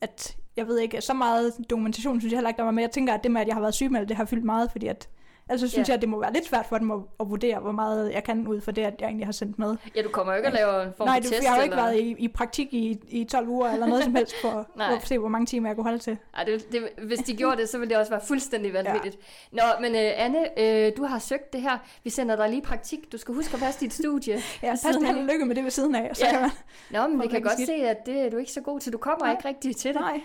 at 0.00 0.36
jeg 0.56 0.66
ved 0.66 0.78
ikke, 0.78 1.00
så 1.00 1.14
meget 1.14 1.52
dokumentation 1.70 2.20
synes 2.20 2.32
jeg 2.32 2.36
heller 2.36 2.48
ikke, 2.50 2.58
der 2.58 2.64
var 2.64 2.70
med. 2.70 2.82
Jeg 2.82 2.90
tænker, 2.90 3.14
at 3.14 3.22
det 3.22 3.30
med, 3.30 3.40
at 3.40 3.46
jeg 3.46 3.56
har 3.56 3.60
været 3.60 3.74
sygemeldt, 3.74 4.08
det 4.08 4.16
har 4.16 4.24
fyldt 4.24 4.44
meget, 4.44 4.70
fordi 4.70 4.86
at, 4.86 5.08
altså 5.48 5.68
synes 5.68 5.88
Ja. 5.88 5.92
jeg, 5.92 5.94
at 5.96 6.00
det 6.00 6.08
må 6.08 6.20
være 6.20 6.32
lidt 6.32 6.46
svært 6.46 6.66
for 6.68 6.78
dem 6.78 6.90
at, 6.90 6.98
at 7.20 7.30
vurdere, 7.30 7.58
hvor 7.58 7.72
meget 7.72 8.12
jeg 8.12 8.24
kan 8.24 8.46
ud 8.48 8.60
for 8.60 8.70
det, 8.72 8.82
at 8.82 8.94
jeg 9.00 9.06
egentlig 9.06 9.26
har 9.26 9.32
sendt 9.32 9.58
med. 9.58 9.76
Ja, 9.96 10.02
du 10.02 10.08
kommer 10.08 10.32
jo 10.32 10.36
ikke 10.36 10.46
at 10.48 10.54
lave 10.54 10.82
en 10.82 10.92
form 10.96 11.06
Nej, 11.08 11.16
for 11.16 11.22
det, 11.22 11.30
test. 11.30 11.42
jeg 11.42 11.50
har 11.50 11.56
jo 11.58 11.62
ikke 11.62 11.72
eller... 11.72 11.84
været 11.84 11.98
i, 12.00 12.14
i 12.18 12.28
praktik 12.28 12.74
i, 12.74 12.98
i 13.08 13.24
12 13.24 13.48
uger 13.48 13.70
eller 13.70 13.86
noget 13.86 14.04
som 14.04 14.14
helst 14.14 14.34
for 14.42 14.66
Nej. 14.76 14.94
at 14.96 15.06
se, 15.08 15.18
hvor 15.18 15.28
mange 15.28 15.46
timer 15.46 15.68
jeg 15.68 15.76
kunne 15.76 15.84
holde 15.84 15.98
til. 15.98 16.18
Ej, 16.34 16.44
det, 16.44 16.72
det, 16.72 16.88
hvis 17.06 17.18
de 17.18 17.36
gjorde 17.36 17.56
det, 17.56 17.68
så 17.68 17.78
ville 17.78 17.90
det 17.90 17.98
også 17.98 18.10
være 18.10 18.20
fuldstændig 18.26 18.72
vanvittigt. 18.82 19.16
Ja. 19.52 19.56
Nå, 19.56 19.62
men 19.80 19.92
uh, 19.92 20.24
Anne, 20.24 20.60
øh, 20.60 20.92
du 20.96 21.04
har 21.04 21.18
søgt 21.18 21.52
det 21.52 21.62
her. 21.62 21.78
Vi 22.04 22.10
sender 22.10 22.36
dig 22.36 22.48
lige 22.48 22.62
praktik. 22.62 23.12
Du 23.12 23.18
skal 23.18 23.34
huske 23.34 23.54
at 23.54 23.60
passe 23.60 23.80
dit 23.80 23.94
studie. 23.94 24.42
Ja, 24.62 24.70
pas 24.70 24.82
held 24.82 25.18
og 25.18 25.24
lykke 25.24 25.44
med 25.46 25.54
det 25.56 25.64
ved 25.64 25.70
siden 25.70 25.94
af, 25.94 26.10
så 26.16 26.24
Ja. 26.24 26.30
kan 26.30 26.40
man... 26.40 26.50
Nå, 26.90 27.06
men 27.08 27.22
vi 27.22 27.28
kan 27.28 27.42
godt 27.42 27.52
skidt. 27.54 27.66
se, 27.68 27.72
at 27.74 28.06
det 28.06 28.20
er 28.26 28.30
du 28.30 28.36
ikke 28.36 28.52
så 28.52 28.60
god 28.60 28.80
til. 28.80 28.92
Du 28.92 28.98
kommer 28.98 29.24
Nej. 29.26 29.32
ikke 29.34 29.48
rigtig 29.48 29.76
til 29.76 29.92
det. 29.94 30.00
Nej, 30.00 30.20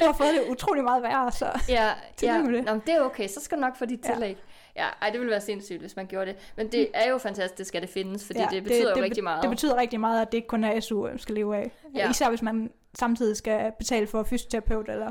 du 0.00 0.04
har 0.04 0.12
fået 0.12 0.28
det 0.34 0.50
utrolig 0.50 0.84
meget 0.84 1.02
værre, 1.02 1.32
så... 1.32 1.46
Ja, 1.68 1.88
ja. 2.22 2.42
med 2.42 2.52
det. 2.52 2.64
Nå, 2.64 2.72
men 2.72 2.82
det 2.86 2.94
er 2.94 3.00
okay. 3.00 3.28
Så 3.28 3.40
skal 3.40 3.56
du 3.58 3.60
nok 3.60 3.76
få 3.76 3.84
dit 3.84 4.00
tillæg. 4.00 4.37
Ja, 4.78 4.86
ej, 5.02 5.10
det 5.10 5.20
ville 5.20 5.30
være 5.30 5.40
sindssygt, 5.40 5.80
hvis 5.80 5.96
man 5.96 6.06
gjorde 6.06 6.26
det. 6.26 6.36
Men 6.56 6.72
det 6.72 6.88
er 6.94 7.10
jo 7.10 7.18
fantastisk, 7.18 7.74
at 7.74 7.82
det 7.82 7.90
findes, 7.90 8.26
fordi 8.26 8.38
ja, 8.40 8.46
det 8.50 8.62
betyder 8.62 8.80
det, 8.82 8.90
jo 8.90 8.94
det, 8.94 9.02
rigtig 9.04 9.24
meget. 9.24 9.42
Det 9.42 9.50
betyder 9.50 9.76
rigtig 9.76 10.00
meget, 10.00 10.22
at 10.22 10.32
det 10.32 10.38
ikke 10.38 10.48
kun 10.48 10.64
er 10.64 10.80
SU, 10.80 11.02
man 11.06 11.18
skal 11.18 11.34
leve 11.34 11.56
af. 11.56 11.70
Ja. 11.94 12.10
Især 12.10 12.28
hvis 12.28 12.42
man 12.42 12.70
samtidig 12.98 13.36
skal 13.36 13.72
betale 13.78 14.06
for 14.06 14.22
fysioterapeut 14.22 14.88
eller 14.88 15.10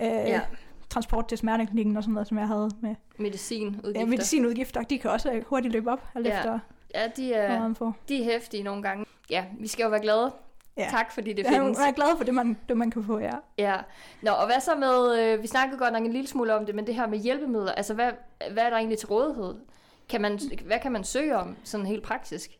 øh, 0.00 0.06
Ja. 0.08 0.40
transport 0.90 1.28
til 1.28 1.38
smerteklinikken 1.38 1.96
og 1.96 2.02
sådan 2.02 2.14
noget, 2.14 2.28
som 2.28 2.38
jeg 2.38 2.46
havde 2.46 2.70
med 2.80 2.94
Medicinudgifter. 3.18 4.00
ja, 4.00 4.06
medicinudgifter. 4.06 4.82
De 4.82 4.98
kan 4.98 5.10
også 5.10 5.42
hurtigt 5.46 5.72
løbe 5.72 5.90
op, 5.90 6.08
alt 6.14 6.26
Ja. 6.26 6.36
efter 6.38 6.58
Ja, 6.94 7.06
de 7.16 7.34
er, 7.34 7.72
de 8.08 8.20
er 8.20 8.24
hæftige 8.24 8.62
nogle 8.62 8.82
gange. 8.82 9.04
Ja, 9.30 9.44
vi 9.60 9.66
skal 9.68 9.82
jo 9.82 9.88
være 9.88 10.00
glade. 10.00 10.32
Ja. 10.76 10.86
Tak, 10.90 11.12
fordi 11.12 11.32
det 11.32 11.44
Jeg 11.44 11.52
findes. 11.52 11.78
er 11.78 11.92
glad 11.92 12.16
for 12.16 12.24
det, 12.24 12.34
man, 12.34 12.58
det, 12.68 12.76
man 12.76 12.90
kan 12.90 13.04
få, 13.04 13.18
ja. 13.18 13.34
Ja. 13.58 13.76
Nå, 14.22 14.30
og 14.30 14.46
hvad 14.46 14.60
så 14.60 14.74
med, 14.74 15.20
øh, 15.22 15.42
vi 15.42 15.46
snakkede 15.46 15.78
godt 15.78 15.92
nok 15.92 16.02
en 16.04 16.12
lille 16.12 16.28
smule 16.28 16.54
om 16.54 16.66
det, 16.66 16.74
men 16.74 16.86
det 16.86 16.94
her 16.94 17.06
med 17.06 17.18
hjælpemidler, 17.18 17.72
altså 17.72 17.94
hvad, 17.94 18.10
hvad 18.52 18.62
er 18.62 18.70
der 18.70 18.76
egentlig 18.76 18.98
til 18.98 19.08
rådighed? 19.08 19.54
Kan 20.08 20.20
man, 20.20 20.40
hvad 20.66 20.78
kan 20.78 20.92
man 20.92 21.04
søge 21.04 21.36
om, 21.36 21.56
sådan 21.64 21.86
helt 21.86 22.02
praktisk? 22.02 22.50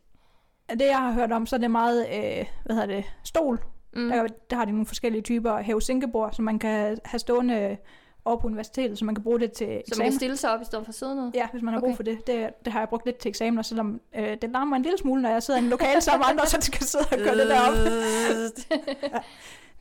Det, 0.70 0.80
jeg 0.80 0.98
har 0.98 1.12
hørt 1.12 1.32
om, 1.32 1.46
så 1.46 1.56
er 1.56 1.60
det 1.60 1.70
meget, 1.70 2.06
øh, 2.08 2.46
hvad 2.64 2.76
hedder 2.76 2.86
det, 2.86 3.04
stol. 3.24 3.60
Mm. 3.92 4.08
Der, 4.08 4.26
der 4.50 4.56
har 4.56 4.64
de 4.64 4.70
nogle 4.70 4.86
forskellige 4.86 5.22
typer 5.22 5.58
hæve-sænkebord, 5.58 6.32
som 6.32 6.44
man 6.44 6.58
kan 6.58 6.98
have 7.04 7.18
stående 7.18 7.76
over 8.24 8.36
på 8.36 8.46
universitetet, 8.46 8.98
så 8.98 9.04
man 9.04 9.14
kan 9.14 9.24
bruge 9.24 9.40
det 9.40 9.52
til 9.52 9.66
Så 9.66 9.72
man 9.72 9.82
eksamen. 9.88 10.10
kan 10.10 10.18
stille 10.18 10.36
sig 10.36 10.50
op 10.54 10.62
i 10.62 10.64
stedet 10.64 10.84
for 10.84 10.88
at 10.90 10.94
sidde 10.94 11.16
ned? 11.16 11.30
Ja, 11.34 11.48
hvis 11.52 11.62
man 11.62 11.74
har 11.74 11.80
Okay. 11.80 11.88
brug 11.88 11.96
for 11.96 12.02
det. 12.02 12.26
det. 12.26 12.50
Det 12.64 12.72
har 12.72 12.80
jeg 12.80 12.88
brugt 12.88 13.06
lidt 13.06 13.16
til 13.16 13.28
eksamener, 13.28 13.62
selvom 13.62 14.00
øh, 14.16 14.36
det 14.42 14.50
larmer 14.50 14.76
en 14.76 14.82
lille 14.82 14.98
smule, 14.98 15.22
når 15.22 15.30
jeg 15.30 15.42
sidder 15.42 15.60
i 15.60 15.62
en 15.62 15.68
lokale 15.70 16.00
sammen 16.00 16.20
med 16.20 16.26
andre, 16.30 16.46
så 16.46 16.56
skal 16.60 16.86
sidde 16.86 17.04
og 17.12 17.18
gøre 17.18 17.38
det 17.38 17.48
derop. 17.48 17.74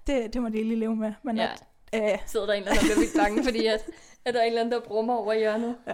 det, 0.07 0.33
det 0.33 0.41
må 0.41 0.49
de 0.49 0.63
lige 0.63 0.75
leve 0.75 0.95
med. 0.95 1.13
Men 1.23 1.37
Ja. 1.37 1.47
at, 1.93 2.11
øh, 2.13 2.17
Sidder 2.25 2.45
der 2.45 2.53
en 2.53 2.59
eller 2.59 2.71
anden, 2.71 2.87
der 2.87 2.93
bliver 2.95 2.99
vildt 2.99 3.17
bange, 3.17 3.43
fordi 3.43 3.65
at, 3.65 3.85
at 4.25 4.33
der 4.33 4.39
er 4.39 4.43
en 4.43 4.47
eller 4.47 4.61
anden, 4.61 4.71
der 4.71 4.79
brummer 4.87 5.15
over 5.15 5.33
hjørnet. 5.33 5.75
Ja. 5.87 5.93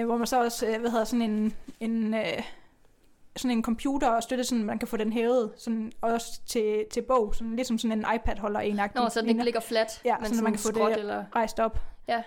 Øh, 0.00 0.06
hvor 0.06 0.16
man 0.16 0.26
så 0.26 0.42
også, 0.44 0.66
øh, 0.66 0.80
hvad 0.80 0.90
hedder 0.90 1.04
sådan 1.04 1.22
en, 1.30 1.54
en 1.80 2.14
øh, 2.14 2.42
sådan 3.36 3.56
en 3.56 3.64
computer 3.64 4.08
og 4.10 4.22
støtte, 4.22 4.44
sådan 4.44 4.64
man 4.64 4.78
kan 4.78 4.88
få 4.88 4.96
den 4.96 5.12
hævet, 5.12 5.52
sådan 5.56 5.92
også 6.00 6.40
til, 6.46 6.84
til 6.92 7.02
bog, 7.02 7.34
sådan 7.34 7.56
ligesom 7.56 7.78
sådan 7.78 7.98
en 7.98 8.04
iPad 8.14 8.36
holder 8.38 8.60
en 8.60 8.80
Nå, 8.94 9.08
så 9.08 9.20
den 9.20 9.28
ikke 9.28 9.44
ligger 9.44 9.60
flat, 9.60 10.02
Ja, 10.04 10.16
men 10.18 10.24
sådan, 10.26 10.38
at 10.38 10.42
man 10.44 10.52
kan 10.52 10.60
få 10.60 10.70
det- 10.88 10.98
eller... 10.98 11.24
rejst 11.36 11.60
op. 11.60 11.78
Ja. 12.08 12.22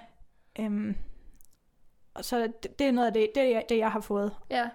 Øhm, 0.59 0.95
og 2.13 2.25
så 2.25 2.39
det, 2.63 2.79
det 2.79 2.87
er 2.87 2.91
noget 2.91 3.07
af 3.07 3.13
det, 3.13 3.27
det, 3.35 3.61
det, 3.69 3.77
jeg 3.77 3.91
har 3.91 3.99
fået. 3.99 4.35
Ja, 4.49 4.69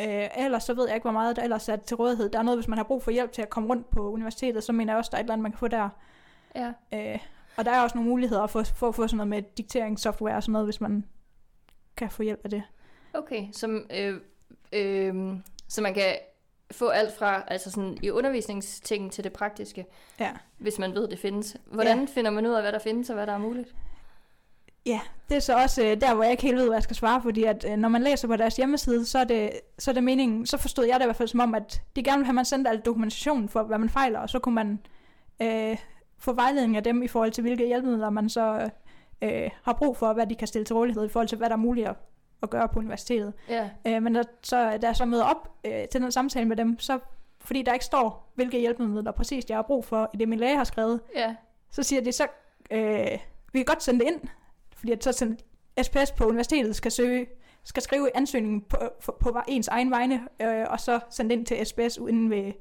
Øh, 0.00 0.28
ellers 0.36 0.62
så 0.64 0.74
ved 0.74 0.86
jeg 0.86 0.94
ikke, 0.94 1.04
hvor 1.04 1.12
meget 1.12 1.36
der 1.36 1.42
ellers 1.42 1.68
er 1.68 1.76
til 1.76 1.96
rådighed. 1.96 2.28
Der 2.28 2.38
er 2.38 2.42
noget, 2.42 2.58
hvis 2.58 2.68
man 2.68 2.78
har 2.78 2.84
brug 2.84 3.02
for 3.02 3.10
hjælp 3.10 3.32
til 3.32 3.42
at 3.42 3.50
komme 3.50 3.68
rundt 3.68 3.90
på 3.90 4.10
universitetet, 4.12 4.64
så 4.64 4.72
mener 4.72 4.92
jeg 4.92 4.98
også, 4.98 5.08
der 5.10 5.16
er 5.16 5.20
et 5.20 5.24
eller 5.24 5.32
andet, 5.32 5.42
man 5.42 5.52
kan 5.52 5.58
få 5.58 5.68
der. 5.68 5.88
ja. 6.54 6.72
Øh, 6.94 7.18
og 7.56 7.64
der 7.64 7.70
er 7.70 7.82
også 7.82 7.96
nogle 7.96 8.10
muligheder 8.10 8.46
for, 8.46 8.62
for 8.62 8.88
at 8.88 8.94
få 8.94 9.06
sådan 9.08 9.16
noget 9.16 9.28
med 9.28 9.42
dikteringssoftware 9.56 10.36
og 10.36 10.42
sådan 10.42 10.52
noget, 10.52 10.66
hvis 10.66 10.80
man 10.80 11.04
kan 11.96 12.10
få 12.10 12.22
hjælp 12.22 12.40
af 12.44 12.50
det. 12.50 12.62
Okay, 13.14 13.46
som, 13.52 13.86
øh, 13.98 14.20
øh, 14.74 15.36
så 15.68 15.82
man 15.82 15.94
kan 15.94 16.16
få 16.70 16.88
alt 16.88 17.16
fra 17.18 17.42
altså 17.46 17.70
sådan 17.70 17.98
i 18.02 18.10
undervisningsting 18.10 19.12
til 19.12 19.24
det 19.24 19.32
praktiske, 19.32 19.86
Ja. 20.20 20.30
hvis 20.58 20.78
man 20.78 20.94
ved, 20.94 21.08
det 21.08 21.18
findes. 21.18 21.56
Hvordan 21.66 21.98
ja. 21.98 22.06
finder 22.14 22.30
man 22.30 22.46
ud 22.46 22.52
af, 22.52 22.62
hvad 22.62 22.72
der 22.72 22.78
findes 22.78 23.10
og 23.10 23.14
hvad 23.14 23.26
der 23.26 23.32
er 23.32 23.38
muligt? 23.38 23.74
Ja, 24.86 25.00
det 25.28 25.36
er 25.36 25.40
så 25.40 25.56
også 25.56 25.82
øh, 25.84 26.00
der, 26.00 26.14
hvor 26.14 26.22
jeg 26.22 26.30
ikke 26.30 26.42
helt 26.42 26.56
ved, 26.56 26.66
hvad 26.66 26.76
jeg 26.76 26.82
skal 26.82 26.96
svare, 26.96 27.22
fordi 27.22 27.44
at 27.44 27.64
øh, 27.68 27.76
når 27.76 27.88
man 27.88 28.02
læser 28.02 28.28
på 28.28 28.36
deres 28.36 28.56
hjemmeside, 28.56 29.04
så 29.04 29.18
er, 29.18 29.24
det, 29.24 29.50
så 29.78 29.90
er 29.90 29.92
det 29.92 30.04
meningen, 30.04 30.46
så 30.46 30.56
forstod 30.56 30.84
jeg 30.84 30.94
det 30.94 31.04
i 31.04 31.06
hvert 31.06 31.16
fald 31.16 31.28
som 31.28 31.40
om, 31.40 31.54
at 31.54 31.82
de 31.96 32.02
gerne 32.02 32.18
vil 32.18 32.26
have, 32.26 32.30
at 32.30 32.34
man 32.34 32.44
sendt 32.44 32.68
alt 32.68 32.84
dokumentation 32.84 33.48
for, 33.48 33.62
hvad 33.62 33.78
man 33.78 33.88
fejler, 33.88 34.18
og 34.18 34.30
så 34.30 34.38
kunne 34.38 34.54
man 34.54 34.78
øh, 35.42 35.76
få 36.18 36.32
vejledning 36.32 36.76
af 36.76 36.82
dem 36.84 37.02
i 37.02 37.08
forhold 37.08 37.30
til, 37.30 37.42
hvilke 37.42 37.66
hjælpemidler 37.66 38.10
man 38.10 38.28
så 38.28 38.70
øh, 39.22 39.50
har 39.62 39.72
brug 39.72 39.96
for, 39.96 40.06
og 40.06 40.14
hvad 40.14 40.26
de 40.26 40.34
kan 40.34 40.48
stille 40.48 40.64
til 40.64 40.74
rådighed 40.76 41.04
i 41.04 41.08
forhold 41.08 41.28
til, 41.28 41.38
hvad 41.38 41.48
der 41.48 41.54
er 41.54 41.60
muligt 41.60 41.88
at, 41.88 41.94
at 42.42 42.50
gøre 42.50 42.68
på 42.68 42.78
universitetet. 42.78 43.32
Ja, 43.48 43.70
Øh, 43.86 44.02
men 44.02 44.14
der, 44.14 44.22
så, 44.42 44.78
da 44.82 44.86
jeg 44.86 44.96
så 44.96 45.04
møder 45.04 45.24
op 45.24 45.56
øh, 45.64 45.88
til 45.92 46.00
den 46.00 46.12
samtale 46.12 46.48
med 46.48 46.56
dem, 46.56 46.78
så 46.78 46.98
fordi 47.40 47.62
der 47.62 47.72
ikke 47.72 47.84
står, 47.84 48.32
hvilke 48.34 48.60
hjælpemidler 48.60 49.12
præcis 49.12 49.44
jeg 49.48 49.56
har 49.56 49.62
brug 49.62 49.84
for, 49.84 50.10
i 50.14 50.16
det 50.16 50.28
min 50.28 50.38
læge 50.38 50.56
har 50.56 50.64
skrevet, 50.64 51.00
ja, 51.16 51.34
så 51.70 51.82
siger 51.82 52.02
de 52.02 52.12
så, 52.12 52.26
øh, 52.70 53.18
vi 53.52 53.58
kan 53.58 53.64
godt 53.64 53.82
sende 53.82 54.00
det 54.00 54.06
ind, 54.12 54.20
fordi 54.76 54.92
at 54.92 55.04
så 55.04 55.12
send, 55.12 55.36
SPS 55.82 56.12
på 56.12 56.24
universitetet 56.24 56.76
skal 56.76 56.92
søge, 56.92 57.26
skal 57.64 57.82
skrive 57.82 58.16
ansøgningen 58.16 58.60
på, 58.60 58.76
på, 59.04 59.16
på 59.20 59.38
ens 59.48 59.68
egen 59.68 59.90
vegne, 59.90 60.28
øh, 60.42 60.66
og 60.68 60.80
så 60.80 61.00
sende 61.10 61.34
ind 61.34 61.46
til 61.46 61.66
SPS 61.66 61.98
uden 61.98 62.30
ved 62.30 62.52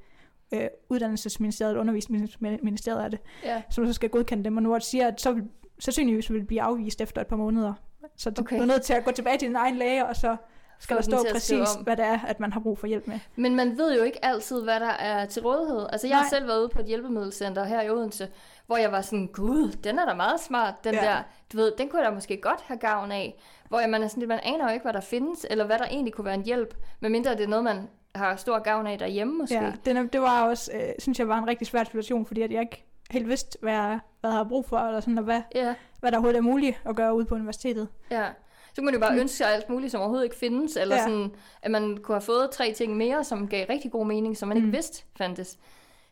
øh, 0.54 0.68
Uddannelsesministeriet, 0.90 1.78
Undervisningsministeriet 1.78 3.04
er 3.04 3.08
det, 3.08 3.20
ja. 3.44 3.62
som 3.70 3.86
så 3.86 3.94
skal 3.94 4.10
godkende 4.10 4.44
dem, 4.44 4.58
og 4.58 4.64
nu 4.64 4.78
siger, 4.80 5.08
at 5.08 5.22
så 5.22 5.32
vil, 5.32 5.44
sandsynligvis 5.80 6.32
vil 6.32 6.44
blive 6.44 6.62
afvist 6.62 7.02
efter 7.02 7.22
et 7.22 7.28
par 7.28 7.36
måneder. 7.36 7.74
Så 8.18 8.30
du 8.30 8.42
Okay. 8.42 8.56
okay. 8.56 8.62
er 8.64 8.68
nødt 8.68 8.82
til 8.82 8.94
at 8.94 9.06
gå 9.06 9.12
tilbage 9.12 9.38
til 9.38 9.48
din 9.48 9.56
egen 9.56 9.76
læge, 9.76 10.06
og 10.06 10.16
så 10.16 10.36
skal 10.80 10.96
der 10.98 11.04
stå 11.04 11.18
præcis, 11.32 11.68
hvad 11.84 11.98
det 11.98 12.06
er, 12.06 12.20
at 12.28 12.40
man 12.40 12.54
har 12.54 12.60
brug 12.60 12.78
for 12.80 12.88
hjælp 12.88 13.08
med. 13.08 13.20
Men 13.36 13.56
man 13.56 13.78
ved 13.78 13.98
jo 13.98 14.04
ikke 14.04 14.26
altid, 14.26 14.64
hvad 14.64 14.80
der 14.80 14.90
er 14.90 15.26
til 15.26 15.42
rådighed. 15.42 15.86
Altså, 15.90 16.08
jeg 16.08 16.18
har 16.18 16.24
Nej. 16.24 16.30
selv 16.30 16.48
været 16.48 16.60
ude 16.60 16.70
på 16.70 16.80
et 16.80 16.86
hjælpemiddelcenter 16.86 17.64
her 17.64 17.82
i 17.82 17.90
Odense, 17.90 18.28
hvor 18.68 18.78
jeg 18.78 18.92
var 18.92 19.02
sådan, 19.02 19.28
gud, 19.28 19.72
den 19.72 20.00
er 20.00 20.06
da 20.06 20.14
meget 20.14 20.40
smart, 20.40 20.74
den 20.84 20.94
Ja. 20.94 21.02
der. 21.02 21.18
Du 21.54 21.58
ved, 21.58 21.72
den 21.78 21.90
kunne 21.90 22.02
jeg 22.02 22.10
da 22.10 22.16
måske 22.16 22.38
godt 22.42 22.62
have 22.62 22.78
gavn 22.78 23.12
af. 23.12 23.40
Hvor 23.70 23.80
jeg, 23.80 23.90
man 23.90 24.04
er 24.04 24.08
sådan 24.08 24.22
lidt, 24.22 24.28
man 24.30 24.40
aner 24.44 24.66
jo 24.68 24.74
ikke, 24.74 24.84
hvad 24.84 24.94
der 24.94 25.02
findes, 25.02 25.46
eller 25.50 25.66
hvad 25.66 25.80
der 25.80 25.86
egentlig 25.86 26.14
kunne 26.14 26.26
være 26.26 26.34
en 26.36 26.44
hjælp, 26.46 26.76
medmindre 27.00 27.32
det 27.32 27.42
er 27.44 27.48
noget, 27.48 27.64
man 27.64 27.90
har 28.16 28.36
stor 28.36 28.60
gavn 28.60 28.88
af 28.88 29.00
derhjemme 29.00 29.38
måske. 29.38 29.56
Ja, 29.56 29.72
det, 29.86 30.14
det 30.14 30.22
var 30.22 30.44
også, 30.44 30.72
øh, 30.74 30.90
synes 31.00 31.20
jeg 31.20 31.28
var 31.28 31.38
en 31.38 31.48
rigtig 31.48 31.68
svær 31.68 31.84
situation, 31.84 32.26
fordi 32.26 32.42
at 32.42 32.52
jeg 32.52 32.62
ikke 32.62 32.86
helt 33.14 33.28
vidste, 33.28 33.58
hvad, 33.62 33.74
jeg- 33.74 34.00
hvad 34.22 34.30
jeg 34.32 34.38
havde 34.38 34.50
brug 34.50 34.66
for, 34.66 34.78
eller 34.78 35.00
sådan, 35.00 35.18
og 35.18 35.24
hvad, 35.24 35.42
ja. 35.56 35.76
hvad 36.00 36.12
der 36.12 36.18
overhovedet 36.18 36.38
er 36.38 36.42
muligt 36.42 36.82
at 36.86 36.96
gøre 36.96 37.16
ude 37.16 37.26
på 37.26 37.36
universitetet. 37.36 37.88
ja. 38.12 38.28
Så 38.76 38.82
kunne 38.82 38.86
man 38.86 38.94
jo 38.94 39.00
bare 39.00 39.20
ønske 39.20 39.38
sig 39.38 39.54
alt 39.54 39.70
muligt, 39.70 39.92
som 39.92 40.02
overhovedet 40.02 40.24
ikke 40.24 40.36
findes, 40.36 40.76
eller 40.78 40.96
Mm. 40.96 41.00
Ja. 41.00 41.04
sådan, 41.04 41.32
at 41.62 41.72
man 41.72 41.98
kunne 41.98 42.16
have 42.16 42.22
fået 42.22 42.50
tre 42.52 42.74
ting 42.74 42.98
mere, 42.98 43.24
som 43.24 43.48
gav 43.48 43.66
rigtig 43.70 43.92
god 43.92 44.06
mening, 44.06 44.38
som 44.38 44.48
man 44.48 44.58
ikke 44.58 44.66
Mm. 44.68 44.74
vidste 44.74 45.04
fandtes. 45.18 45.60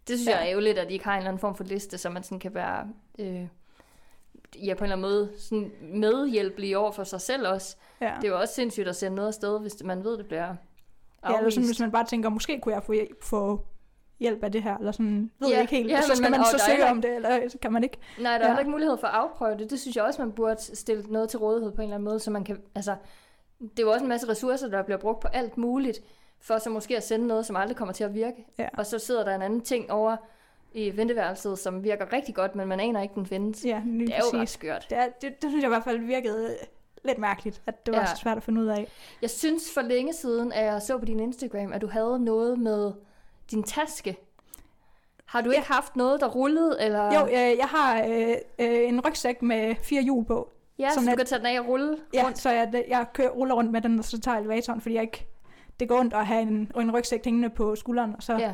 Det 0.07 0.17
synes 0.19 0.27
Ja. 0.27 0.31
jeg 0.37 0.45
er 0.45 0.49
ærgerligt, 0.51 0.77
at 0.77 0.87
de 0.87 0.93
ikke 0.93 1.05
har 1.05 1.11
en 1.13 1.17
eller 1.17 1.29
anden 1.29 1.39
form 1.39 1.55
for 1.55 1.63
liste, 1.63 1.97
så 1.97 2.09
man 2.09 2.23
sådan 2.23 2.39
kan 2.39 2.53
være 2.53 2.87
øh, 3.19 3.25
ja, 3.25 4.73
på 4.73 4.83
en 4.83 4.83
eller 4.83 4.83
anden 4.83 5.01
måde 5.01 5.31
sådan 5.37 5.71
medhjælpelig 5.81 6.77
over 6.77 6.91
for 6.91 7.03
sig 7.03 7.21
selv 7.21 7.47
også. 7.47 7.75
Ja. 8.01 8.13
Det 8.21 8.27
er 8.27 8.31
jo 8.31 8.39
også 8.39 8.53
sindssygt 8.53 8.87
at 8.87 8.95
sende 8.95 9.15
noget 9.15 9.27
afsted, 9.27 9.59
hvis 9.59 9.83
man 9.83 10.03
ved, 10.03 10.17
det 10.17 10.25
bliver 10.25 10.47
ja, 10.47 10.53
eller 11.25 11.37
afvist. 11.39 11.55
sådan, 11.55 11.67
hvis 11.67 11.79
man 11.79 11.91
bare 11.91 12.05
tænker, 12.05 12.29
måske 12.29 12.59
kunne 12.61 12.75
jeg 12.75 12.83
få 12.83 12.93
få 13.21 13.65
hjælp 14.21 14.43
af 14.43 14.51
det 14.51 14.63
her, 14.63 14.77
eller 14.77 14.91
sådan, 14.91 15.31
ved 15.39 15.47
Ja, 15.47 15.53
jeg 15.53 15.61
ikke 15.61 15.75
helt, 15.75 15.89
ja, 15.89 15.97
og 15.97 16.03
så 16.03 16.15
skal 16.15 16.31
man- 16.31 16.39
man, 16.39 16.45
så 16.59 16.63
søge 16.65 16.85
om 16.89 17.01
det, 17.01 17.15
eller 17.15 17.49
så 17.49 17.57
kan 17.57 17.73
man 17.73 17.83
ikke. 17.83 17.97
Nej, 18.19 18.37
der 18.37 18.45
er 18.47 18.51
Ja. 18.53 18.57
ikke 18.59 18.71
mulighed 18.71 18.97
for 18.97 19.07
at 19.07 19.13
afprøve 19.13 19.57
det. 19.57 19.69
Det 19.69 19.79
synes 19.79 19.95
jeg 19.95 20.03
også, 20.03 20.21
man 20.21 20.31
burde 20.31 20.75
stille 20.75 21.03
noget 21.09 21.29
til 21.29 21.39
rådighed 21.39 21.71
på 21.71 21.81
en 21.81 21.83
eller 21.83 21.95
anden 21.95 22.05
måde, 22.09 22.19
så 22.19 22.31
man 22.31 22.43
kan, 22.43 22.57
altså, 22.75 22.95
det 23.59 23.79
er 23.79 23.83
jo 23.83 23.91
også 23.91 24.03
en 24.03 24.09
masse 24.09 24.29
ressourcer, 24.29 24.67
der 24.67 24.81
bliver 24.83 24.97
brugt 24.97 25.19
på 25.19 25.27
alt 25.27 25.57
muligt, 25.57 25.99
for 26.41 26.57
så 26.57 26.69
måske 26.69 26.97
at 26.97 27.03
sende 27.03 27.27
noget, 27.27 27.45
som 27.45 27.55
aldrig 27.55 27.77
kommer 27.77 27.93
til 27.93 28.03
at 28.03 28.13
virke. 28.13 28.45
Ja. 28.59 28.67
Og 28.73 28.85
så 28.85 28.99
sidder 28.99 29.23
der 29.23 29.35
en 29.35 29.41
anden 29.41 29.61
ting 29.61 29.91
over 29.91 30.15
i 30.73 30.97
venteværelset, 30.97 31.59
som 31.59 31.83
virker 31.83 32.13
rigtig 32.13 32.35
godt, 32.35 32.55
men 32.55 32.67
man 32.67 32.79
aner 32.79 33.01
ikke, 33.01 33.15
den 33.15 33.25
findes. 33.25 33.65
Ja, 33.65 33.81
det 33.85 34.01
er 34.09 34.17
jo 34.17 34.23
ret 34.25 34.31
præcis. 34.39 34.49
skørt. 34.49 34.85
Det, 34.89 34.97
er, 34.97 35.05
det, 35.21 35.41
det, 35.41 35.49
synes 35.49 35.61
jeg 35.63 35.67
i 35.67 35.73
hvert 35.73 35.83
fald 35.83 35.99
virkede 35.99 36.55
lidt 37.05 37.17
mærkeligt, 37.17 37.61
at 37.67 37.85
det 37.85 37.93
var 37.93 37.99
Ja. 37.99 38.05
så 38.05 38.15
svært 38.15 38.37
at 38.37 38.43
finde 38.43 38.61
ud 38.61 38.67
af. 38.67 38.87
Jeg 39.21 39.29
synes 39.29 39.73
for 39.73 39.81
længe 39.81 40.13
siden, 40.13 40.51
at 40.53 40.65
jeg 40.65 40.81
så 40.81 40.97
på 40.97 41.05
din 41.05 41.19
Instagram, 41.19 41.73
at 41.73 41.81
du 41.81 41.87
havde 41.87 42.19
noget 42.25 42.59
med 42.59 42.91
din 43.51 43.63
taske. 43.63 44.17
Har 45.25 45.41
du 45.41 45.49
Ja. 45.49 45.55
ikke 45.55 45.67
haft 45.67 45.95
noget, 45.95 46.19
der 46.21 46.27
rullede? 46.27 46.77
Eller? 46.81 47.19
Jo, 47.19 47.25
øh, 47.25 47.57
jeg 47.57 47.67
har 47.67 48.03
øh, 48.03 48.35
øh, 48.59 48.87
en 48.89 49.01
rygsæk 49.07 49.41
med 49.41 49.75
fire 49.83 50.01
hjul 50.01 50.25
på. 50.25 50.51
ja, 50.79 50.89
så 50.89 50.95
som 50.95 51.05
du 51.05 51.15
kan 51.15 51.25
tage 51.25 51.39
den 51.39 51.45
af 51.47 51.59
og 51.59 51.67
rulle 51.67 51.97
Ja, 52.13 52.23
rundt. 52.25 52.37
så 52.37 52.49
jeg, 52.49 52.83
jeg 52.87 53.05
kører, 53.13 53.29
ruller 53.29 53.55
rundt 53.55 53.71
med 53.71 53.81
den, 53.81 53.99
og 53.99 54.05
så 54.05 54.19
tager 54.21 54.37
elevatoren, 54.37 54.81
fordi 54.81 54.95
jeg 54.95 55.01
ikke... 55.03 55.27
Det 55.79 55.89
går 55.89 55.99
ondt 55.99 56.13
at 56.13 56.25
have 56.25 56.41
en, 56.41 56.71
en 56.79 56.91
rygsæk 56.97 57.25
hængende 57.25 57.49
på 57.49 57.75
skulderen, 57.75 58.15
og 58.15 58.23
så. 58.23 58.37
Ja, 58.37 58.53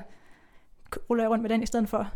ruller 1.10 1.24
jeg 1.24 1.32
rundt 1.32 1.42
med 1.42 1.50
den 1.50 1.64
i 1.64 1.66
stedet 1.66 1.90
for. 1.90 2.08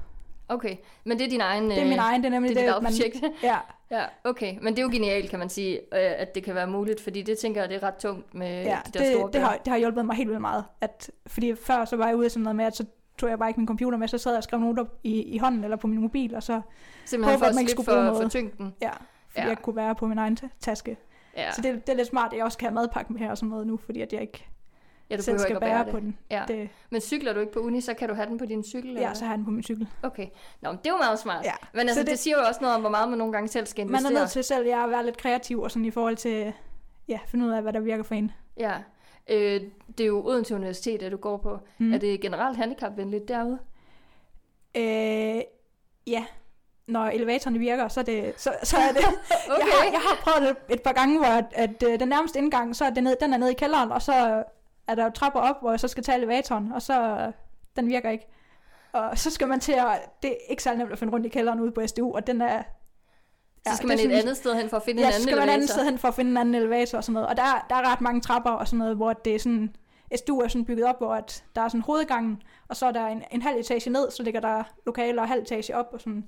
Okay. 0.53 0.75
Men 1.03 1.19
det 1.19 1.25
er 1.25 1.29
din 1.29 1.41
egen... 1.41 1.69
Det 1.69 1.79
er 1.79 1.85
min 1.85 1.99
egen, 1.99 2.21
det 2.21 2.27
er 2.27 2.31
nemlig 2.31 2.55
det 2.55 2.57
er 2.57 2.65
det, 2.65 2.71
eget 2.71 2.83
projekt. 2.83 3.15
Ja, 3.43 3.57
Ja, 3.97 4.03
okay. 4.23 4.57
Men 4.61 4.73
det 4.73 4.79
er 4.79 4.83
jo 4.83 4.89
genialt, 4.91 5.29
kan 5.29 5.39
man 5.39 5.49
sige, 5.49 5.77
øh, 5.77 6.11
at 6.17 6.35
det 6.35 6.43
kan 6.43 6.55
være 6.55 6.67
muligt, 6.67 7.01
fordi 7.01 7.21
det 7.21 7.37
tænker 7.37 7.61
jeg, 7.61 7.69
det 7.69 7.75
er 7.83 7.83
ret 7.87 7.95
tungt 7.95 8.33
med 8.33 8.63
ja 8.63 8.79
de 8.93 8.99
der 8.99 9.11
store 9.11 9.25
det, 9.25 9.33
det, 9.33 9.41
har, 9.41 9.57
det 9.57 9.67
har 9.67 9.77
hjulpet 9.77 10.05
mig 10.05 10.15
helt 10.15 10.29
vildt 10.29 10.41
meget. 10.41 10.63
At, 10.81 11.11
fordi 11.27 11.55
før 11.55 11.85
så 11.85 11.95
var 11.95 12.07
jeg 12.07 12.15
ude 12.15 12.29
sådan 12.29 12.43
noget 12.43 12.55
med, 12.55 12.65
at 12.65 12.75
så 12.75 12.85
tog 13.17 13.29
jeg 13.29 13.39
bare 13.39 13.49
ikke 13.49 13.59
min 13.59 13.67
computer 13.67 13.97
med, 13.97 14.07
så 14.07 14.17
sad 14.17 14.31
jeg 14.31 14.37
og 14.37 14.43
skrev 14.43 14.59
noter 14.59 14.85
i, 15.03 15.21
i 15.23 15.37
hånden 15.37 15.63
eller 15.63 15.77
på 15.77 15.87
min 15.87 16.01
mobil, 16.01 16.35
og 16.35 16.43
så, 16.43 16.61
Simpelthen 17.05 17.33
håber, 17.33 17.45
for 17.45 17.49
at 17.49 17.55
man 17.55 17.61
ikke 17.61 17.71
skulle 17.71 17.85
bruge 17.85 17.97
for, 17.99 18.07
for 18.07 18.13
noget. 18.13 18.31
tyngden. 18.31 18.73
ja, 18.81 18.89
fordi 19.29 19.41
Ja. 19.41 19.47
jeg 19.47 19.57
kunne 19.57 19.75
være 19.75 19.95
på 19.95 20.07
min 20.07 20.17
egen 20.17 20.35
ta- 20.35 20.47
taske. 20.59 20.97
Ja, 21.37 21.41
Ja. 21.43 21.51
Så 21.51 21.61
det, 21.61 21.87
det 21.87 21.93
er 21.93 21.97
lidt 21.97 22.07
smart, 22.07 22.31
at 22.33 22.37
jeg 22.37 22.45
også 22.45 22.57
kan 22.57 22.65
have 22.67 22.75
madpakke 22.75 23.13
med 23.13 23.19
her 23.21 23.29
og 23.29 23.37
sådan 23.37 23.49
noget 23.49 23.67
nu, 23.67 23.77
fordi 23.77 24.01
at 24.01 24.13
jeg 24.13 24.21
ikke 24.21 24.47
ja 25.11 25.17
du 25.17 25.23
selv 25.23 25.39
skal 25.39 25.51
ikke 25.51 25.65
at 25.65 25.71
bære 25.71 25.83
bære 25.85 25.93
på 25.93 25.99
den. 25.99 26.17
Ja. 26.31 26.43
Det, 26.47 26.69
Men 26.89 27.01
cykler 27.01 27.33
du 27.33 27.39
ikke 27.39 27.51
på 27.51 27.59
uni, 27.59 27.81
så 27.81 27.93
kan 27.93 28.09
du 28.09 28.15
have 28.15 28.29
den 28.29 28.37
på 28.37 28.45
din 28.45 28.63
cykel? 28.63 28.91
ja, 28.91 28.97
eller? 28.97 29.13
så 29.13 29.25
har 29.25 29.31
jeg 29.31 29.37
den 29.37 29.45
på 29.45 29.51
min 29.51 29.63
cykel. 29.63 29.87
Okay. 30.03 30.27
Nå, 30.61 30.69
men 30.71 30.77
det 30.77 30.87
er 30.87 30.91
jo 30.91 30.97
meget 30.97 31.19
smart. 31.19 31.45
Ja. 31.45 31.53
Men 31.73 31.79
altså, 31.79 31.95
Så 31.95 31.99
det... 32.01 32.11
det 32.11 32.19
siger 32.19 32.37
jo 32.39 32.43
også 32.47 32.61
noget 32.61 32.75
om, 32.75 32.81
hvor 32.81 32.89
meget 32.89 33.09
man 33.09 33.17
nogle 33.17 33.33
gange 33.33 33.47
selv 33.47 33.65
skal 33.65 33.85
Man 33.85 33.89
investere. 33.89 34.13
er 34.13 34.19
nødt 34.19 34.31
til 34.31 34.43
selv 34.43 34.67
ja, 34.67 34.83
at 34.83 34.89
være 34.89 35.05
lidt 35.05 35.17
kreativ 35.17 35.61
og 35.61 35.71
sådan 35.71 35.85
i 35.85 35.91
forhold 35.91 36.17
til 36.17 36.53
ja, 37.07 37.19
finde 37.27 37.45
ud 37.45 37.51
af, 37.51 37.61
hvad 37.61 37.73
der 37.73 37.79
virker 37.79 38.03
for 38.03 38.15
en. 38.15 38.31
Ja. 38.57 38.73
Øh, 39.29 39.61
det 39.97 40.03
er 40.03 40.07
jo 40.07 40.27
Odense 40.27 40.55
Universitet, 40.55 41.01
at 41.03 41.11
du 41.11 41.17
går 41.17 41.37
på. 41.37 41.59
Mm. 41.77 41.93
Er 41.93 41.97
det 41.97 42.21
generelt 42.21 42.57
handicapvenligt 42.57 43.27
derude? 43.27 43.59
Øh, 44.77 45.41
ja, 46.07 46.25
når 46.87 47.05
elevatoren 47.05 47.59
virker, 47.59 47.87
så 47.87 47.99
er 47.99 48.03
det, 48.03 48.33
så, 48.37 48.53
så 48.63 48.77
er 48.77 48.91
det. 48.91 49.05
Okay. 49.49 49.57
jeg, 49.59 49.73
har, 49.73 49.91
jeg 49.91 50.01
har 50.01 50.17
prøvet 50.21 50.55
det 50.67 50.75
et 50.75 50.81
par 50.81 50.91
gange, 50.91 51.17
hvor 51.17 51.27
at, 51.27 51.45
at 51.53 51.83
øh, 51.83 51.99
den 51.99 52.07
nærmeste 52.07 52.39
indgang, 52.39 52.75
så 52.75 52.85
er 52.85 52.89
det 52.89 53.03
ned, 53.03 53.15
den 53.21 53.33
er 53.33 53.37
nede 53.37 53.51
i 53.51 53.55
kælderen, 53.55 53.91
og 53.91 54.01
så 54.01 54.43
er 54.91 54.95
der 54.95 55.03
jo 55.03 55.09
trapper 55.09 55.39
op, 55.39 55.55
hvor 55.61 55.69
jeg 55.71 55.79
så 55.79 55.87
skal 55.87 56.03
tage 56.03 56.17
elevatoren, 56.17 56.71
og 56.71 56.81
så 56.81 57.01
øh, 57.01 57.33
den 57.75 57.87
virker 57.89 58.09
ikke. 58.09 58.27
Og 58.93 59.17
så 59.17 59.29
skal 59.31 59.47
man 59.47 59.59
til 59.59 59.71
at, 59.71 59.85
det 60.23 60.31
er 60.31 60.35
ikke 60.49 60.63
særlig 60.63 60.77
nemt 60.79 60.91
at 60.91 60.99
finde 60.99 61.13
rundt 61.13 61.25
i 61.25 61.29
kælderen 61.29 61.59
ude 61.59 61.71
på 61.71 61.87
SDU, 61.87 62.15
og 62.15 62.27
den 62.27 62.41
er... 62.41 62.63
Så 63.67 63.75
skal 63.77 63.87
man 63.87 63.99
et 63.99 64.11
andet 64.11 64.37
sted 64.37 64.55
hen 64.55 64.69
for 64.69 64.77
at 64.77 64.83
finde 64.83 65.01
Ja, 65.01 65.07
en 65.07 65.13
anden 65.13 65.23
skal 65.23 65.35
man 65.35 65.37
et 65.37 65.43
elevator. 65.43 65.53
andet 65.53 65.69
sted 65.69 65.85
hen 65.85 65.97
for 65.97 66.07
at 66.07 66.13
finde 66.13 66.31
en 66.31 66.37
anden 66.37 66.55
elevator 66.55 66.97
og 66.97 67.03
sådan 67.03 67.13
noget. 67.13 67.29
Og 67.29 67.37
der, 67.37 67.43
er- 67.43 67.65
der 67.69 67.75
er 67.75 67.91
ret 67.91 68.01
mange 68.01 68.21
trapper 68.21 68.49
og 68.51 68.67
sådan 68.67 68.77
noget, 68.79 68.95
hvor 68.95 69.13
det 69.13 69.35
er 69.35 69.39
sådan... 69.39 69.75
SDU 70.15 70.39
er 70.39 70.47
sådan 70.47 70.65
bygget 70.65 70.85
op, 70.85 70.97
hvor 70.97 71.13
at 71.15 71.43
der 71.55 71.61
er 71.61 71.67
sådan 71.67 71.81
hovedgangen, 71.81 72.41
og 72.67 72.75
så 72.75 72.85
er 72.85 72.91
der 72.91 73.07
en, 73.07 73.23
en 73.31 73.41
halv 73.41 73.59
etage 73.59 73.89
ned, 73.89 74.11
så 74.11 74.23
ligger 74.23 74.41
der 74.41 74.63
lokaler 74.85 75.21
og 75.21 75.27
halv 75.27 75.41
etage 75.41 75.75
op 75.75 75.85
og 75.93 75.99
sådan. 76.01 76.23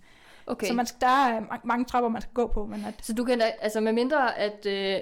Okay. 0.48 0.68
Så 0.68 0.74
man 0.74 0.86
skal, 0.86 1.02
der 1.02 1.08
er 1.08 1.40
ma- 1.40 1.60
mange 1.64 1.86
trapper, 1.86 2.10
man 2.10 2.22
skal 2.22 2.34
gå 2.34 2.48
på, 2.48 2.66
men 2.66 2.86
at, 2.88 2.94
Så 3.02 3.14
du 3.14 3.24
kan 3.24 3.40
da, 3.40 3.46
altså 3.62 3.80
med 3.82 3.94
mindre 3.94 4.38
at, 4.38 4.66
øh, 4.66 5.00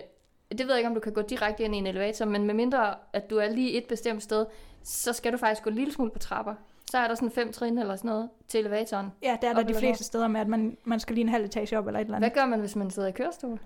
det 0.57 0.59
ved 0.59 0.67
jeg 0.67 0.77
ikke, 0.77 0.87
om 0.87 0.93
du 0.93 0.99
kan 0.99 1.13
gå 1.13 1.21
direkte 1.21 1.63
ind 1.63 1.75
i 1.75 1.77
en 1.77 1.87
elevator, 1.87 2.25
men 2.25 2.45
med 2.45 2.53
mindre 2.53 2.95
at 3.13 3.29
du 3.29 3.37
er 3.37 3.49
lige 3.49 3.71
et 3.71 3.85
bestemt 3.89 4.23
sted, 4.23 4.45
så 4.83 5.13
skal 5.13 5.31
du 5.33 5.37
faktisk 5.37 5.63
gå 5.63 5.69
en 5.69 5.75
lille 5.75 5.93
smule 5.93 6.11
på 6.11 6.19
trapper. 6.19 6.55
Så 6.91 6.97
er 6.97 7.07
der 7.07 7.15
sådan 7.15 7.31
fem 7.31 7.51
trin 7.51 7.77
eller 7.77 7.95
sådan 7.95 8.09
noget 8.09 8.29
til 8.47 8.59
elevatoren. 8.59 9.11
ja, 9.23 9.37
der 9.41 9.49
er 9.49 9.53
der 9.53 9.63
de 9.63 9.75
fleste 9.75 10.03
steder 10.03 10.27
med, 10.27 10.41
at 10.41 10.47
man, 10.47 10.77
man 10.83 10.99
skal 10.99 11.15
lige 11.15 11.23
en 11.23 11.29
halv 11.29 11.45
etage 11.45 11.77
op 11.77 11.87
eller 11.87 11.99
et 11.99 12.05
eller 12.05 12.15
andet. 12.15 12.31
Hvad 12.31 12.41
gør 12.43 12.49
man, 12.49 12.59
hvis 12.59 12.75
man 12.75 12.91
sidder 12.91 13.07
i 13.07 13.11
kørestol? 13.11 13.59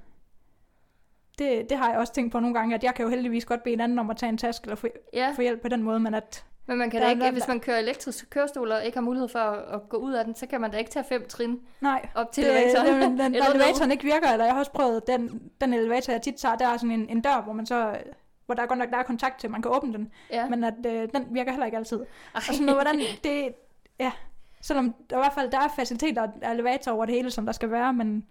Det, 1.38 1.70
det 1.70 1.78
har 1.78 1.90
jeg 1.90 2.00
også 2.00 2.14
tænkt 2.14 2.32
på 2.32 2.40
nogle 2.40 2.54
gange, 2.56 2.76
at 2.76 2.84
jeg 2.84 2.96
kan 2.96 3.04
jo 3.06 3.10
heldigvis 3.10 3.46
godt 3.46 3.64
bede 3.64 3.74
en 3.74 3.82
anden 3.82 4.00
om 4.00 4.10
at 4.10 4.18
tage 4.18 4.30
en 4.30 4.38
taske 4.38 4.64
eller 4.64 4.76
få, 4.76 4.88
Ja, 5.14 5.34
få 5.36 5.42
hjælp 5.42 5.62
på 5.62 5.68
den 5.68 5.84
måde, 5.84 6.00
men 6.00 6.14
at 6.14 6.46
Men 6.68 6.78
man 6.78 6.90
kan 6.90 7.00
Der 7.02 7.06
da 7.06 7.10
ikke, 7.10 7.20
noget- 7.20 7.34
hvis 7.34 7.48
man 7.48 7.60
kører 7.60 7.78
elektrisk 7.78 8.30
kørestol 8.30 8.72
og 8.72 8.86
ikke 8.86 8.98
har 8.98 9.02
mulighed 9.04 9.28
for 9.28 9.40
at, 9.40 9.74
at 9.76 9.90
gå 9.90 9.98
ud 9.98 10.14
af 10.14 10.26
den, 10.26 10.36
så 10.36 10.46
kan 10.48 10.62
man 10.62 10.72
da 10.72 10.78
ikke 10.78 10.92
tage 10.92 11.06
fem 11.10 11.28
trin 11.28 11.60
Nej, 11.82 12.08
op 12.16 12.32
til 12.32 12.44
det, 12.44 12.52
elevatoren. 12.58 12.88
det, 13.02 13.02
den, 13.02 13.20
den, 13.20 13.36
elevatoren 13.36 13.92
ikke 13.92 14.04
virker, 14.04 14.28
eller 14.32 14.46
jeg 14.46 14.54
har 14.54 14.60
også 14.60 14.72
prøvet 14.72 15.08
den, 15.08 15.42
den 15.62 15.74
elevator, 15.74 16.14
jeg 16.14 16.22
tit 16.22 16.36
tager, 16.36 16.56
der 16.56 16.68
er 16.68 16.78
sådan 16.78 16.92
en, 16.92 17.10
en 17.10 17.22
dør, 17.22 17.42
hvor 17.42 17.54
man 17.54 17.66
så 17.66 17.98
hvor 18.46 18.56
der 18.56 18.62
er 18.64 18.68
godt 18.68 18.80
nok 18.80 18.90
der 18.90 18.98
er 18.98 19.04
kontakt 19.04 19.40
til, 19.40 19.50
man 19.52 19.62
kan 19.62 19.72
åbne 19.76 19.94
den, 19.94 20.12
Ja. 20.32 20.50
men 20.50 20.64
at 20.64 20.74
øh, 20.86 21.10
den 21.14 21.26
virker 21.32 21.52
heller 21.52 21.66
ikke 21.66 21.78
altid. 21.78 21.98
Ej. 22.00 22.06
Og 22.36 22.42
sådan 22.42 22.66
noget, 22.66 22.76
hvordan 22.82 23.00
det, 23.24 23.54
ja, 24.00 24.12
selvom 24.62 24.96
der 25.10 25.16
i 25.16 25.20
hvert 25.20 25.34
fald 25.34 25.52
der 25.52 25.58
er 25.60 25.68
faciliteter 25.76 26.22
og 26.22 26.52
elevator 26.54 26.92
over 26.92 27.06
det 27.06 27.16
hele, 27.16 27.32
som 27.32 27.46
der 27.46 27.54
skal 27.54 27.72
være, 27.72 27.94
men 27.94 28.26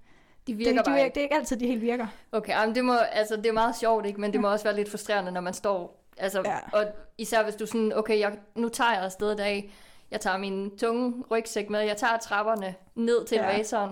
de 0.47 0.55
virker 0.55 0.83
det, 0.83 0.87
de, 0.93 1.05
ikke. 1.05 1.15
det 1.15 1.21
er 1.21 1.23
ikke 1.23 1.35
altid, 1.35 1.57
de 1.57 1.67
helt 1.67 1.81
virker. 1.83 2.07
Okay, 2.33 2.53
jamen 2.53 2.75
det, 2.75 2.85
må, 2.85 2.95
altså, 2.95 3.37
det 3.37 3.47
er 3.47 3.53
meget 3.53 3.77
sjovt, 3.77 4.07
ikke? 4.07 4.21
men 4.21 4.33
det 4.33 4.41
må 4.41 4.49
også 4.53 4.65
være 4.65 4.77
lidt 4.77 4.91
frustrerende, 4.91 5.33
når 5.33 5.41
man 5.41 5.55
står... 5.55 6.04
Altså, 6.19 6.43
Ja. 6.45 6.59
Og 6.73 6.85
især 7.19 7.43
hvis 7.45 7.55
du 7.55 7.67
sådan, 7.67 7.93
okay, 7.97 8.19
jeg, 8.19 8.39
nu 8.55 8.69
tager 8.69 8.93
jeg 8.93 9.03
afsted 9.03 9.33
i 9.33 9.37
dag, 9.37 9.73
jeg 10.11 10.21
tager 10.21 10.39
min 10.39 10.79
tunge 10.79 11.25
rygsæk 11.31 11.71
med, 11.71 11.81
jeg 11.81 11.97
tager 11.97 12.17
trapperne 12.19 12.75
ned 12.95 13.25
til 13.25 13.37
Ja. 13.37 13.49
elevatoren, 13.51 13.91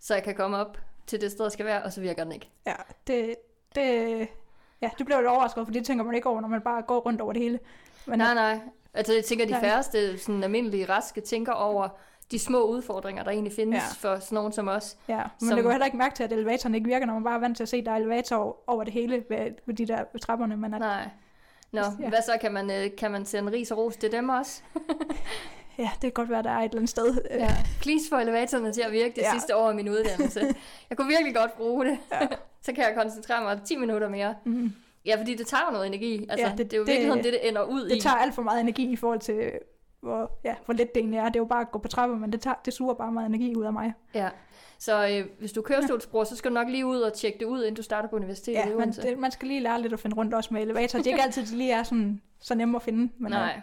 så 0.00 0.14
jeg 0.14 0.22
kan 0.22 0.34
komme 0.34 0.56
op 0.56 0.78
til 1.06 1.20
det 1.20 1.30
sted, 1.30 1.44
jeg 1.44 1.52
skal 1.52 1.66
være, 1.66 1.82
og 1.82 1.92
så 1.92 2.00
virker 2.00 2.24
den 2.24 2.32
ikke. 2.32 2.50
Ja, 2.66 2.74
det, 3.06 3.34
det, 3.74 4.28
ja, 4.82 4.90
det 4.98 5.06
blev 5.06 5.18
lidt 5.18 5.28
overrasket, 5.28 5.66
for 5.66 5.72
det 5.72 5.86
tænker 5.86 6.04
man 6.04 6.14
ikke 6.14 6.28
over, 6.28 6.40
når 6.40 6.48
man 6.48 6.60
bare 6.60 6.82
går 6.82 6.98
rundt 7.00 7.20
over 7.20 7.32
det 7.32 7.42
hele. 7.42 7.58
Men 8.06 8.18
Nej, 8.18 8.34
nej. 8.34 8.58
Altså, 8.94 9.12
jeg 9.14 9.24
tænker, 9.24 9.46
de 9.46 9.54
færreste 9.60 10.18
sådan 10.18 10.42
almindelige 10.44 10.84
raske 10.88 11.20
tænker 11.20 11.52
over 11.52 11.88
de 12.30 12.38
små 12.38 12.62
udfordringer, 12.62 13.22
der 13.24 13.30
egentlig 13.30 13.52
findes 13.52 13.82
Ja. 14.02 14.08
for 14.08 14.18
sådan 14.18 14.36
nogen 14.36 14.52
som 14.52 14.68
os. 14.68 14.96
Ja, 15.08 15.16
men 15.16 15.24
som- 15.38 15.48
som... 15.48 15.56
det 15.56 15.64
går 15.64 15.70
heller 15.70 15.84
ikke 15.86 15.96
mærke 15.98 16.14
til, 16.14 16.24
at 16.24 16.32
elevatoren 16.32 16.74
ikke 16.74 16.86
virker, 16.86 17.06
når 17.06 17.14
man 17.14 17.24
bare 17.24 17.34
er 17.34 17.38
vant 17.40 17.56
til 17.56 17.62
at 17.64 17.68
se, 17.68 17.76
at 17.76 17.86
der 17.86 17.92
er 17.92 17.96
elevator 17.96 18.56
over 18.66 18.84
det 18.84 18.92
hele 18.92 19.24
ved, 19.28 19.50
ved 19.66 19.74
de 19.74 19.86
der 19.86 20.04
trapperne. 20.22 20.56
Men 20.56 20.74
at, 20.74 20.80
Nej. 20.80 21.08
Nå, 21.74 21.80
Ja. 22.00 22.08
hvad 22.08 22.22
så? 22.26 22.32
Kan 22.40 22.52
man, 22.52 22.70
øh, 22.70 22.90
kan 22.98 23.10
man 23.10 23.26
sende 23.26 23.52
ris 23.52 23.70
og 23.70 23.78
ros 23.78 23.96
til 23.96 24.12
dem 24.12 24.28
også? 24.28 24.62
ja, 25.78 25.90
det 25.94 26.00
kan 26.00 26.12
godt 26.12 26.30
være, 26.30 26.42
der 26.42 26.50
er 26.50 26.58
et 26.58 26.64
eller 26.64 26.76
andet 26.76 26.90
sted. 26.90 27.18
Ja. 27.30 27.56
Please 27.80 28.08
få 28.08 28.16
elevatorerne 28.18 28.72
til 28.72 28.80
at 28.82 28.92
virke 28.92 29.14
det 29.16 29.22
ja. 29.22 29.32
Sidste 29.32 29.56
år 29.56 29.68
af 29.68 29.74
min 29.74 29.88
uddannelse. 29.88 30.54
Jeg 30.90 30.96
kunne 30.98 31.08
virkelig 31.08 31.34
godt 31.34 31.56
bruge 31.56 31.84
det. 31.84 31.98
Ja. 32.12 32.26
så 32.62 32.72
kan 32.72 32.84
jeg 32.84 32.92
koncentrere 32.96 33.42
mig 33.42 33.60
10 33.66 33.76
minutter 33.76 34.08
mere. 34.08 34.34
Mm. 34.44 34.72
Ja, 35.06 35.16
fordi 35.18 35.34
det 35.34 35.46
tager 35.46 35.62
jo 35.68 35.72
noget 35.72 35.86
energi. 35.86 36.26
Altså, 36.30 36.46
ja, 36.46 36.52
det, 36.56 36.58
det 36.70 36.72
er 36.72 36.76
jo 36.78 36.84
det- 36.84 36.88
virkeligheden 36.92 37.24
det, 37.24 37.32
det 37.32 37.48
ender 37.48 37.62
ud 37.62 37.86
i. 37.86 37.94
Det 37.94 38.02
tager 38.02 38.16
alt 38.16 38.34
for 38.34 38.42
meget 38.42 38.60
energi 38.60 38.92
i 38.92 38.96
forhold 38.96 39.20
til, 39.20 39.50
hvor, 40.04 40.30
ja, 40.44 40.54
hvor 40.64 40.74
let 40.74 40.94
det 40.94 41.00
egentlig 41.00 41.18
er. 41.18 41.24
Det 41.24 41.36
er 41.36 41.40
jo 41.40 41.44
bare 41.44 41.60
at 41.60 41.70
gå 41.70 41.78
på 41.78 41.88
trapper, 41.88 42.16
men 42.16 42.32
det, 42.32 42.40
tager, 42.40 42.54
det 42.64 42.72
suger 42.74 42.94
bare 42.94 43.12
meget 43.12 43.26
energi 43.28 43.56
ud 43.56 43.64
af 43.64 43.72
mig. 43.72 43.92
Ja. 44.14 44.28
Så 44.78 45.08
øh, 45.08 45.26
hvis 45.38 45.52
du 45.52 45.62
kører 45.62 45.80
stolsbror, 45.86 46.24
så 46.24 46.36
skal 46.36 46.50
du 46.50 46.54
nok 46.54 46.68
lige 46.68 46.86
ud 46.86 47.00
og 47.00 47.12
tjekke 47.12 47.38
det 47.38 47.44
ud, 47.44 47.58
inden 47.62 47.74
du 47.74 47.82
starter 47.82 48.08
på 48.08 48.16
universitetet 48.16 48.70
Ja, 48.70 48.74
Odense. 48.76 49.02
det, 49.02 49.18
man 49.18 49.30
skal 49.30 49.48
lige 49.48 49.60
lære 49.60 49.80
lidt 49.82 49.92
at 49.92 50.00
finde 50.00 50.16
rundt 50.16 50.34
også 50.34 50.54
med 50.54 50.62
elevator. 50.62 50.98
Det 50.98 51.06
er 51.06 51.10
ikke 51.10 51.22
altid, 51.28 51.46
de 51.46 51.56
lige 51.56 51.72
er 51.72 51.82
sådan, 51.82 52.20
så 52.40 52.54
nemme 52.54 52.76
at 52.76 52.82
finde, 52.82 53.12
men 53.18 53.32
Nej, 53.32 53.52
øh, 53.56 53.62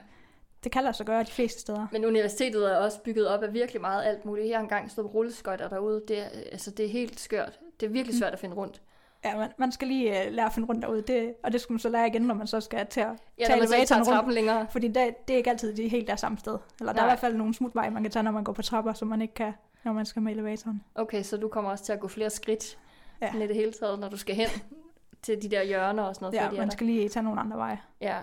det 0.64 0.72
kan 0.72 0.84
lade 0.84 0.94
sig 0.94 1.06
gøre 1.06 1.24
de 1.24 1.32
fleste 1.32 1.62
steder. 1.62 1.88
men 1.92 2.06
universitetet 2.06 2.72
er 2.72 2.76
også 2.76 3.00
bygget 3.02 3.28
op 3.28 3.44
af 3.44 3.54
virkelig 3.54 3.82
meget 3.82 4.06
alt 4.06 4.26
muligt. 4.26 4.54
Har 4.56 4.62
engang 4.62 4.92
på 4.96 5.02
rulleskøjter 5.02 5.70
derude. 5.70 6.04
Det 6.08 6.20
er, 6.20 6.26
altså, 6.52 6.72
det 6.72 6.86
er 6.86 6.90
helt 6.90 7.20
skørt. 7.20 7.60
Det 7.80 7.86
er 7.86 7.90
virkelig 7.90 8.18
svært 8.18 8.34
at 8.34 8.40
finde 8.40 8.56
rundt. 8.56 8.82
Ja, 9.26 9.38
man, 9.38 9.50
man 9.58 9.72
skal 9.72 9.88
lige 9.88 10.12
uh, 10.28 10.34
lære 10.34 10.46
at 10.46 10.54
finde 10.54 10.68
rundt 10.68 10.82
derude, 10.82 11.02
det, 11.02 11.34
og 11.44 11.52
det 11.52 11.62
skal 11.62 11.74
man 11.74 11.80
så 11.80 11.90
lære 11.90 12.08
igen, 12.08 12.22
når 12.22 12.36
man 12.36 12.48
så 12.48 12.60
skal 12.62 12.88
til 12.88 13.00
at 13.02 13.08
Ja, 13.40 13.46
tage 13.46 13.58
elevatoren 13.64 14.04
rundt. 14.04 14.34
længere. 14.34 14.68
Fordi 14.70 14.88
det, 14.88 15.28
det 15.28 15.34
er 15.34 15.38
ikke 15.38 15.50
altid 15.50 15.76
de 15.76 15.88
helt 15.88 16.08
der 16.08 16.16
samme 16.16 16.38
sted. 16.38 16.58
Eller 16.80 16.94
der 16.94 17.00
Nej. 17.02 17.06
er 17.06 17.10
i 17.10 17.12
hvert 17.12 17.20
fald 17.20 17.36
nogle 17.36 17.54
smutveje, 17.54 17.90
man 17.90 18.04
kan 18.04 18.12
tage, 18.12 18.24
når 18.24 18.32
man 18.32 18.44
går 18.44 18.54
på 18.54 18.62
trapper, 18.62 18.94
som 18.94 19.08
man 19.08 19.22
ikke 19.22 19.34
kan, 19.34 19.54
når 19.84 19.94
man 19.94 20.06
skal 20.06 20.22
med 20.22 20.32
elevatoren. 20.32 20.84
Okay, 20.96 21.24
så 21.24 21.38
du 21.38 21.48
kommer 21.48 21.72
også 21.72 21.84
til 21.84 21.94
at 21.94 22.00
gå 22.00 22.08
flere 22.08 22.30
skridt 22.30 22.78
Ja. 23.22 23.36
i 23.36 23.48
det 23.48 23.56
hele 23.56 23.72
taget, 23.72 24.00
når 24.00 24.10
du 24.10 24.18
skal 24.18 24.36
hen 24.36 24.48
til 25.24 25.42
de 25.42 25.50
der 25.50 25.64
hjørner 25.64 26.04
og 26.04 26.16
sådan 26.16 26.26
noget. 26.26 26.36
Ja, 26.38 26.48
er 26.48 26.52
man 26.52 26.68
der. 26.68 26.72
skal 26.72 26.88
lige 26.88 27.10
tage 27.10 27.24
nogle 27.24 27.40
andre 27.42 27.58
veje. 27.58 27.82
Ja. 28.02 28.18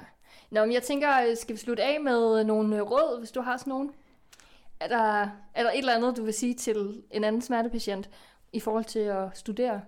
Nå, 0.51 0.61
men 0.64 0.72
jeg 0.72 0.82
tænker, 0.82 1.09
øh, 1.30 1.36
skal 1.36 1.55
vi 1.55 1.61
slutte 1.61 1.82
af 1.82 2.01
med 2.01 2.44
nogle 2.44 2.76
øh, 2.76 2.82
råd, 2.82 3.18
hvis 3.18 3.30
du 3.30 3.40
har 3.40 3.57
sådan 3.57 3.70
nogen? 3.70 3.90
Er 4.80 4.88
der, 4.88 5.28
er 5.55 5.62
der 5.62 5.70
et 5.70 5.78
eller 5.78 5.94
andet, 5.94 6.16
du 6.16 6.24
vil 6.24 6.34
sige 6.34 6.55
til 6.55 7.03
en 7.11 7.24
anden 7.24 7.42
smertepatient 7.42 8.11
i 8.53 8.61
forhold 8.61 8.84
til 8.84 8.99
at 8.99 9.28
studere? 9.34 9.80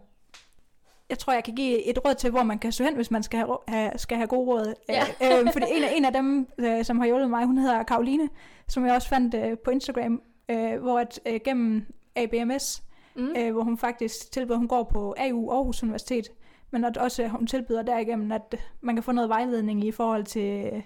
Jeg 1.11 1.19
tror, 1.19 1.33
jeg 1.33 1.45
kan 1.45 1.55
give 1.55 1.83
et 1.85 1.99
råd 2.05 2.15
til, 2.15 2.31
hvor 2.31 2.43
man 2.43 2.59
kan 2.59 2.73
søge 2.73 2.89
hen, 2.89 2.97
hvis 2.97 3.11
man 3.11 3.23
skal 3.23 3.39
have, 3.39 3.59
have, 3.69 3.91
skal 3.97 4.17
have 4.17 4.27
gode 4.27 4.47
råd. 4.47 4.75
Ja. 4.89 5.03
Øh, 5.23 5.47
øh, 5.47 5.53
fordi 5.53 5.67
en 5.71 5.85
af, 5.85 5.93
en 5.97 6.05
af 6.05 6.13
dem, 6.13 6.49
øh, 6.59 6.85
som 6.85 6.99
har 6.99 7.07
hjulpet 7.07 7.31
mig, 7.31 7.45
hun 7.45 7.59
hedder 7.59 7.83
Karoline, 7.83 8.29
som 8.69 8.87
jeg 8.87 8.95
også 8.95 9.09
fandt 9.09 9.35
øh, 9.35 9.59
på 9.59 9.71
Instagram, 9.71 10.23
øh, 10.49 10.81
hvor 10.81 10.99
at, 10.99 11.21
øh, 11.27 11.41
gennem 11.45 11.87
ABMS, 12.17 12.83
Mm? 13.15 13.35
øh, 13.39 13.53
hvor 13.53 13.63
hun 13.63 13.79
faktisk 13.79 14.33
tilbyder, 14.33 14.59
hun 14.59 14.69
går 14.69 14.83
på 14.83 15.15
AU 15.19 15.51
Aarhus 15.51 15.83
Universitet, 15.83 16.29
men 16.71 16.85
at 16.85 16.97
også 16.97 17.23
øh, 17.23 17.29
hun 17.29 17.47
tilbyder 17.47 17.83
derigennem, 17.83 18.33
at 18.33 18.55
man 18.81 18.97
kan 18.97 19.03
få 19.03 19.13
noget 19.13 19.29
vejledning 19.29 19.85
i 19.85 19.91
forhold 19.93 20.25
til, 20.25 20.83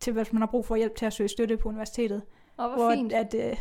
til 0.00 0.12
hvis 0.12 0.32
man 0.32 0.42
har 0.42 0.46
brug 0.46 0.66
for 0.66 0.76
hjælp 0.76 0.96
til 0.96 1.06
at 1.06 1.12
søge 1.12 1.28
støtte 1.28 1.56
på 1.56 1.68
universitetet. 1.68 2.22
Åh, 2.58 2.66
hvor 2.66 2.76
hvor 2.76 2.92
fint. 2.92 3.12
at, 3.12 3.34
øh, 3.34 3.56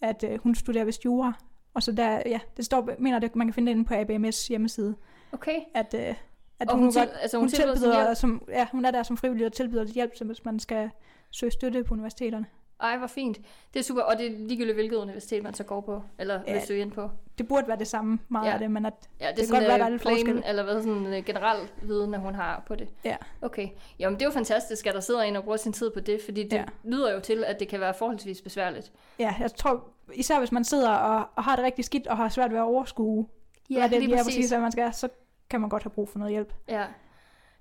at 0.00 0.24
øh, 0.24 0.38
hun 0.42 0.54
studerer 0.54 0.84
vist 0.84 1.04
jura. 1.04 1.32
Og 1.76 1.82
så 1.82 1.92
der, 1.92 2.22
ja, 2.26 2.40
det 2.56 2.64
står, 2.64 2.90
mener 2.98 3.18
det, 3.18 3.36
man 3.36 3.46
kan 3.46 3.54
finde 3.54 3.72
det 3.72 3.76
inde 3.76 3.88
på 3.88 3.94
ABMS 3.94 4.48
hjemmeside, 4.48 4.94
Okay. 5.32 5.60
at, 5.74 5.94
øh, 5.94 6.14
at 6.60 6.68
Og 6.68 6.74
hun, 6.74 6.82
hun, 6.82 6.92
til, 6.92 7.00
godt, 7.00 7.10
altså, 7.22 7.36
hun, 7.36 7.42
hun, 7.42 7.48
tilbyder 7.48 7.74
tilbyder, 7.74 8.14
som, 8.14 8.42
ja, 8.48 8.66
hun 8.72 8.84
er 8.84 8.90
der 8.90 9.02
som 9.02 9.16
frivillig 9.16 9.46
og 9.46 9.52
tilbyder 9.52 9.84
hjælp, 9.84 10.12
hvis 10.26 10.44
man 10.44 10.58
skal 10.60 10.90
søge 11.30 11.50
støtte 11.50 11.84
på 11.84 11.94
universiteterne. 11.94 12.46
Ej, 12.80 12.96
hvor 12.98 13.06
fint. 13.06 13.38
Det 13.74 13.80
er 13.80 13.84
super, 13.84 14.02
og 14.02 14.18
det 14.18 14.26
er 14.26 14.30
ligegyldigt, 14.38 14.74
hvilket 14.76 14.96
universitet 14.96 15.42
man 15.42 15.54
så 15.54 15.64
går 15.64 15.80
på, 15.80 16.02
eller 16.18 16.40
Ja. 16.46 16.52
vil 16.52 16.62
søge 16.66 16.80
ind 16.80 16.92
på. 16.92 17.10
Det 17.38 17.48
burde 17.48 17.68
være 17.68 17.78
det 17.78 17.86
samme 17.86 18.18
meget 18.28 18.46
Ja. 18.48 18.52
af 18.52 18.58
det, 18.58 18.70
men 18.70 18.86
at, 18.86 18.92
Ja, 19.20 19.28
det, 19.28 19.36
kan 19.36 19.44
er 19.44 19.50
godt 19.50 19.62
være, 19.68 19.74
øh, 19.74 19.78
der 19.90 19.94
er 19.94 19.98
plain, 19.98 20.16
forskel. 20.26 20.42
eller 20.46 20.62
hvad 20.62 20.82
sådan 20.82 21.06
en 21.06 21.24
generel 21.24 21.68
viden, 21.82 22.14
at 22.14 22.20
hun 22.20 22.34
har 22.34 22.62
på 22.66 22.74
det. 22.74 22.88
Ja. 23.04 23.16
Okay. 23.42 23.68
Jamen, 23.98 24.18
det 24.18 24.22
er 24.24 24.26
jo 24.26 24.32
fantastisk, 24.32 24.86
at 24.86 24.94
der 24.94 25.00
sidder 25.00 25.22
en 25.22 25.36
og 25.36 25.42
bruger 25.44 25.56
sin 25.56 25.72
tid 25.72 25.90
på 25.90 26.00
det, 26.00 26.20
fordi 26.24 26.42
det 26.42 26.52
ja. 26.52 26.64
Lyder 26.84 27.12
jo 27.14 27.20
til, 27.20 27.44
at 27.44 27.60
det 27.60 27.68
kan 27.68 27.80
være 27.80 27.94
forholdsvis 27.94 28.42
besværligt. 28.42 28.92
ja, 29.18 29.34
jeg 29.40 29.54
tror, 29.54 29.84
især 30.14 30.38
hvis 30.38 30.52
man 30.52 30.64
sidder 30.64 30.90
og, 30.90 31.24
og 31.36 31.44
har 31.44 31.56
det 31.56 31.64
rigtig 31.64 31.84
skidt 31.84 32.06
og 32.06 32.16
har 32.16 32.28
svært 32.28 32.50
ved 32.50 32.58
at 32.58 32.62
overskue, 32.64 33.26
Ja, 33.70 33.78
hvad 33.78 33.82
det 33.88 33.90
lige 33.98 34.00
lige 34.08 34.14
er 34.18 34.22
præcis. 34.24 34.36
præcis, 34.36 34.52
at 34.52 34.60
man 34.60 34.72
skal, 34.72 34.94
så 34.94 35.08
kan 35.50 35.60
man 35.60 35.70
godt 35.70 35.82
have 35.82 35.90
brug 35.90 36.08
for 36.08 36.18
noget 36.18 36.32
hjælp. 36.32 36.52
Ja. 36.68 36.84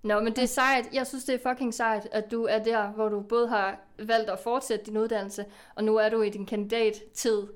Nå, 0.06 0.20
men 0.20 0.36
det 0.36 0.44
er 0.44 0.48
sejt. 0.48 0.94
Jeg 0.94 1.08
synes, 1.08 1.24
det 1.24 1.36
er 1.36 1.50
fucking 1.50 1.74
sejt, 1.74 2.08
at 2.12 2.32
du 2.32 2.44
er 2.44 2.60
der, 2.60 2.88
hvor 2.88 3.10
du 3.10 3.20
både 3.20 3.48
har 3.48 3.78
valgt 4.00 4.30
at 4.30 4.40
fortsætte 4.40 4.86
din 4.86 4.98
uddannelse, 4.98 5.46
og 5.76 5.84
nu 5.84 5.96
er 5.96 6.10
du 6.10 6.22
i 6.22 6.30
din 6.30 6.46
kandidattid, 6.46 7.48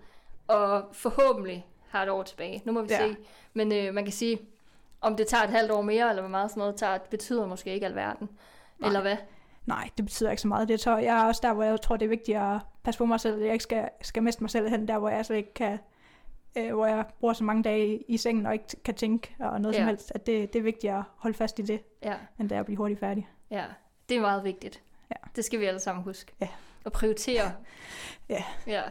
og 0.48 0.84
forhåbentlig 0.92 1.68
har 1.90 2.04
et 2.04 2.10
år 2.10 2.24
tilbage. 2.24 2.62
Nu 2.66 2.72
må 2.72 2.82
vi 2.82 2.88
ja. 2.90 3.08
Se. 3.08 3.16
Men 3.54 3.72
øh, 3.72 3.94
man 3.94 4.04
kan 4.04 4.14
sige, 4.14 4.40
om 5.02 5.16
det 5.16 5.28
tager 5.28 5.44
et 5.44 5.50
halvt 5.50 5.72
år 5.72 5.82
mere, 5.82 6.10
eller 6.10 6.22
hvor 6.22 6.30
meget 6.30 6.50
sådan 6.50 6.62
noget 6.62 6.76
tager, 6.76 6.98
det 6.98 7.10
betyder 7.10 7.48
måske 7.48 7.74
ikke 7.74 7.86
alverden. 7.86 8.30
Nej. 8.80 8.88
Eller 8.88 9.02
hvad? 9.02 9.18
Nej, 9.66 9.90
det 9.98 10.06
betyder 10.06 10.30
ikke 10.30 10.42
så 10.42 10.48
meget. 10.48 10.68
Det 10.68 10.80
tror, 10.80 10.98
jeg 10.98 11.20
er 11.20 11.26
også 11.26 11.42
der, 11.44 11.54
hvor 11.54 11.64
jeg 11.64 11.82
tror, 11.82 11.98
det 11.98 12.06
er 12.06 12.10
vigtigt 12.10 12.38
at 12.38 12.58
passe 12.84 12.98
på 12.98 13.06
mig 13.06 13.20
selv, 13.20 13.36
at 13.36 13.46
jeg 13.46 13.54
ikke 13.54 13.64
skal, 13.64 13.90
skal 14.02 14.24
miste 14.24 14.44
mig 14.44 14.50
selv 14.50 14.70
hen, 14.70 14.88
der 14.88 14.98
hvor 14.98 15.10
jeg 15.10 15.26
slet 15.26 15.38
ikke 15.38 15.54
kan, 15.54 15.80
øh, 16.58 16.74
hvor 16.74 16.86
jeg 16.86 17.06
bruger 17.20 17.34
så 17.34 17.44
mange 17.44 17.64
dage 17.64 17.96
i, 17.96 18.04
i 18.08 18.18
sengen 18.18 18.46
og 18.46 18.54
ikke 18.54 18.66
t- 18.74 18.82
kan 18.86 18.94
tænke 18.96 19.36
og 19.40 19.62
noget 19.62 19.76
Ja. 19.76 19.80
som 19.80 19.88
helst, 19.88 20.12
at 20.16 20.26
det, 20.28 20.54
det 20.54 20.60
er 20.60 20.64
vigtigt 20.64 20.94
at 20.94 21.02
holde 21.16 21.38
fast 21.38 21.60
i 21.60 21.62
det, 21.62 21.80
Ja, 22.04 22.14
end 22.40 22.50
det 22.50 22.56
er 22.56 22.60
at 22.60 22.66
blive 22.66 22.78
hurtigt 22.78 23.00
færdig. 23.00 23.28
ja. 23.52 23.64
Det 24.10 24.18
er 24.18 24.22
meget 24.22 24.44
vigtigt. 24.44 24.82
Ja. 25.12 25.16
Det 25.36 25.46
skal 25.46 25.60
vi 25.60 25.66
alle 25.66 25.80
sammen 25.80 26.04
huske. 26.04 26.32
Ja. 26.42 26.48
Og 26.86 26.92
prioritere. 26.92 27.52
Ja. 28.30 28.44
ja. 28.68 28.82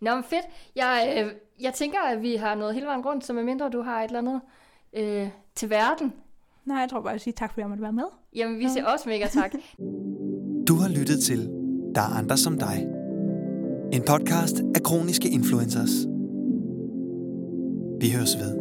Nå, 0.00 0.14
men 0.14 0.24
fedt. 0.24 0.44
Jeg, 0.76 1.14
øh, 1.24 1.32
jeg 1.60 1.74
tænker, 1.74 2.00
at 2.00 2.22
vi 2.22 2.36
har 2.36 2.54
nået 2.54 2.74
hele 2.74 2.86
vejen 2.86 3.00
rundt, 3.06 3.24
så 3.24 3.32
medmindre 3.32 3.68
du 3.70 3.82
har 3.82 4.00
et 4.02 4.04
eller 4.06 4.18
andet 4.18 4.40
øh, 4.92 5.28
til 5.54 5.70
verden, 5.70 6.12
Nej, 6.64 6.76
jeg 6.78 6.90
tror 6.90 7.00
bare, 7.00 7.08
jeg 7.08 7.12
vil 7.14 7.20
sige 7.20 7.34
tak, 7.34 7.50
fordi 7.50 7.60
jeg 7.60 7.68
måtte 7.68 7.82
være 7.82 7.92
med. 7.92 8.04
Jamen, 8.34 8.58
vi 8.58 8.68
siger 8.68 8.86
også 8.86 9.08
mega 9.08 9.26
tak. 9.26 9.52
Du 10.68 10.74
har 10.74 10.88
lyttet 10.88 11.20
til 11.22 11.46
Der 11.94 12.00
er 12.00 12.18
andre 12.18 12.36
som 12.36 12.58
dig. 12.58 12.86
En 13.92 14.02
podcast 14.06 14.56
af 14.74 14.82
kroniske 14.82 15.28
influencers. 15.28 15.90
Vi 18.00 18.10
høres 18.12 18.38
ved. 18.38 18.54